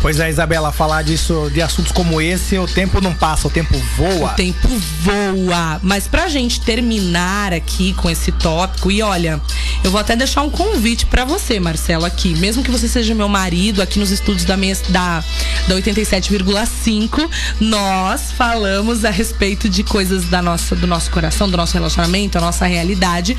Pois 0.00 0.20
é, 0.20 0.28
Isabela, 0.28 0.70
falar 0.70 1.02
disso, 1.02 1.50
de 1.52 1.60
assuntos 1.60 1.90
como 1.90 2.20
esse, 2.20 2.56
o 2.58 2.66
tempo 2.66 3.00
não 3.00 3.12
passa, 3.12 3.48
o 3.48 3.50
tempo 3.50 3.76
voa. 3.96 4.30
O 4.30 4.34
tempo 4.34 4.68
voa. 5.00 5.80
Mas 5.82 6.06
pra 6.06 6.28
gente 6.28 6.60
terminar 6.60 7.52
aqui 7.52 7.92
com 7.94 8.08
esse 8.08 8.30
tópico, 8.30 8.90
e 8.90 9.02
olha, 9.02 9.40
eu 9.82 9.90
vou 9.90 10.00
até 10.00 10.14
deixar 10.14 10.42
um 10.42 10.50
convite 10.50 11.06
pra 11.06 11.24
você, 11.24 11.58
Marcelo, 11.58 12.04
aqui. 12.04 12.36
Mesmo 12.36 12.62
que 12.62 12.70
você 12.70 12.86
seja 12.86 13.14
meu 13.14 13.28
marido, 13.28 13.82
aqui 13.82 13.98
nos 13.98 14.10
estúdios 14.12 14.44
da, 14.44 14.54
da, 14.54 15.24
da 15.66 15.74
87,5, 15.74 17.28
nós 17.58 18.30
falamos 18.30 19.04
a 19.04 19.10
respeito 19.10 19.68
de 19.68 19.82
coisas 19.82 20.26
da 20.26 20.40
nossa, 20.40 20.76
do 20.76 20.86
nosso 20.86 21.10
coração, 21.10 21.48
do 21.50 21.56
nosso 21.56 21.74
relacionamento, 21.74 22.38
a 22.38 22.40
nossa 22.40 22.64
realidade. 22.66 23.36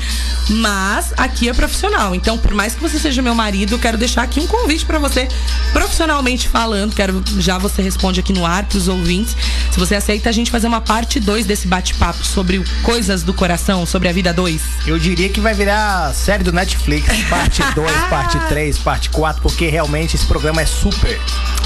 Mas 0.50 1.14
aqui 1.16 1.48
é 1.48 1.54
profissional. 1.54 2.14
Então, 2.14 2.36
por 2.36 2.52
mais 2.52 2.74
que 2.74 2.80
você 2.82 2.98
seja 2.98 3.22
meu 3.22 3.34
marido, 3.34 3.74
eu 3.74 3.78
quero 3.78 3.96
deixar 3.96 4.22
aqui 4.22 4.38
um 4.38 4.46
convite 4.46 4.84
pra 4.84 4.98
você, 4.98 5.28
profissionalmente 5.72 6.27
falando. 6.36 6.94
Quero 6.94 7.22
já 7.38 7.56
você 7.56 7.80
responde 7.80 8.20
aqui 8.20 8.32
no 8.32 8.44
ar 8.44 8.64
pros 8.64 8.88
ouvintes. 8.88 9.36
Se 9.70 9.78
você 9.78 9.94
aceita 9.94 10.28
a 10.28 10.32
gente 10.32 10.50
fazer 10.50 10.66
uma 10.66 10.80
parte 10.80 11.20
2 11.20 11.46
desse 11.46 11.66
bate-papo 11.66 12.24
sobre 12.24 12.62
coisas 12.82 13.22
do 13.22 13.32
coração, 13.32 13.86
sobre 13.86 14.08
a 14.08 14.12
vida 14.12 14.32
2. 14.32 14.60
Eu 14.86 14.98
diria 14.98 15.28
que 15.28 15.40
vai 15.40 15.54
virar 15.54 16.12
série 16.12 16.44
do 16.44 16.52
Netflix, 16.52 17.06
parte 17.30 17.62
2, 17.74 17.92
parte 18.10 18.38
3, 18.48 18.78
parte 18.78 19.10
4, 19.10 19.40
porque 19.40 19.68
realmente 19.68 20.16
esse 20.16 20.26
programa 20.26 20.60
é 20.60 20.66
super. 20.66 21.18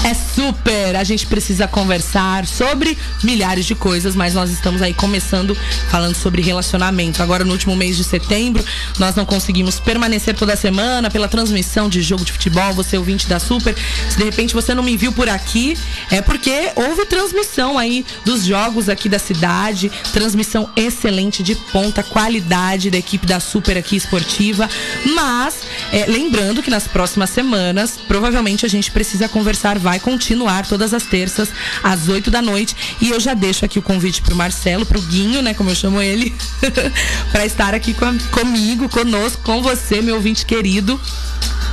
É 0.05 0.13
super! 0.13 0.95
A 0.95 1.03
gente 1.03 1.25
precisa 1.27 1.67
conversar 1.67 2.45
sobre 2.45 2.97
milhares 3.23 3.65
de 3.65 3.73
coisas, 3.75 4.15
mas 4.15 4.33
nós 4.33 4.49
estamos 4.51 4.81
aí 4.81 4.93
começando 4.93 5.57
falando 5.89 6.15
sobre 6.15 6.41
relacionamento. 6.41 7.21
Agora, 7.23 7.43
no 7.43 7.51
último 7.51 7.75
mês 7.75 7.97
de 7.97 8.03
setembro, 8.03 8.63
nós 8.99 9.15
não 9.15 9.25
conseguimos 9.25 9.79
permanecer 9.79 10.35
toda 10.35 10.55
semana 10.55 11.09
pela 11.09 11.27
transmissão 11.27 11.89
de 11.89 12.01
jogo 12.01 12.23
de 12.23 12.31
futebol. 12.31 12.73
Você, 12.73 12.97
ouvinte 12.97 13.27
da 13.27 13.39
Super, 13.39 13.75
se 14.09 14.17
de 14.17 14.23
repente 14.23 14.52
você 14.53 14.73
não 14.73 14.83
me 14.83 14.95
viu 14.97 15.11
por 15.11 15.27
aqui, 15.29 15.77
é 16.11 16.21
porque 16.21 16.71
houve 16.75 17.05
transmissão 17.05 17.77
aí 17.77 18.05
dos 18.25 18.45
jogos 18.45 18.89
aqui 18.89 19.09
da 19.09 19.19
cidade. 19.19 19.91
Transmissão 20.11 20.69
excelente, 20.75 21.43
de 21.43 21.55
ponta, 21.55 22.03
qualidade 22.03 22.89
da 22.89 22.97
equipe 22.97 23.25
da 23.25 23.39
Super 23.39 23.77
aqui 23.77 23.95
esportiva. 23.95 24.69
Mas, 25.15 25.55
é, 25.91 26.05
lembrando 26.07 26.61
que 26.63 26.69
nas 26.69 26.87
próximas 26.87 27.29
semanas, 27.29 27.99
provavelmente 28.07 28.65
a 28.65 28.69
gente 28.69 28.91
precisa 28.91 29.27
conversar, 29.27 29.77
vai 29.79 29.99
continuar 29.99 30.65
todas 30.65 30.93
as 30.93 31.03
terças, 31.03 31.49
às 31.83 32.07
8 32.07 32.29
da 32.31 32.41
noite. 32.41 32.75
E 33.01 33.09
eu 33.09 33.19
já 33.19 33.33
deixo 33.33 33.65
aqui 33.65 33.79
o 33.79 33.81
convite 33.81 34.21
pro 34.21 34.35
Marcelo, 34.35 34.85
pro 34.85 35.01
Guinho, 35.01 35.41
né? 35.41 35.53
Como 35.53 35.69
eu 35.69 35.75
chamo 35.75 36.01
ele, 36.01 36.33
para 37.31 37.45
estar 37.45 37.73
aqui 37.73 37.93
com 37.93 38.05
a- 38.05 38.13
comigo, 38.31 38.87
conosco, 38.89 39.41
com 39.43 39.61
você, 39.61 40.01
meu 40.01 40.15
ouvinte 40.15 40.45
querido, 40.45 40.99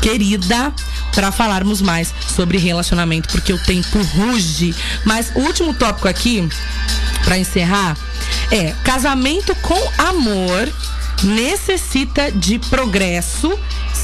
querida, 0.01 0.72
para 1.14 1.32
falarmos 1.32 1.80
mais 1.80 2.12
sobre 2.34 2.59
relacionamento, 2.59 3.28
porque 3.28 3.53
o 3.53 3.59
tempo 3.59 4.01
ruge. 4.03 4.74
Mas 5.05 5.30
o 5.34 5.40
último 5.40 5.74
tópico 5.74 6.09
aqui, 6.09 6.48
para 7.24 7.38
encerrar, 7.38 7.96
é 8.51 8.74
casamento 8.84 9.55
com 9.57 9.78
amor 9.98 10.68
necessita 11.22 12.32
de 12.32 12.59
progresso, 12.59 13.53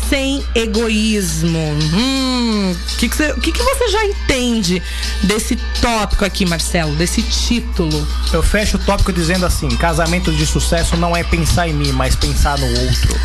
sem 0.09 0.45
egoísmo. 0.55 1.59
Hum, 1.59 2.73
o 2.73 2.97
que, 2.97 3.09
que, 3.09 3.53
que 3.53 3.63
você 3.63 3.89
já 3.89 4.05
entende 4.05 4.83
desse 5.23 5.57
tópico 5.81 6.25
aqui, 6.25 6.47
Marcelo? 6.47 6.95
Desse 6.97 7.23
título? 7.23 8.07
Eu 8.33 8.43
fecho 8.43 8.77
o 8.77 8.81
tópico 8.81 9.13
dizendo 9.13 9.47
assim: 9.47 9.69
casamento 9.69 10.33
de 10.33 10.47
sucesso 10.47 10.97
não 10.97 11.17
é 11.17 11.23
pensar 11.23 11.69
em 11.69 11.73
mim, 11.73 11.93
mas 11.93 12.15
pensar 12.15 12.59
no 12.59 12.67
outro. 12.67 13.17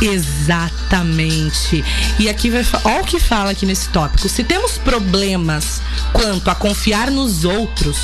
Exatamente. 0.00 1.84
E 2.18 2.28
aqui 2.28 2.48
vai 2.48 2.64
olha 2.84 3.02
o 3.02 3.04
que 3.04 3.20
fala 3.20 3.50
aqui 3.50 3.66
nesse 3.66 3.88
tópico. 3.90 4.28
Se 4.28 4.42
temos 4.42 4.78
problemas 4.78 5.80
quanto 6.12 6.50
a 6.50 6.54
confiar 6.54 7.10
nos 7.10 7.44
outros, 7.44 7.98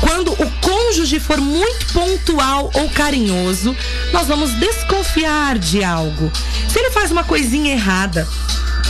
quando 0.00 0.32
o 0.32 0.50
cônjuge 0.60 1.18
for 1.18 1.38
muito 1.38 1.86
pontual 1.92 2.70
ou 2.74 2.88
carinhoso, 2.90 3.76
nós 4.12 4.28
vamos 4.28 4.52
desconfiar 4.54 5.58
de 5.58 5.82
algo. 5.82 6.30
Se 6.68 6.78
ele 6.78 6.90
faz 6.90 7.10
uma 7.10 7.24
coisinha 7.24 7.61
errada, 7.66 8.26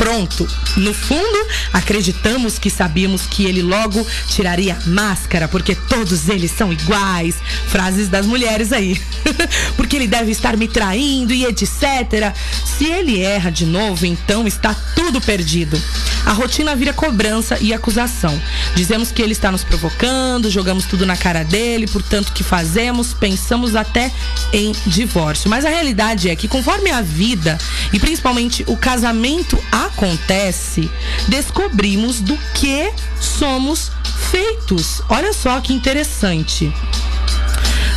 pronto. 0.03 0.49
No 0.77 0.93
fundo, 0.93 1.47
acreditamos 1.73 2.59
que 2.59 2.69
sabíamos 2.69 3.23
que 3.23 3.45
ele 3.45 3.63
logo 3.63 4.05
tiraria 4.27 4.77
a 4.77 4.91
máscara, 4.91 5.47
porque 5.47 5.77
todos 5.77 6.29
eles 6.29 6.51
são 6.51 6.73
iguais. 6.73 7.37
Frases 7.69 8.09
das 8.09 8.27
mulheres 8.27 8.73
aí. 8.73 9.01
porque 9.77 9.95
ele 9.95 10.09
deve 10.09 10.33
estar 10.33 10.57
me 10.57 10.67
traindo 10.67 11.33
e 11.33 11.45
etc. 11.45 12.35
Se 12.65 12.87
ele 12.87 13.21
erra 13.21 13.51
de 13.51 13.65
novo, 13.65 14.05
então 14.05 14.45
está 14.45 14.75
tudo 14.97 15.21
perdido. 15.21 15.81
A 16.27 16.33
rotina 16.33 16.75
vira 16.75 16.93
cobrança 16.93 17.57
e 17.61 17.73
acusação. 17.73 18.41
Dizemos 18.75 19.13
que 19.13 19.23
ele 19.23 19.33
está 19.33 19.53
nos 19.53 19.63
provocando, 19.63 20.51
jogamos 20.51 20.85
tudo 20.87 21.07
na 21.07 21.17
cara 21.17 21.45
dele, 21.45 21.87
portanto, 21.87 22.33
que 22.33 22.43
fazemos, 22.43 23.13
pensamos 23.13 23.77
até 23.77 24.11
em 24.53 24.73
divórcio. 24.87 25.49
Mas 25.49 25.65
a 25.65 25.69
realidade 25.69 26.29
é 26.29 26.35
que, 26.35 26.49
conforme 26.49 26.91
a 26.91 27.03
vida 27.03 27.57
e 27.93 28.01
principalmente 28.01 28.65
o 28.67 28.77
casamento 28.77 29.63
acontece, 29.97 30.91
descobrimos 31.29 32.21
do 32.21 32.37
que 32.55 32.93
somos 33.21 33.91
feitos. 34.31 35.03
Olha 35.09 35.33
só 35.33 35.61
que 35.61 35.73
interessante. 35.73 36.73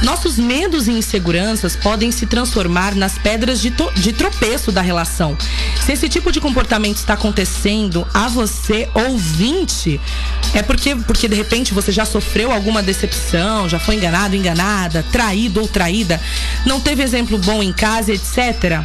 Nossos 0.04 0.38
medos 0.38 0.88
e 0.88 0.92
inseguranças 0.92 1.76
podem 1.76 2.12
se 2.12 2.26
transformar 2.26 2.96
nas 2.96 3.18
pedras 3.18 3.62
de, 3.62 3.74
de, 3.96 4.14
tropeço 4.14 4.72
da 4.72 4.82
relação. 4.82 5.38
Se 5.86 5.94
esse 5.94 6.10
tipo 6.10 6.32
de 6.32 6.40
comportamento 6.40 6.98
está 6.98 7.14
acontecendo 7.14 8.06
a 8.14 8.28
você, 8.28 8.90
ouvinte, 8.94 10.00
é 10.54 10.62
porque, 10.62 10.96
porque 10.96 11.28
de 11.28 11.36
repente 11.36 11.74
você 11.74 11.92
já 11.92 12.06
sofreu 12.06 12.52
alguma 12.52 12.84
decepção, 12.84 13.68
já 13.68 13.80
foi 13.80 13.96
enganado, 13.96 14.36
enganada, 14.36 15.06
traído 15.12 15.62
ou 15.62 15.68
traída, 15.68 16.22
não 16.66 16.80
teve 16.80 17.02
exemplo 17.02 17.38
bom 17.38 17.64
em 17.64 17.74
casa, 17.74 18.12
etc. 18.12 18.84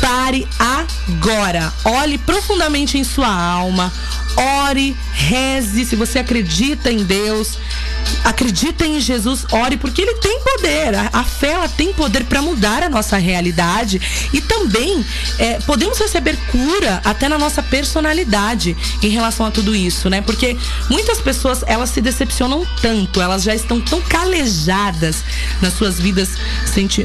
Pare 0.00 0.46
agora. 0.58 1.72
Olhe 1.84 2.18
profundamente 2.18 2.98
em 2.98 3.04
sua 3.04 3.32
alma. 3.32 3.92
Ore, 4.36 4.96
reze, 5.12 5.84
se 5.84 5.94
você 5.94 6.18
acredita 6.18 6.90
em 6.90 7.04
Deus, 7.04 7.58
acredita 8.24 8.86
em 8.86 9.00
Jesus, 9.00 9.44
ore, 9.52 9.76
porque 9.76 10.02
ele 10.02 10.14
tem 10.14 10.40
poder. 10.40 10.94
A, 10.94 11.10
a 11.12 11.24
fé 11.24 11.52
ela 11.52 11.68
tem 11.68 11.92
poder 11.92 12.24
para 12.24 12.40
mudar 12.40 12.82
a 12.82 12.88
nossa 12.88 13.16
realidade 13.16 14.00
e 14.32 14.40
também 14.40 15.04
é, 15.38 15.58
podemos 15.60 15.98
receber 15.98 16.36
cura 16.50 17.00
até 17.04 17.28
na 17.28 17.38
nossa 17.38 17.62
personalidade 17.62 18.76
em 19.02 19.08
relação 19.08 19.46
a 19.46 19.50
tudo 19.50 19.74
isso, 19.74 20.08
né? 20.08 20.20
Porque 20.20 20.56
muitas 20.88 21.20
pessoas 21.20 21.62
elas 21.66 21.90
se 21.90 22.00
decepcionam 22.00 22.66
tanto, 22.80 23.20
elas 23.20 23.42
já 23.42 23.54
estão 23.54 23.80
tão 23.80 24.00
calejadas 24.00 25.22
nas 25.60 25.74
suas 25.74 25.98
vidas, 25.98 26.30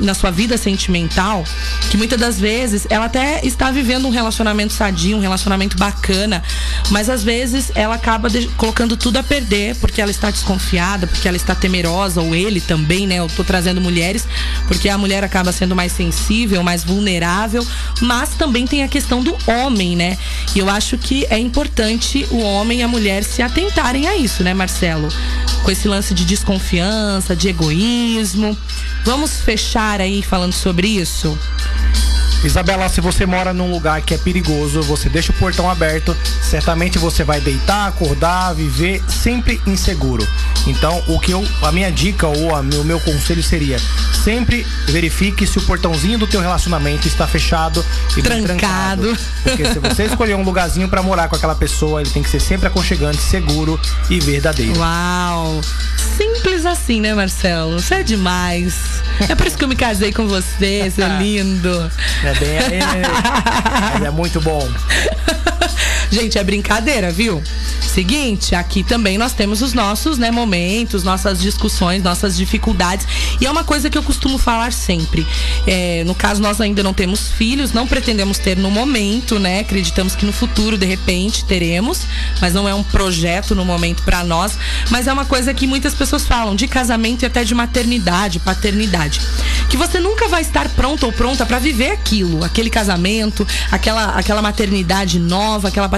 na 0.02 0.14
sua 0.14 0.32
vida 0.32 0.58
sentimental, 0.58 1.44
que 1.90 1.98
muitas 1.98 2.20
das 2.20 2.40
vezes 2.40 2.88
ela 2.90 3.06
até 3.06 3.46
está 3.46 3.72
vivendo 3.72 4.08
um 4.08 4.12
relacionamento 4.12 4.74
sadio, 4.74 5.18
um 5.18 5.22
relacionamento 5.22 5.78
bacana, 5.78 6.44
mas 6.90 7.10
às 7.10 7.17
vezes 7.24 7.72
ela 7.76 7.96
acaba 7.96 8.30
colocando 8.56 8.98
tudo 8.98 9.18
a 9.18 9.24
perder 9.24 9.76
porque 9.76 10.02
ela 10.02 10.12
está 10.12 10.30
desconfiada, 10.30 11.08
porque 11.08 11.28
ela 11.28 11.38
está 11.38 11.56
temerosa, 11.56 12.22
ou 12.22 12.36
ele 12.36 12.62
também, 12.62 13.08
né? 13.08 13.16
Eu 13.16 13.28
tô 13.28 13.44
trazendo 13.44 13.80
mulheres, 13.80 14.28
porque 14.68 14.90
a 14.90 14.98
mulher 14.98 15.24
acaba 15.24 15.52
sendo 15.52 15.76
mais 15.76 15.92
sensível, 15.92 16.64
mais 16.64 16.84
vulnerável, 16.84 17.66
mas 18.02 18.30
também 18.30 18.66
tem 18.66 18.84
a 18.84 18.88
questão 18.88 19.24
do 19.24 19.38
homem, 19.48 19.96
né? 19.96 20.18
E 20.56 20.60
eu 20.60 20.70
acho 20.70 20.98
que 20.98 21.26
é 21.30 21.38
importante 21.38 22.28
o 22.32 22.40
homem 22.40 22.80
e 22.80 22.84
a 22.84 22.88
mulher 22.88 23.24
se 23.24 23.42
atentarem 23.42 24.08
a 24.08 24.16
isso, 24.16 24.44
né, 24.44 24.54
Marcelo? 24.54 25.10
Com 25.64 25.72
esse 25.72 25.88
lance 25.88 26.14
de 26.14 26.26
desconfiança, 26.26 27.36
de 27.36 27.50
egoísmo. 27.50 28.58
Vamos 29.04 29.40
fechar 29.40 30.02
aí 30.02 30.22
falando 30.22 30.54
sobre 30.54 30.88
isso? 30.88 31.38
Isabela, 32.44 32.88
se 32.88 33.02
você 33.02 33.26
mora 33.26 33.54
num 33.54 33.72
lugar 33.72 34.02
que 34.02 34.14
é 34.14 34.18
perigoso, 34.18 34.82
você 34.82 35.10
deixa 35.10 35.32
o 35.32 35.36
portão 35.36 35.70
aberto, 35.70 36.16
certamente 36.42 36.98
você 37.00 37.24
vai 37.24 37.42
deitar, 37.42 37.88
acordar, 37.88 38.54
viver 38.54 39.04
sempre 39.08 39.62
inseguro. 39.66 40.26
Então, 40.66 41.04
o 41.08 41.20
que 41.20 41.32
eu, 41.32 41.46
a 41.64 41.72
minha 41.72 41.92
dica 41.92 42.28
ou 42.28 42.56
a, 42.56 42.60
o 42.60 42.84
meu 42.84 43.00
conselho 43.00 43.42
seria: 43.42 43.80
sempre 44.24 44.66
verifique 44.88 45.48
se 45.48 45.58
o 45.58 45.62
portãozinho 45.62 46.20
do 46.20 46.28
teu 46.28 46.42
relacionamento 46.42 47.08
está 47.08 47.26
fechado 47.26 47.84
e 48.16 48.22
trancado. 48.22 48.58
trancado. 48.58 49.18
Porque 49.44 49.66
se 49.66 49.80
você 49.80 50.04
escolher 50.06 50.36
um 50.36 50.44
lugarzinho 50.44 50.88
para 50.88 51.02
morar 51.02 51.28
com 51.28 51.36
aquela 51.36 51.56
pessoa, 51.56 52.02
ele 52.02 52.10
tem 52.10 52.22
que 52.22 52.30
ser 52.30 52.40
sempre 52.40 52.68
aconchegante, 52.68 53.22
seguro 53.22 53.80
e 54.10 54.20
verdadeiro. 54.20 54.78
Uau! 54.80 55.62
Simples 56.38 56.68
assim, 56.68 57.02
né, 57.02 57.16
Marcelo? 57.16 57.80
Você 57.80 57.96
é 57.96 58.04
demais. 58.04 59.02
É 59.28 59.34
por 59.34 59.48
isso 59.48 59.58
que 59.58 59.64
eu 59.64 59.68
me 59.68 59.76
casei 59.76 60.14
com 60.14 60.28
você, 60.28 60.90
você 60.90 61.02
é 61.02 61.18
lindo. 61.20 61.92
É 62.24 62.34
bem 62.36 62.58
aí. 62.60 64.04
É 64.06 64.12
muito 64.12 64.40
bom. 64.42 64.68
Gente, 66.12 66.38
é 66.38 66.44
brincadeira, 66.44 67.12
viu? 67.12 67.42
Seguinte, 67.82 68.54
aqui 68.54 68.84
também 68.84 69.18
nós 69.18 69.34
temos 69.34 69.62
os 69.62 69.74
nossos 69.74 70.18
né, 70.18 70.30
momentos, 70.30 71.04
nossas 71.04 71.40
discussões, 71.40 72.04
nossas 72.04 72.38
dificuldades. 72.38 73.08
E 73.42 73.46
é 73.46 73.52
uma 73.52 73.64
coisa 73.64 73.90
que 73.90 73.98
eu 73.98 74.04
costumo 74.04 74.38
falar 74.38 74.72
sempre. 74.72 75.26
É, 75.66 76.04
no 76.06 76.14
caso, 76.14 76.42
nós 76.42 76.62
ainda 76.62 76.84
não 76.84 76.94
temos 76.94 77.32
filhos, 77.32 77.74
não 77.74 77.88
pretendemos 77.88 78.38
ter 78.38 78.56
no 78.56 78.70
momento, 78.70 79.40
né? 79.40 79.62
Acreditamos 79.62 80.16
que 80.16 80.26
no 80.26 80.32
futuro, 80.32 80.78
de 80.78 80.86
repente, 80.86 81.44
teremos, 81.46 82.02
mas 82.40 82.54
não 82.54 82.70
é 82.70 82.74
um 82.74 82.84
projeto 82.84 83.56
no 83.56 83.66
momento 83.66 84.04
para 84.04 84.24
nós. 84.24 84.58
Mas 84.92 85.08
é 85.08 85.14
uma 85.14 85.26
coisa 85.26 85.54
que 85.54 85.66
muitas 85.66 85.96
pessoas 85.96 86.26
falam 86.26 86.56
de 86.56 86.68
casamento 86.68 87.24
e 87.24 87.26
até 87.26 87.44
de 87.44 87.56
maternidade, 87.56 88.40
paternidade. 88.40 89.22
Que 89.70 89.76
você 89.76 90.00
nunca 90.00 90.28
vai 90.28 90.42
estar 90.42 90.70
pronto 90.70 91.06
ou 91.06 91.12
pronta 91.12 91.46
para 91.46 91.60
viver 91.60 91.92
aquilo, 91.92 92.44
aquele 92.44 92.70
casamento, 92.70 93.46
aquela, 93.72 94.12
aquela 94.12 94.42
maternidade 94.42 95.20
nova, 95.20 95.68
aquela 95.68 95.90
paternidade. 95.90 95.97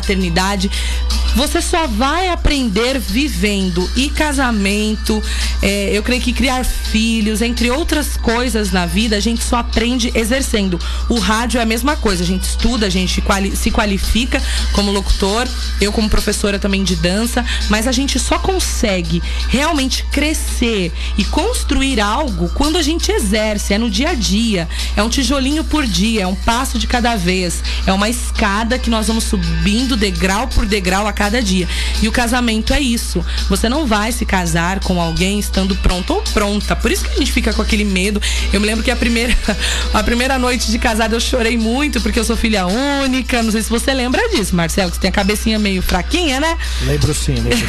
Você 1.36 1.62
só 1.62 1.88
vai 1.88 2.30
aprender 2.30 3.00
vivendo. 3.00 3.89
E 3.95 4.10
casamento, 4.10 5.22
é, 5.62 5.89
eu 5.93 6.02
creio 6.04 6.22
que 6.22 6.34
criar 6.34 6.66
filhos, 6.66 7.41
entre 7.41 7.70
outras 7.70 8.18
coisas 8.18 8.72
na 8.72 8.86
vida, 8.86 9.16
a 9.16 9.20
gente 9.20 9.43
só 9.43 9.58
aprende 9.58 10.12
exercendo. 10.16 10.80
O 11.08 11.20
rádio 11.20 11.60
é 11.60 11.64
a 11.64 11.66
mesma 11.66 11.95
coisa. 11.95 12.24
A 12.24 12.26
gente 12.26 12.43
estuda, 12.43 12.88
a 12.88 12.89
gente 12.89 13.22
quali 13.22 13.56
se 13.56 13.72
qualifica 13.72 14.41
como 14.74 14.91
locutor, 14.91 15.47
eu 15.80 15.91
como 15.91 16.10
professora 16.10 16.60
também 16.60 16.84
de 16.84 16.95
dança, 16.95 17.45
mas 17.70 17.88
a 17.88 17.91
gente 17.91 18.20
só 18.20 18.39
consegue 18.39 19.22
realmente 19.47 20.04
crescer 20.12 20.91
e 21.18 21.24
construir 21.26 22.00
algo 22.00 22.50
quando 22.50 22.78
a 22.78 22.82
gente 22.82 23.12
exerce. 23.12 23.74
É 23.74 23.78
no 23.78 23.89
dia 23.89 24.10
a 24.10 24.14
dia. 24.14 24.68
É 24.95 25.04
um 25.04 25.10
tijolinho 25.10 25.64
por 25.64 25.86
dia, 25.86 26.24
é 26.24 26.28
um 26.28 26.36
passo 26.36 26.78
de 26.78 26.88
cada 26.88 27.16
vez. 27.16 27.64
É 27.86 27.93
uma 27.93 28.10
escada 28.10 28.80
que 28.80 28.89
nós 28.89 29.08
vamos 29.08 29.24
subindo 29.24 29.89
degrau 29.96 30.48
por 30.48 30.66
degrau 30.66 31.08
a 31.08 31.14
cada 31.14 31.42
dia. 31.42 31.68
E 32.02 32.08
o 32.08 32.12
casamento 32.12 32.74
é 32.74 32.80
isso. 32.80 33.24
Você 33.50 33.70
não 33.70 33.86
vai 33.86 34.12
se 34.12 34.26
casar 34.26 34.80
com 34.80 35.02
alguém 35.02 35.40
estando 35.40 35.76
pronto 35.78 36.14
ou 36.14 36.22
pronta. 36.22 36.76
Por 36.76 36.92
isso 36.92 37.06
que 37.06 37.12
a 37.12 37.16
gente 37.18 37.32
fica 37.32 37.54
com 37.54 37.62
aquele 37.62 37.84
medo. 37.84 38.22
Eu 38.52 38.60
me 38.60 38.68
lembro 38.68 38.84
que 38.84 38.92
a 38.92 38.96
primeira, 38.96 39.36
a 39.94 40.04
primeira 40.04 40.38
noite 40.40 40.72
de 40.72 40.80
casada 40.80 41.16
eu 41.16 41.20
chorei 41.20 41.58
muito 41.58 42.02
porque 42.02 42.20
eu 42.20 42.24
sou 42.24 42.36
filha 42.36 42.66
única. 42.66 43.42
Não 43.44 43.52
sei 43.52 43.62
se 43.62 43.70
você 43.70 43.94
lembra 43.94 44.28
disso, 44.30 44.56
Marcelo, 44.56 44.90
que 44.90 44.98
você 44.98 45.02
tem 45.02 45.10
a 45.10 45.14
cabecinha 45.14 45.60
meio 45.60 45.82
fraquinha, 45.82 46.40
né? 46.40 46.58
Lembro 46.84 47.14
sim, 47.14 47.36
lembro 47.36 47.58
sim. 47.58 47.66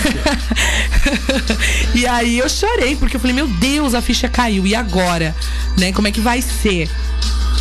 e 1.95 2.07
aí 2.07 2.39
eu 2.39 2.49
chorei 2.49 2.97
porque 2.97 3.16
eu 3.16 3.21
falei, 3.21 3.35
meu 3.35 3.47
Deus, 3.47 3.95
a 3.95 4.03
ficha 4.03 4.29
caiu. 4.29 4.66
E 4.66 4.75
agora? 4.75 5.35
Né? 5.77 5.93
Como 5.93 6.09
é 6.09 6.12
que 6.12 6.21
vai 6.21 6.43
ser? 6.43 6.89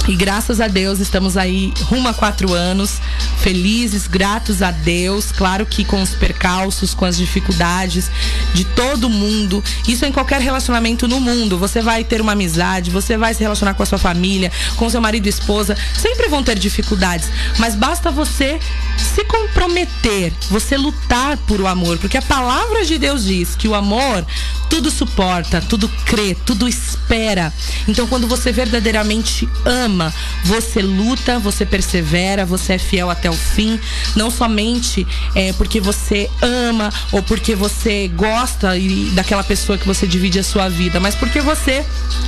E 0.09 0.15
graças 0.15 0.59
a 0.59 0.67
Deus 0.67 0.99
estamos 0.99 1.37
aí 1.37 1.71
rumo 1.83 2.07
a 2.07 2.13
quatro 2.15 2.51
anos, 2.51 2.99
felizes, 3.37 4.07
gratos 4.07 4.63
a 4.63 4.71
Deus, 4.71 5.31
claro 5.31 5.67
que 5.67 5.85
com 5.85 6.01
os 6.01 6.15
percalços, 6.15 6.95
com 6.95 7.05
as 7.05 7.15
dificuldades 7.15 8.09
de 8.55 8.65
todo 8.65 9.07
mundo. 9.07 9.63
Isso 9.87 10.03
em 10.07 10.11
qualquer 10.11 10.41
relacionamento 10.41 11.07
no 11.07 11.19
mundo. 11.19 11.59
Você 11.59 11.79
vai 11.79 12.03
ter 12.03 12.21
uma 12.21 12.31
amizade, 12.31 12.89
você 12.89 13.17
vai 13.17 13.35
se 13.35 13.43
relacionar 13.43 13.75
com 13.75 13.83
a 13.83 13.85
sua 13.85 13.99
família, 13.99 14.51
com 14.77 14.89
seu 14.89 14.99
marido 14.99 15.27
e 15.27 15.29
esposa, 15.29 15.77
sempre 15.95 16.27
vão 16.27 16.43
ter 16.43 16.57
dificuldades, 16.57 17.29
mas 17.59 17.75
basta 17.75 18.09
você 18.09 18.59
se 18.97 19.23
comprometer, 19.25 20.33
você 20.49 20.75
lutar 20.75 21.37
por 21.37 21.61
o 21.61 21.67
amor, 21.67 21.99
porque 21.99 22.17
a 22.17 22.21
palavra 22.23 22.83
de 22.83 22.97
Deus 22.97 23.25
diz 23.25 23.55
que 23.55 23.67
o 23.67 23.75
amor 23.75 24.25
tudo 24.69 24.91
suporta, 24.91 25.61
tudo 25.61 25.89
crê, 26.05 26.35
tudo 26.45 26.67
espera. 26.67 27.51
Então, 27.87 28.07
quando 28.07 28.27
você 28.27 28.51
verdadeiramente 28.51 29.49
ama, 29.65 29.98
você 30.43 30.81
luta, 30.81 31.39
você 31.39 31.65
persevera, 31.65 32.45
você 32.45 32.73
é 32.73 32.77
fiel 32.77 33.09
até 33.09 33.29
o 33.29 33.33
fim. 33.33 33.79
Não 34.15 34.29
somente 34.31 35.05
é, 35.35 35.53
porque 35.53 35.79
você 35.79 36.29
ama 36.41 36.91
ou 37.11 37.21
porque 37.23 37.55
você 37.55 38.07
gosta 38.09 38.77
e, 38.77 39.11
daquela 39.13 39.43
pessoa 39.43 39.77
que 39.77 39.87
você 39.87 40.07
divide 40.07 40.39
a 40.39 40.43
sua 40.43 40.69
vida, 40.69 40.99
mas 40.99 41.15
porque 41.15 41.41
você 41.41 41.85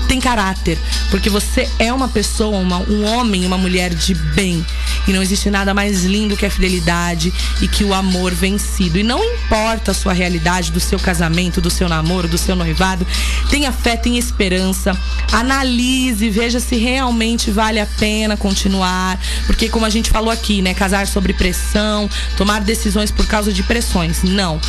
tem 0.07 0.19
caráter, 0.19 0.77
porque 1.09 1.29
você 1.29 1.69
é 1.79 1.93
uma 1.93 2.07
pessoa, 2.07 2.57
uma, 2.57 2.79
um 2.79 3.05
homem, 3.05 3.45
uma 3.45 3.57
mulher 3.57 3.93
de 3.93 4.13
bem. 4.13 4.65
E 5.07 5.13
não 5.13 5.21
existe 5.21 5.49
nada 5.49 5.73
mais 5.73 6.03
lindo 6.03 6.37
que 6.37 6.45
a 6.45 6.49
fidelidade 6.49 7.33
e 7.61 7.67
que 7.67 7.83
o 7.83 7.93
amor 7.93 8.33
vencido. 8.33 8.99
E 8.99 9.03
não 9.03 9.23
importa 9.23 9.91
a 9.91 9.93
sua 9.93 10.13
realidade 10.13 10.71
do 10.71 10.79
seu 10.79 10.99
casamento, 10.99 11.61
do 11.61 11.69
seu 11.69 11.89
namoro, 11.89 12.27
do 12.27 12.37
seu 12.37 12.55
noivado, 12.55 13.05
tenha 13.49 13.71
fé, 13.71 13.95
tenha 13.95 14.19
esperança, 14.19 14.97
analise, 15.31 16.29
veja 16.29 16.59
se 16.59 16.75
realmente 16.75 17.50
vale 17.51 17.79
a 17.79 17.85
pena 17.85 18.37
continuar, 18.37 19.19
porque 19.45 19.69
como 19.69 19.85
a 19.85 19.89
gente 19.89 20.09
falou 20.09 20.31
aqui, 20.31 20.61
né, 20.61 20.73
casar 20.73 21.07
sobre 21.07 21.33
pressão, 21.33 22.09
tomar 22.37 22.61
decisões 22.61 23.11
por 23.11 23.27
causa 23.27 23.51
de 23.51 23.63
pressões, 23.63 24.23
não. 24.23 24.59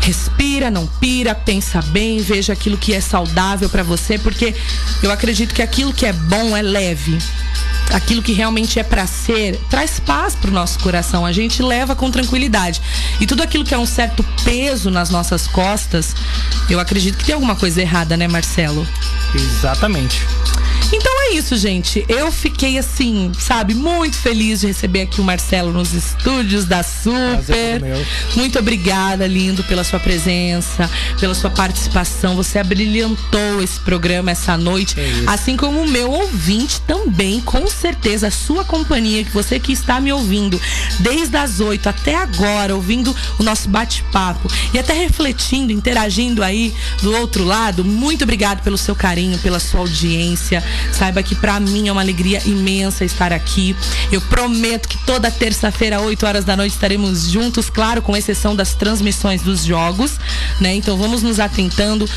Respira, 0.00 0.70
não 0.70 0.86
pira, 0.86 1.34
pensa 1.34 1.82
bem, 1.82 2.20
veja 2.20 2.52
aquilo 2.52 2.78
que 2.78 2.94
é 2.94 3.00
saudável 3.00 3.68
para 3.68 3.82
você, 3.82 4.18
porque 4.18 4.54
eu 5.02 5.10
acredito 5.10 5.54
que 5.54 5.62
aquilo 5.62 5.92
que 5.92 6.06
é 6.06 6.12
bom 6.12 6.56
é 6.56 6.62
leve 6.62 7.18
aquilo 7.92 8.22
que 8.22 8.32
realmente 8.32 8.78
é 8.78 8.82
para 8.82 9.06
ser, 9.06 9.56
traz 9.68 10.00
paz 10.00 10.34
pro 10.34 10.50
nosso 10.50 10.78
coração. 10.80 11.26
A 11.26 11.32
gente 11.32 11.62
leva 11.62 11.94
com 11.94 12.10
tranquilidade. 12.10 12.80
E 13.20 13.26
tudo 13.26 13.42
aquilo 13.42 13.64
que 13.64 13.74
é 13.74 13.78
um 13.78 13.86
certo 13.86 14.24
peso 14.44 14.90
nas 14.90 15.10
nossas 15.10 15.46
costas, 15.46 16.14
eu 16.68 16.80
acredito 16.80 17.18
que 17.18 17.24
tem 17.24 17.34
alguma 17.34 17.56
coisa 17.56 17.80
errada, 17.80 18.16
né, 18.16 18.28
Marcelo? 18.28 18.86
Exatamente. 19.34 20.20
É 21.30 21.34
isso, 21.34 21.56
gente. 21.56 22.04
Eu 22.08 22.32
fiquei 22.32 22.76
assim, 22.76 23.30
sabe, 23.38 23.72
muito 23.72 24.16
feliz 24.16 24.62
de 24.62 24.66
receber 24.66 25.02
aqui 25.02 25.20
o 25.20 25.24
Marcelo 25.24 25.72
nos 25.72 25.92
estúdios 25.92 26.64
da 26.64 26.82
Super. 26.82 27.80
Muito 28.34 28.58
obrigada, 28.58 29.28
lindo, 29.28 29.62
pela 29.62 29.84
sua 29.84 30.00
presença, 30.00 30.90
pela 31.20 31.32
sua 31.32 31.48
participação. 31.48 32.34
Você 32.34 32.58
abrilhantou 32.58 33.62
esse 33.62 33.78
programa 33.78 34.32
essa 34.32 34.56
noite, 34.56 34.98
É 34.98 35.22
assim 35.28 35.56
como 35.56 35.80
o 35.80 35.88
meu 35.88 36.10
ouvinte 36.10 36.80
também, 36.80 37.40
com 37.40 37.64
certeza, 37.68 38.26
a 38.26 38.30
sua 38.32 38.64
companhia, 38.64 39.22
que 39.22 39.30
você 39.30 39.60
que 39.60 39.72
está 39.72 40.00
me 40.00 40.12
ouvindo 40.12 40.60
desde 40.98 41.36
as 41.36 41.60
8 41.60 41.88
até 41.88 42.16
agora, 42.16 42.74
ouvindo 42.74 43.14
o 43.38 43.44
nosso 43.44 43.68
bate-papo 43.68 44.50
e 44.74 44.80
até 44.80 44.94
refletindo, 44.94 45.72
interagindo 45.72 46.42
aí 46.42 46.74
do 47.02 47.14
outro 47.14 47.44
lado. 47.44 47.84
Muito 47.84 48.24
obrigado 48.24 48.64
pelo 48.64 48.76
seu 48.76 48.96
carinho, 48.96 49.38
pela 49.38 49.60
sua 49.60 49.78
audiência. 49.80 50.60
Saiba 50.92 51.19
que 51.22 51.34
pra 51.34 51.58
mim 51.60 51.88
é 51.88 51.92
uma 51.92 52.00
alegria 52.00 52.42
imensa 52.44 53.04
estar 53.04 53.32
aqui. 53.32 53.76
Eu 54.10 54.20
prometo 54.20 54.88
que 54.88 54.98
toda 55.04 55.30
terça-feira, 55.30 56.00
8 56.00 56.26
horas 56.26 56.44
da 56.44 56.56
noite, 56.56 56.72
estaremos 56.72 57.28
juntos, 57.28 57.70
claro, 57.70 58.02
com 58.02 58.16
exceção 58.16 58.54
das 58.54 58.74
transmissões 58.74 59.42
dos 59.42 59.64
jogos, 59.64 60.12
né? 60.60 60.74
Então 60.74 60.96
vamos 60.96 61.22
nos 61.22 61.40
atentando. 61.40 62.08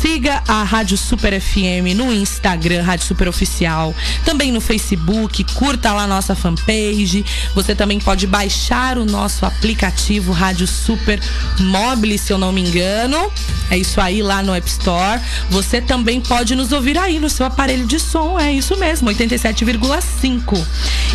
Siga 0.00 0.42
a 0.48 0.62
Rádio 0.62 0.96
Super 0.98 1.40
FM 1.40 1.94
no 1.96 2.12
Instagram, 2.12 2.82
Rádio 2.82 3.06
Super 3.06 3.28
Oficial, 3.28 3.94
também 4.24 4.50
no 4.50 4.60
Facebook, 4.60 5.44
curta 5.54 5.92
lá 5.92 6.04
a 6.04 6.06
nossa 6.06 6.34
fanpage. 6.34 7.24
Você 7.54 7.74
também 7.74 8.00
pode 8.00 8.26
baixar 8.26 8.98
o 8.98 9.04
nosso 9.04 9.46
aplicativo 9.46 10.32
Rádio 10.32 10.66
Super 10.66 11.20
Mobile, 11.58 12.18
se 12.18 12.32
eu 12.32 12.38
não 12.38 12.52
me 12.52 12.60
engano. 12.60 13.30
É 13.70 13.78
isso 13.78 14.00
aí 14.00 14.22
lá 14.22 14.42
no 14.42 14.54
App 14.54 14.68
Store. 14.68 15.20
Você 15.50 15.80
também 15.80 16.20
pode 16.20 16.54
nos 16.54 16.72
ouvir 16.72 16.98
aí 16.98 17.18
no 17.18 17.30
seu 17.30 17.46
aparelho 17.46 17.86
de 17.86 17.98
som, 17.98 18.38
é 18.44 18.52
isso 18.52 18.76
mesmo, 18.76 19.08
87,5. 19.10 20.64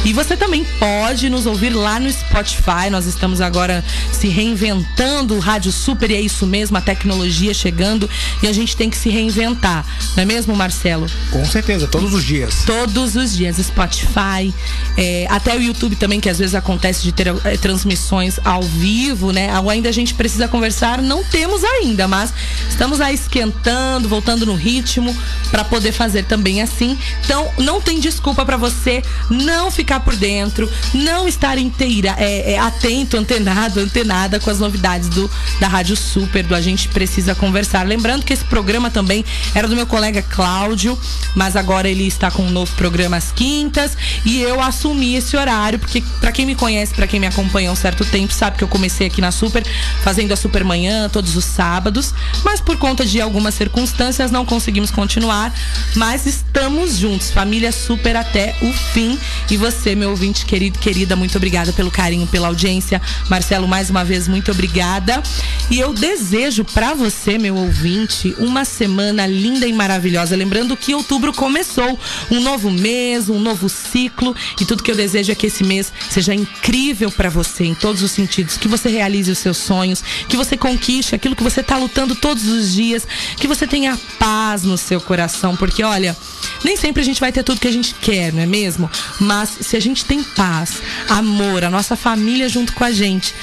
E 0.05 0.13
você 0.13 0.37
também 0.37 0.65
pode 0.79 1.29
nos 1.29 1.45
ouvir 1.45 1.71
lá 1.71 1.99
no 1.99 2.11
Spotify. 2.11 2.89
Nós 2.89 3.05
estamos 3.05 3.41
agora 3.41 3.83
se 4.11 4.27
reinventando 4.27 5.35
o 5.35 5.39
Rádio 5.39 5.71
Super 5.71 6.11
e 6.11 6.15
é 6.15 6.21
isso 6.21 6.45
mesmo, 6.45 6.77
a 6.77 6.81
tecnologia 6.81 7.53
chegando 7.53 8.09
e 8.41 8.47
a 8.47 8.53
gente 8.53 8.75
tem 8.75 8.89
que 8.89 8.97
se 8.97 9.09
reinventar. 9.09 9.85
Não 10.15 10.23
é 10.23 10.25
mesmo, 10.25 10.55
Marcelo? 10.55 11.07
Com 11.31 11.45
certeza, 11.45 11.87
todos 11.87 12.13
os 12.13 12.23
dias. 12.23 12.63
Todos 12.65 13.15
os 13.15 13.35
dias, 13.35 13.57
Spotify, 13.57 14.53
é, 14.95 15.27
até 15.29 15.55
o 15.55 15.61
YouTube 15.61 15.95
também, 15.95 16.19
que 16.19 16.29
às 16.29 16.39
vezes 16.39 16.55
acontece 16.55 17.03
de 17.03 17.11
ter 17.11 17.27
é, 17.43 17.57
transmissões 17.57 18.39
ao 18.43 18.61
vivo, 18.61 19.31
né? 19.31 19.49
Ainda 19.69 19.89
a 19.89 19.91
gente 19.91 20.13
precisa 20.13 20.47
conversar, 20.47 21.01
não 21.01 21.23
temos 21.23 21.63
ainda, 21.63 22.07
mas 22.07 22.33
estamos 22.69 23.01
aí 23.01 23.15
esquentando, 23.15 24.07
voltando 24.07 24.45
no 24.45 24.55
ritmo 24.55 25.15
para 25.51 25.63
poder 25.63 25.91
fazer 25.91 26.23
também 26.23 26.61
assim. 26.61 26.97
Então, 27.23 27.51
não 27.57 27.81
tem 27.81 27.99
desculpa 27.99 28.45
para 28.45 28.57
você 28.57 29.01
não 29.29 29.69
ficar 29.69 29.99
por 29.99 30.15
dentro, 30.15 30.69
não 30.93 31.27
estar 31.27 31.57
inteira, 31.57 32.15
é, 32.17 32.53
é, 32.53 32.59
atento, 32.59 33.17
antenado, 33.17 33.79
antenada 33.79 34.39
com 34.39 34.49
as 34.49 34.59
novidades 34.59 35.09
do 35.09 35.29
da 35.59 35.67
Rádio 35.67 35.95
Super, 35.95 36.43
do 36.43 36.55
A 36.55 36.61
Gente 36.61 36.87
Precisa 36.89 37.35
Conversar. 37.35 37.85
Lembrando 37.85 38.23
que 38.23 38.33
esse 38.33 38.45
programa 38.45 38.89
também 38.89 39.25
era 39.53 39.67
do 39.67 39.75
meu 39.75 39.87
colega 39.87 40.21
Cláudio, 40.21 40.97
mas 41.35 41.55
agora 41.55 41.89
ele 41.89 42.05
está 42.05 42.29
com 42.31 42.43
um 42.43 42.49
novo 42.49 42.73
programa 42.75 43.17
às 43.17 43.31
quintas 43.31 43.97
e 44.25 44.41
eu 44.41 44.61
assumi 44.61 45.15
esse 45.15 45.35
horário, 45.35 45.79
porque 45.79 46.03
para 46.19 46.31
quem 46.31 46.45
me 46.45 46.55
conhece, 46.55 46.93
para 46.93 47.07
quem 47.07 47.19
me 47.19 47.27
acompanha 47.27 47.69
há 47.69 47.73
um 47.73 47.75
certo 47.75 48.05
tempo, 48.05 48.33
sabe 48.33 48.57
que 48.57 48.63
eu 48.63 48.67
comecei 48.67 49.07
aqui 49.07 49.21
na 49.21 49.31
Super 49.31 49.65
fazendo 50.03 50.31
a 50.31 50.35
Super 50.35 50.63
Manhã 50.63 51.09
todos 51.09 51.35
os 51.35 51.45
sábados, 51.45 52.13
mas 52.43 52.61
por 52.61 52.77
conta 52.77 53.05
de 53.05 53.19
algumas 53.19 53.53
circunstâncias 53.55 54.31
não 54.31 54.45
conseguimos 54.45 54.91
continuar, 54.91 55.53
mas 55.95 56.25
estamos 56.25 56.97
juntos, 56.97 57.06
família 57.33 57.71
Super 57.71 58.15
até 58.15 58.55
o 58.61 58.73
fim. 58.73 59.17
E 59.49 59.57
você, 59.57 59.95
meu 59.95 60.09
ouvinte 60.09 60.45
querido, 60.45 60.77
querida, 60.79 61.15
muito 61.15 61.37
obrigada 61.37 61.71
pelo 61.71 61.89
carinho, 61.89 62.27
pela 62.27 62.47
audiência. 62.47 63.01
Marcelo, 63.29 63.67
mais 63.67 63.89
uma 63.89 64.03
vez, 64.03 64.27
muito 64.27 64.51
obrigada. 64.51 65.23
E 65.69 65.79
eu 65.79 65.93
desejo 65.93 66.65
para 66.65 66.93
você, 66.93 67.37
meu 67.37 67.55
ouvinte, 67.55 68.35
uma 68.37 68.65
semana 68.65 69.25
linda 69.25 69.67
e 69.67 69.73
maravilhosa. 69.73 70.35
Lembrando 70.35 70.75
que 70.75 70.93
outubro 70.93 71.33
começou 71.33 71.99
um 72.29 72.39
novo 72.39 72.69
mês, 72.69 73.29
um 73.29 73.39
novo 73.39 73.69
ciclo. 73.69 74.35
E 74.59 74.65
tudo 74.65 74.83
que 74.83 74.91
eu 74.91 74.95
desejo 74.95 75.31
é 75.31 75.35
que 75.35 75.47
esse 75.47 75.63
mês 75.63 75.91
seja 76.09 76.33
incrível 76.33 77.09
para 77.11 77.29
você 77.29 77.65
em 77.65 77.75
todos 77.75 78.01
os 78.01 78.11
sentidos. 78.11 78.57
Que 78.57 78.67
você 78.67 78.89
realize 78.89 79.31
os 79.31 79.37
seus 79.37 79.57
sonhos, 79.57 80.03
que 80.27 80.37
você 80.37 80.57
conquiste 80.57 81.15
aquilo 81.15 81.35
que 81.35 81.43
você 81.43 81.63
tá 81.63 81.77
lutando 81.77 82.15
todos 82.15 82.47
os 82.47 82.73
dias, 82.73 83.07
que 83.37 83.47
você 83.47 83.65
tenha 83.67 83.97
paz 84.19 84.63
no 84.63 84.77
seu 84.77 84.99
coração. 84.99 85.55
Porque, 85.55 85.83
olha, 85.83 86.15
nem 86.63 86.75
a 86.95 87.03
gente 87.03 87.19
vai 87.19 87.31
ter 87.31 87.43
tudo 87.43 87.59
que 87.59 87.67
a 87.67 87.71
gente 87.71 87.93
quer, 87.95 88.33
não 88.33 88.41
é 88.41 88.45
mesmo? 88.45 88.89
Mas 89.19 89.49
se 89.61 89.75
a 89.75 89.79
gente 89.79 90.05
tem 90.05 90.23
paz, 90.23 90.81
amor, 91.09 91.63
a 91.63 91.69
nossa 91.69 91.95
família 91.95 92.47
junto 92.47 92.73
com 92.73 92.83
a 92.83 92.91
gente, 92.91 93.33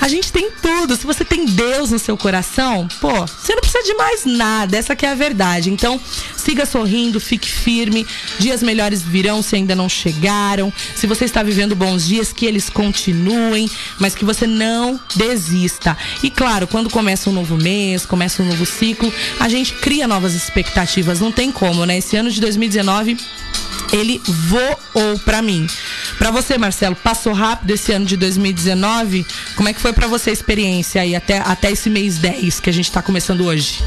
a 0.00 0.08
gente 0.08 0.32
tem 0.32 0.50
tudo. 0.50 0.96
Se 0.96 1.06
você 1.06 1.24
tem 1.24 1.46
Deus 1.46 1.90
no 1.90 1.98
seu 1.98 2.16
coração, 2.16 2.88
pô, 3.00 3.10
você 3.26 3.54
não 3.54 3.60
precisa 3.60 3.82
de 3.84 3.94
mais 3.94 4.24
nada. 4.24 4.76
Essa 4.76 4.94
que 4.94 5.06
é 5.06 5.10
a 5.10 5.14
verdade. 5.14 5.70
Então, 5.70 6.00
siga 6.36 6.64
sorrindo, 6.64 7.20
fique 7.20 7.48
firme. 7.48 8.06
Dias 8.38 8.62
melhores 8.62 9.02
virão 9.02 9.42
se 9.42 9.56
ainda 9.56 9.74
não 9.74 9.88
chegaram. 9.88 10.72
Se 10.94 11.06
você 11.06 11.24
está 11.24 11.42
vivendo 11.42 11.74
bons 11.74 12.06
dias, 12.06 12.32
que 12.32 12.46
eles 12.46 12.70
continuem, 12.70 13.68
mas 13.98 14.14
que 14.14 14.24
você 14.24 14.46
não 14.46 15.00
desista. 15.14 15.96
E 16.22 16.30
claro, 16.30 16.66
quando 16.66 16.90
começa 16.90 17.28
um 17.30 17.32
novo 17.32 17.56
mês, 17.56 18.06
começa 18.06 18.42
um 18.42 18.46
novo 18.46 18.64
ciclo, 18.64 19.12
a 19.40 19.48
gente 19.48 19.74
cria 19.74 20.06
novas 20.06 20.34
expectativas. 20.34 21.20
Não 21.20 21.32
tem 21.32 21.50
como, 21.50 21.84
né? 21.84 21.98
Esse 21.98 22.16
ano 22.16 22.30
de 22.30 22.40
2019 22.40 22.85
ele 23.92 24.20
voou 24.26 25.18
pra 25.24 25.42
mim. 25.42 25.66
Pra 26.18 26.30
você, 26.30 26.58
Marcelo, 26.58 26.96
passou 26.96 27.32
rápido 27.32 27.70
esse 27.70 27.92
ano 27.92 28.04
de 28.04 28.16
2019? 28.16 29.26
Como 29.54 29.68
é 29.68 29.72
que 29.72 29.80
foi 29.80 29.92
pra 29.92 30.06
você 30.06 30.30
a 30.30 30.32
experiência 30.32 31.00
aí 31.00 31.14
até, 31.14 31.38
até 31.38 31.70
esse 31.70 31.90
mês 31.90 32.18
10 32.18 32.60
que 32.60 32.70
a 32.70 32.72
gente 32.72 32.90
tá 32.90 33.02
começando 33.02 33.44
hoje? 33.44 33.82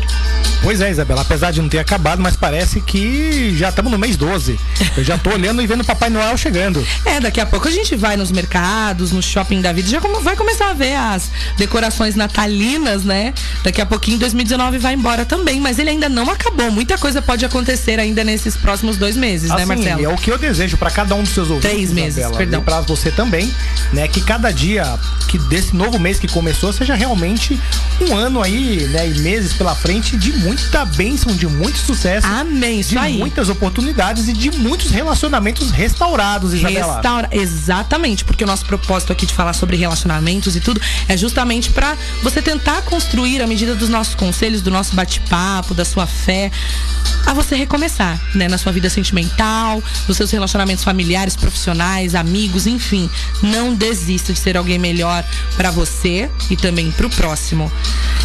Pois 0.61 0.81
é, 0.81 0.91
Isabela, 0.91 1.21
apesar 1.21 1.51
de 1.51 1.61
não 1.61 1.69
ter 1.69 1.79
acabado, 1.79 2.21
mas 2.21 2.35
parece 2.35 2.81
que 2.81 3.55
já 3.57 3.69
estamos 3.69 3.89
no 3.91 3.97
mês 3.97 4.17
12. 4.17 4.59
Eu 4.97 5.03
já 5.03 5.17
tô 5.17 5.31
olhando 5.31 5.61
e 5.61 5.67
vendo 5.67 5.81
o 5.81 5.85
Papai 5.85 6.09
Noel 6.09 6.37
chegando. 6.37 6.85
É, 7.05 7.19
daqui 7.19 7.39
a 7.39 7.45
pouco 7.45 7.67
a 7.67 7.71
gente 7.71 7.95
vai 7.95 8.17
nos 8.17 8.29
mercados, 8.29 9.11
no 9.13 9.21
shopping 9.23 9.61
da 9.61 9.71
vida, 9.71 9.87
já 9.89 10.01
como- 10.01 10.19
vai 10.19 10.35
começar 10.35 10.69
a 10.69 10.73
ver 10.73 10.95
as 10.95 11.31
decorações 11.57 12.13
natalinas, 12.15 13.03
né? 13.05 13.33
Daqui 13.63 13.79
a 13.81 13.85
pouquinho 13.85 14.19
2019 14.19 14.77
vai 14.79 14.93
embora 14.93 15.23
também, 15.25 15.61
mas 15.61 15.79
ele 15.79 15.91
ainda 15.91 16.09
não 16.09 16.29
acabou. 16.29 16.69
Muita 16.69 16.97
coisa 16.97 17.21
pode 17.21 17.45
acontecer 17.45 17.97
ainda 17.97 18.23
nesses 18.25 18.57
próximos 18.57 18.97
dois 18.97 19.15
meses, 19.15 19.49
né, 19.49 19.55
Assim, 19.55 19.65
Marcelo? 19.65 20.03
é 20.03 20.09
o 20.09 20.17
que 20.17 20.29
eu 20.29 20.37
desejo 20.37 20.75
para 20.77 20.91
cada 20.91 21.15
um 21.15 21.23
dos 21.23 21.33
seus 21.33 21.49
ouvintes. 21.49 21.71
Três 21.71 21.91
meses, 21.93 22.17
Isabela, 22.17 22.37
perdão. 22.37 22.61
E 22.61 22.63
para 22.65 22.81
você 22.81 23.09
também, 23.11 23.49
né? 23.93 24.09
Que 24.09 24.19
cada 24.21 24.51
dia 24.51 24.99
que 25.29 25.37
desse 25.37 25.73
novo 25.75 25.97
mês 25.97 26.19
que 26.19 26.27
começou 26.27 26.73
seja 26.73 26.95
realmente 26.95 27.57
um 28.01 28.15
ano 28.15 28.43
aí, 28.43 28.87
né? 28.91 29.07
E 29.07 29.19
meses 29.19 29.53
pela 29.53 29.73
frente 29.73 30.17
de 30.17 30.28
muita 30.31 30.85
bênção, 30.85 31.35
de 31.35 31.47
muito 31.47 31.77
sucesso. 31.77 32.27
Amém, 32.27 32.79
isso 32.79 32.91
de 32.91 32.97
aí. 32.97 33.17
muitas 33.17 33.49
oportunidades 33.49 34.27
e 34.27 34.33
de 34.33 34.51
muitos 34.51 34.91
relacionamentos 34.91 35.71
restaurados, 35.71 36.53
Isabela. 36.53 36.95
Restaura... 36.95 37.29
Exatamente, 37.31 38.23
porque 38.25 38.43
o 38.43 38.47
nosso 38.47 38.65
propósito 38.65 39.11
aqui 39.11 39.25
de 39.25 39.33
falar 39.33 39.53
sobre 39.53 39.77
relacionamentos 39.77 40.55
e 40.55 40.59
tudo 40.59 40.81
é 41.07 41.15
justamente 41.17 41.69
pra 41.71 41.97
você 42.23 42.41
tentar 42.41 42.81
construir, 42.83 43.41
à 43.41 43.47
medida 43.47 43.75
dos 43.75 43.89
nossos 43.89 44.15
conselhos, 44.15 44.61
do 44.61 44.71
nosso 44.71 44.95
bate-papo, 44.95 45.73
da 45.73 45.85
sua 45.85 46.05
fé, 46.05 46.51
a 47.25 47.33
você 47.33 47.55
recomeçar, 47.55 48.19
né? 48.33 48.47
Na 48.47 48.57
sua 48.57 48.71
vida 48.71 48.89
sentimental, 48.89 49.83
nos 50.07 50.17
seus 50.17 50.31
relacionamentos 50.31 50.83
familiares, 50.83 51.35
profissionais, 51.35 52.15
amigos, 52.15 52.65
enfim. 52.67 53.09
Não 53.41 53.73
desista 53.73 54.33
de 54.33 54.39
ser 54.39 54.57
alguém 54.57 54.79
melhor 54.79 55.23
pra 55.55 55.71
você 55.71 56.29
e 56.49 56.55
também 56.55 56.91
pro 56.91 57.09
próximo. 57.09 57.71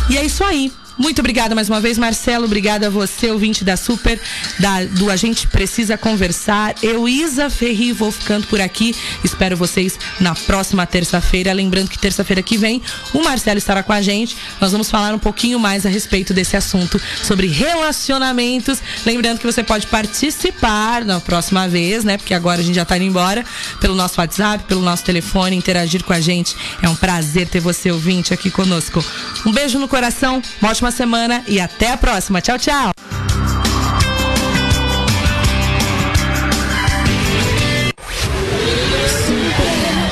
E 0.08 0.16
é 0.16 0.24
isso 0.24 0.42
aí. 0.44 0.72
Muito 0.96 1.18
obrigada 1.18 1.56
mais 1.56 1.68
uma 1.68 1.80
vez, 1.80 1.98
Marcelo. 1.98 2.44
Obrigada 2.44 2.86
a 2.86 2.90
você, 2.90 3.28
ouvinte 3.30 3.64
da 3.64 3.76
Super, 3.76 4.20
da, 4.60 4.84
do 4.84 5.10
A 5.10 5.16
Gente 5.16 5.48
Precisa 5.48 5.98
Conversar. 5.98 6.76
Eu, 6.82 7.08
Isa 7.08 7.50
Ferri, 7.50 7.92
vou 7.92 8.12
ficando 8.12 8.46
por 8.46 8.60
aqui. 8.60 8.94
Espero 9.24 9.56
vocês 9.56 9.98
na 10.20 10.36
próxima 10.36 10.86
terça-feira. 10.86 11.52
Lembrando 11.52 11.90
que 11.90 11.98
terça-feira 11.98 12.42
que 12.42 12.56
vem 12.56 12.80
o 13.12 13.24
Marcelo 13.24 13.58
estará 13.58 13.82
com 13.82 13.92
a 13.92 14.00
gente. 14.00 14.36
Nós 14.60 14.70
vamos 14.70 14.88
falar 14.88 15.12
um 15.12 15.18
pouquinho 15.18 15.58
mais 15.58 15.84
a 15.84 15.88
respeito 15.88 16.32
desse 16.32 16.56
assunto 16.56 17.00
sobre 17.24 17.48
relacionamentos. 17.48 18.78
Lembrando 19.04 19.40
que 19.40 19.46
você 19.46 19.64
pode 19.64 19.88
participar 19.88 21.04
na 21.04 21.18
próxima 21.18 21.66
vez, 21.66 22.04
né? 22.04 22.16
Porque 22.16 22.34
agora 22.34 22.60
a 22.60 22.64
gente 22.64 22.76
já 22.76 22.84
tá 22.84 22.96
indo 22.96 23.06
embora 23.06 23.44
pelo 23.80 23.96
nosso 23.96 24.20
WhatsApp, 24.20 24.62
pelo 24.64 24.80
nosso 24.80 25.02
telefone, 25.02 25.56
interagir 25.56 26.04
com 26.04 26.12
a 26.12 26.20
gente. 26.20 26.54
É 26.80 26.88
um 26.88 26.94
prazer 26.94 27.48
ter 27.48 27.58
você 27.58 27.90
ouvinte 27.90 28.32
aqui 28.32 28.48
conosco. 28.48 29.04
Um 29.44 29.50
beijo 29.50 29.78
no 29.80 29.88
coração, 29.88 30.40
uma 30.62 30.83
ótima 30.84 30.90
semana 30.90 31.42
e 31.46 31.60
até 31.60 31.92
a 31.92 31.96
próxima. 31.96 32.40
Tchau, 32.40 32.58
tchau. 32.58 32.92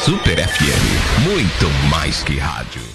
Super 0.04 0.48
FM, 0.48 1.28
muito 1.28 1.70
mais 1.90 2.22
que 2.22 2.38
rádio. 2.38 2.92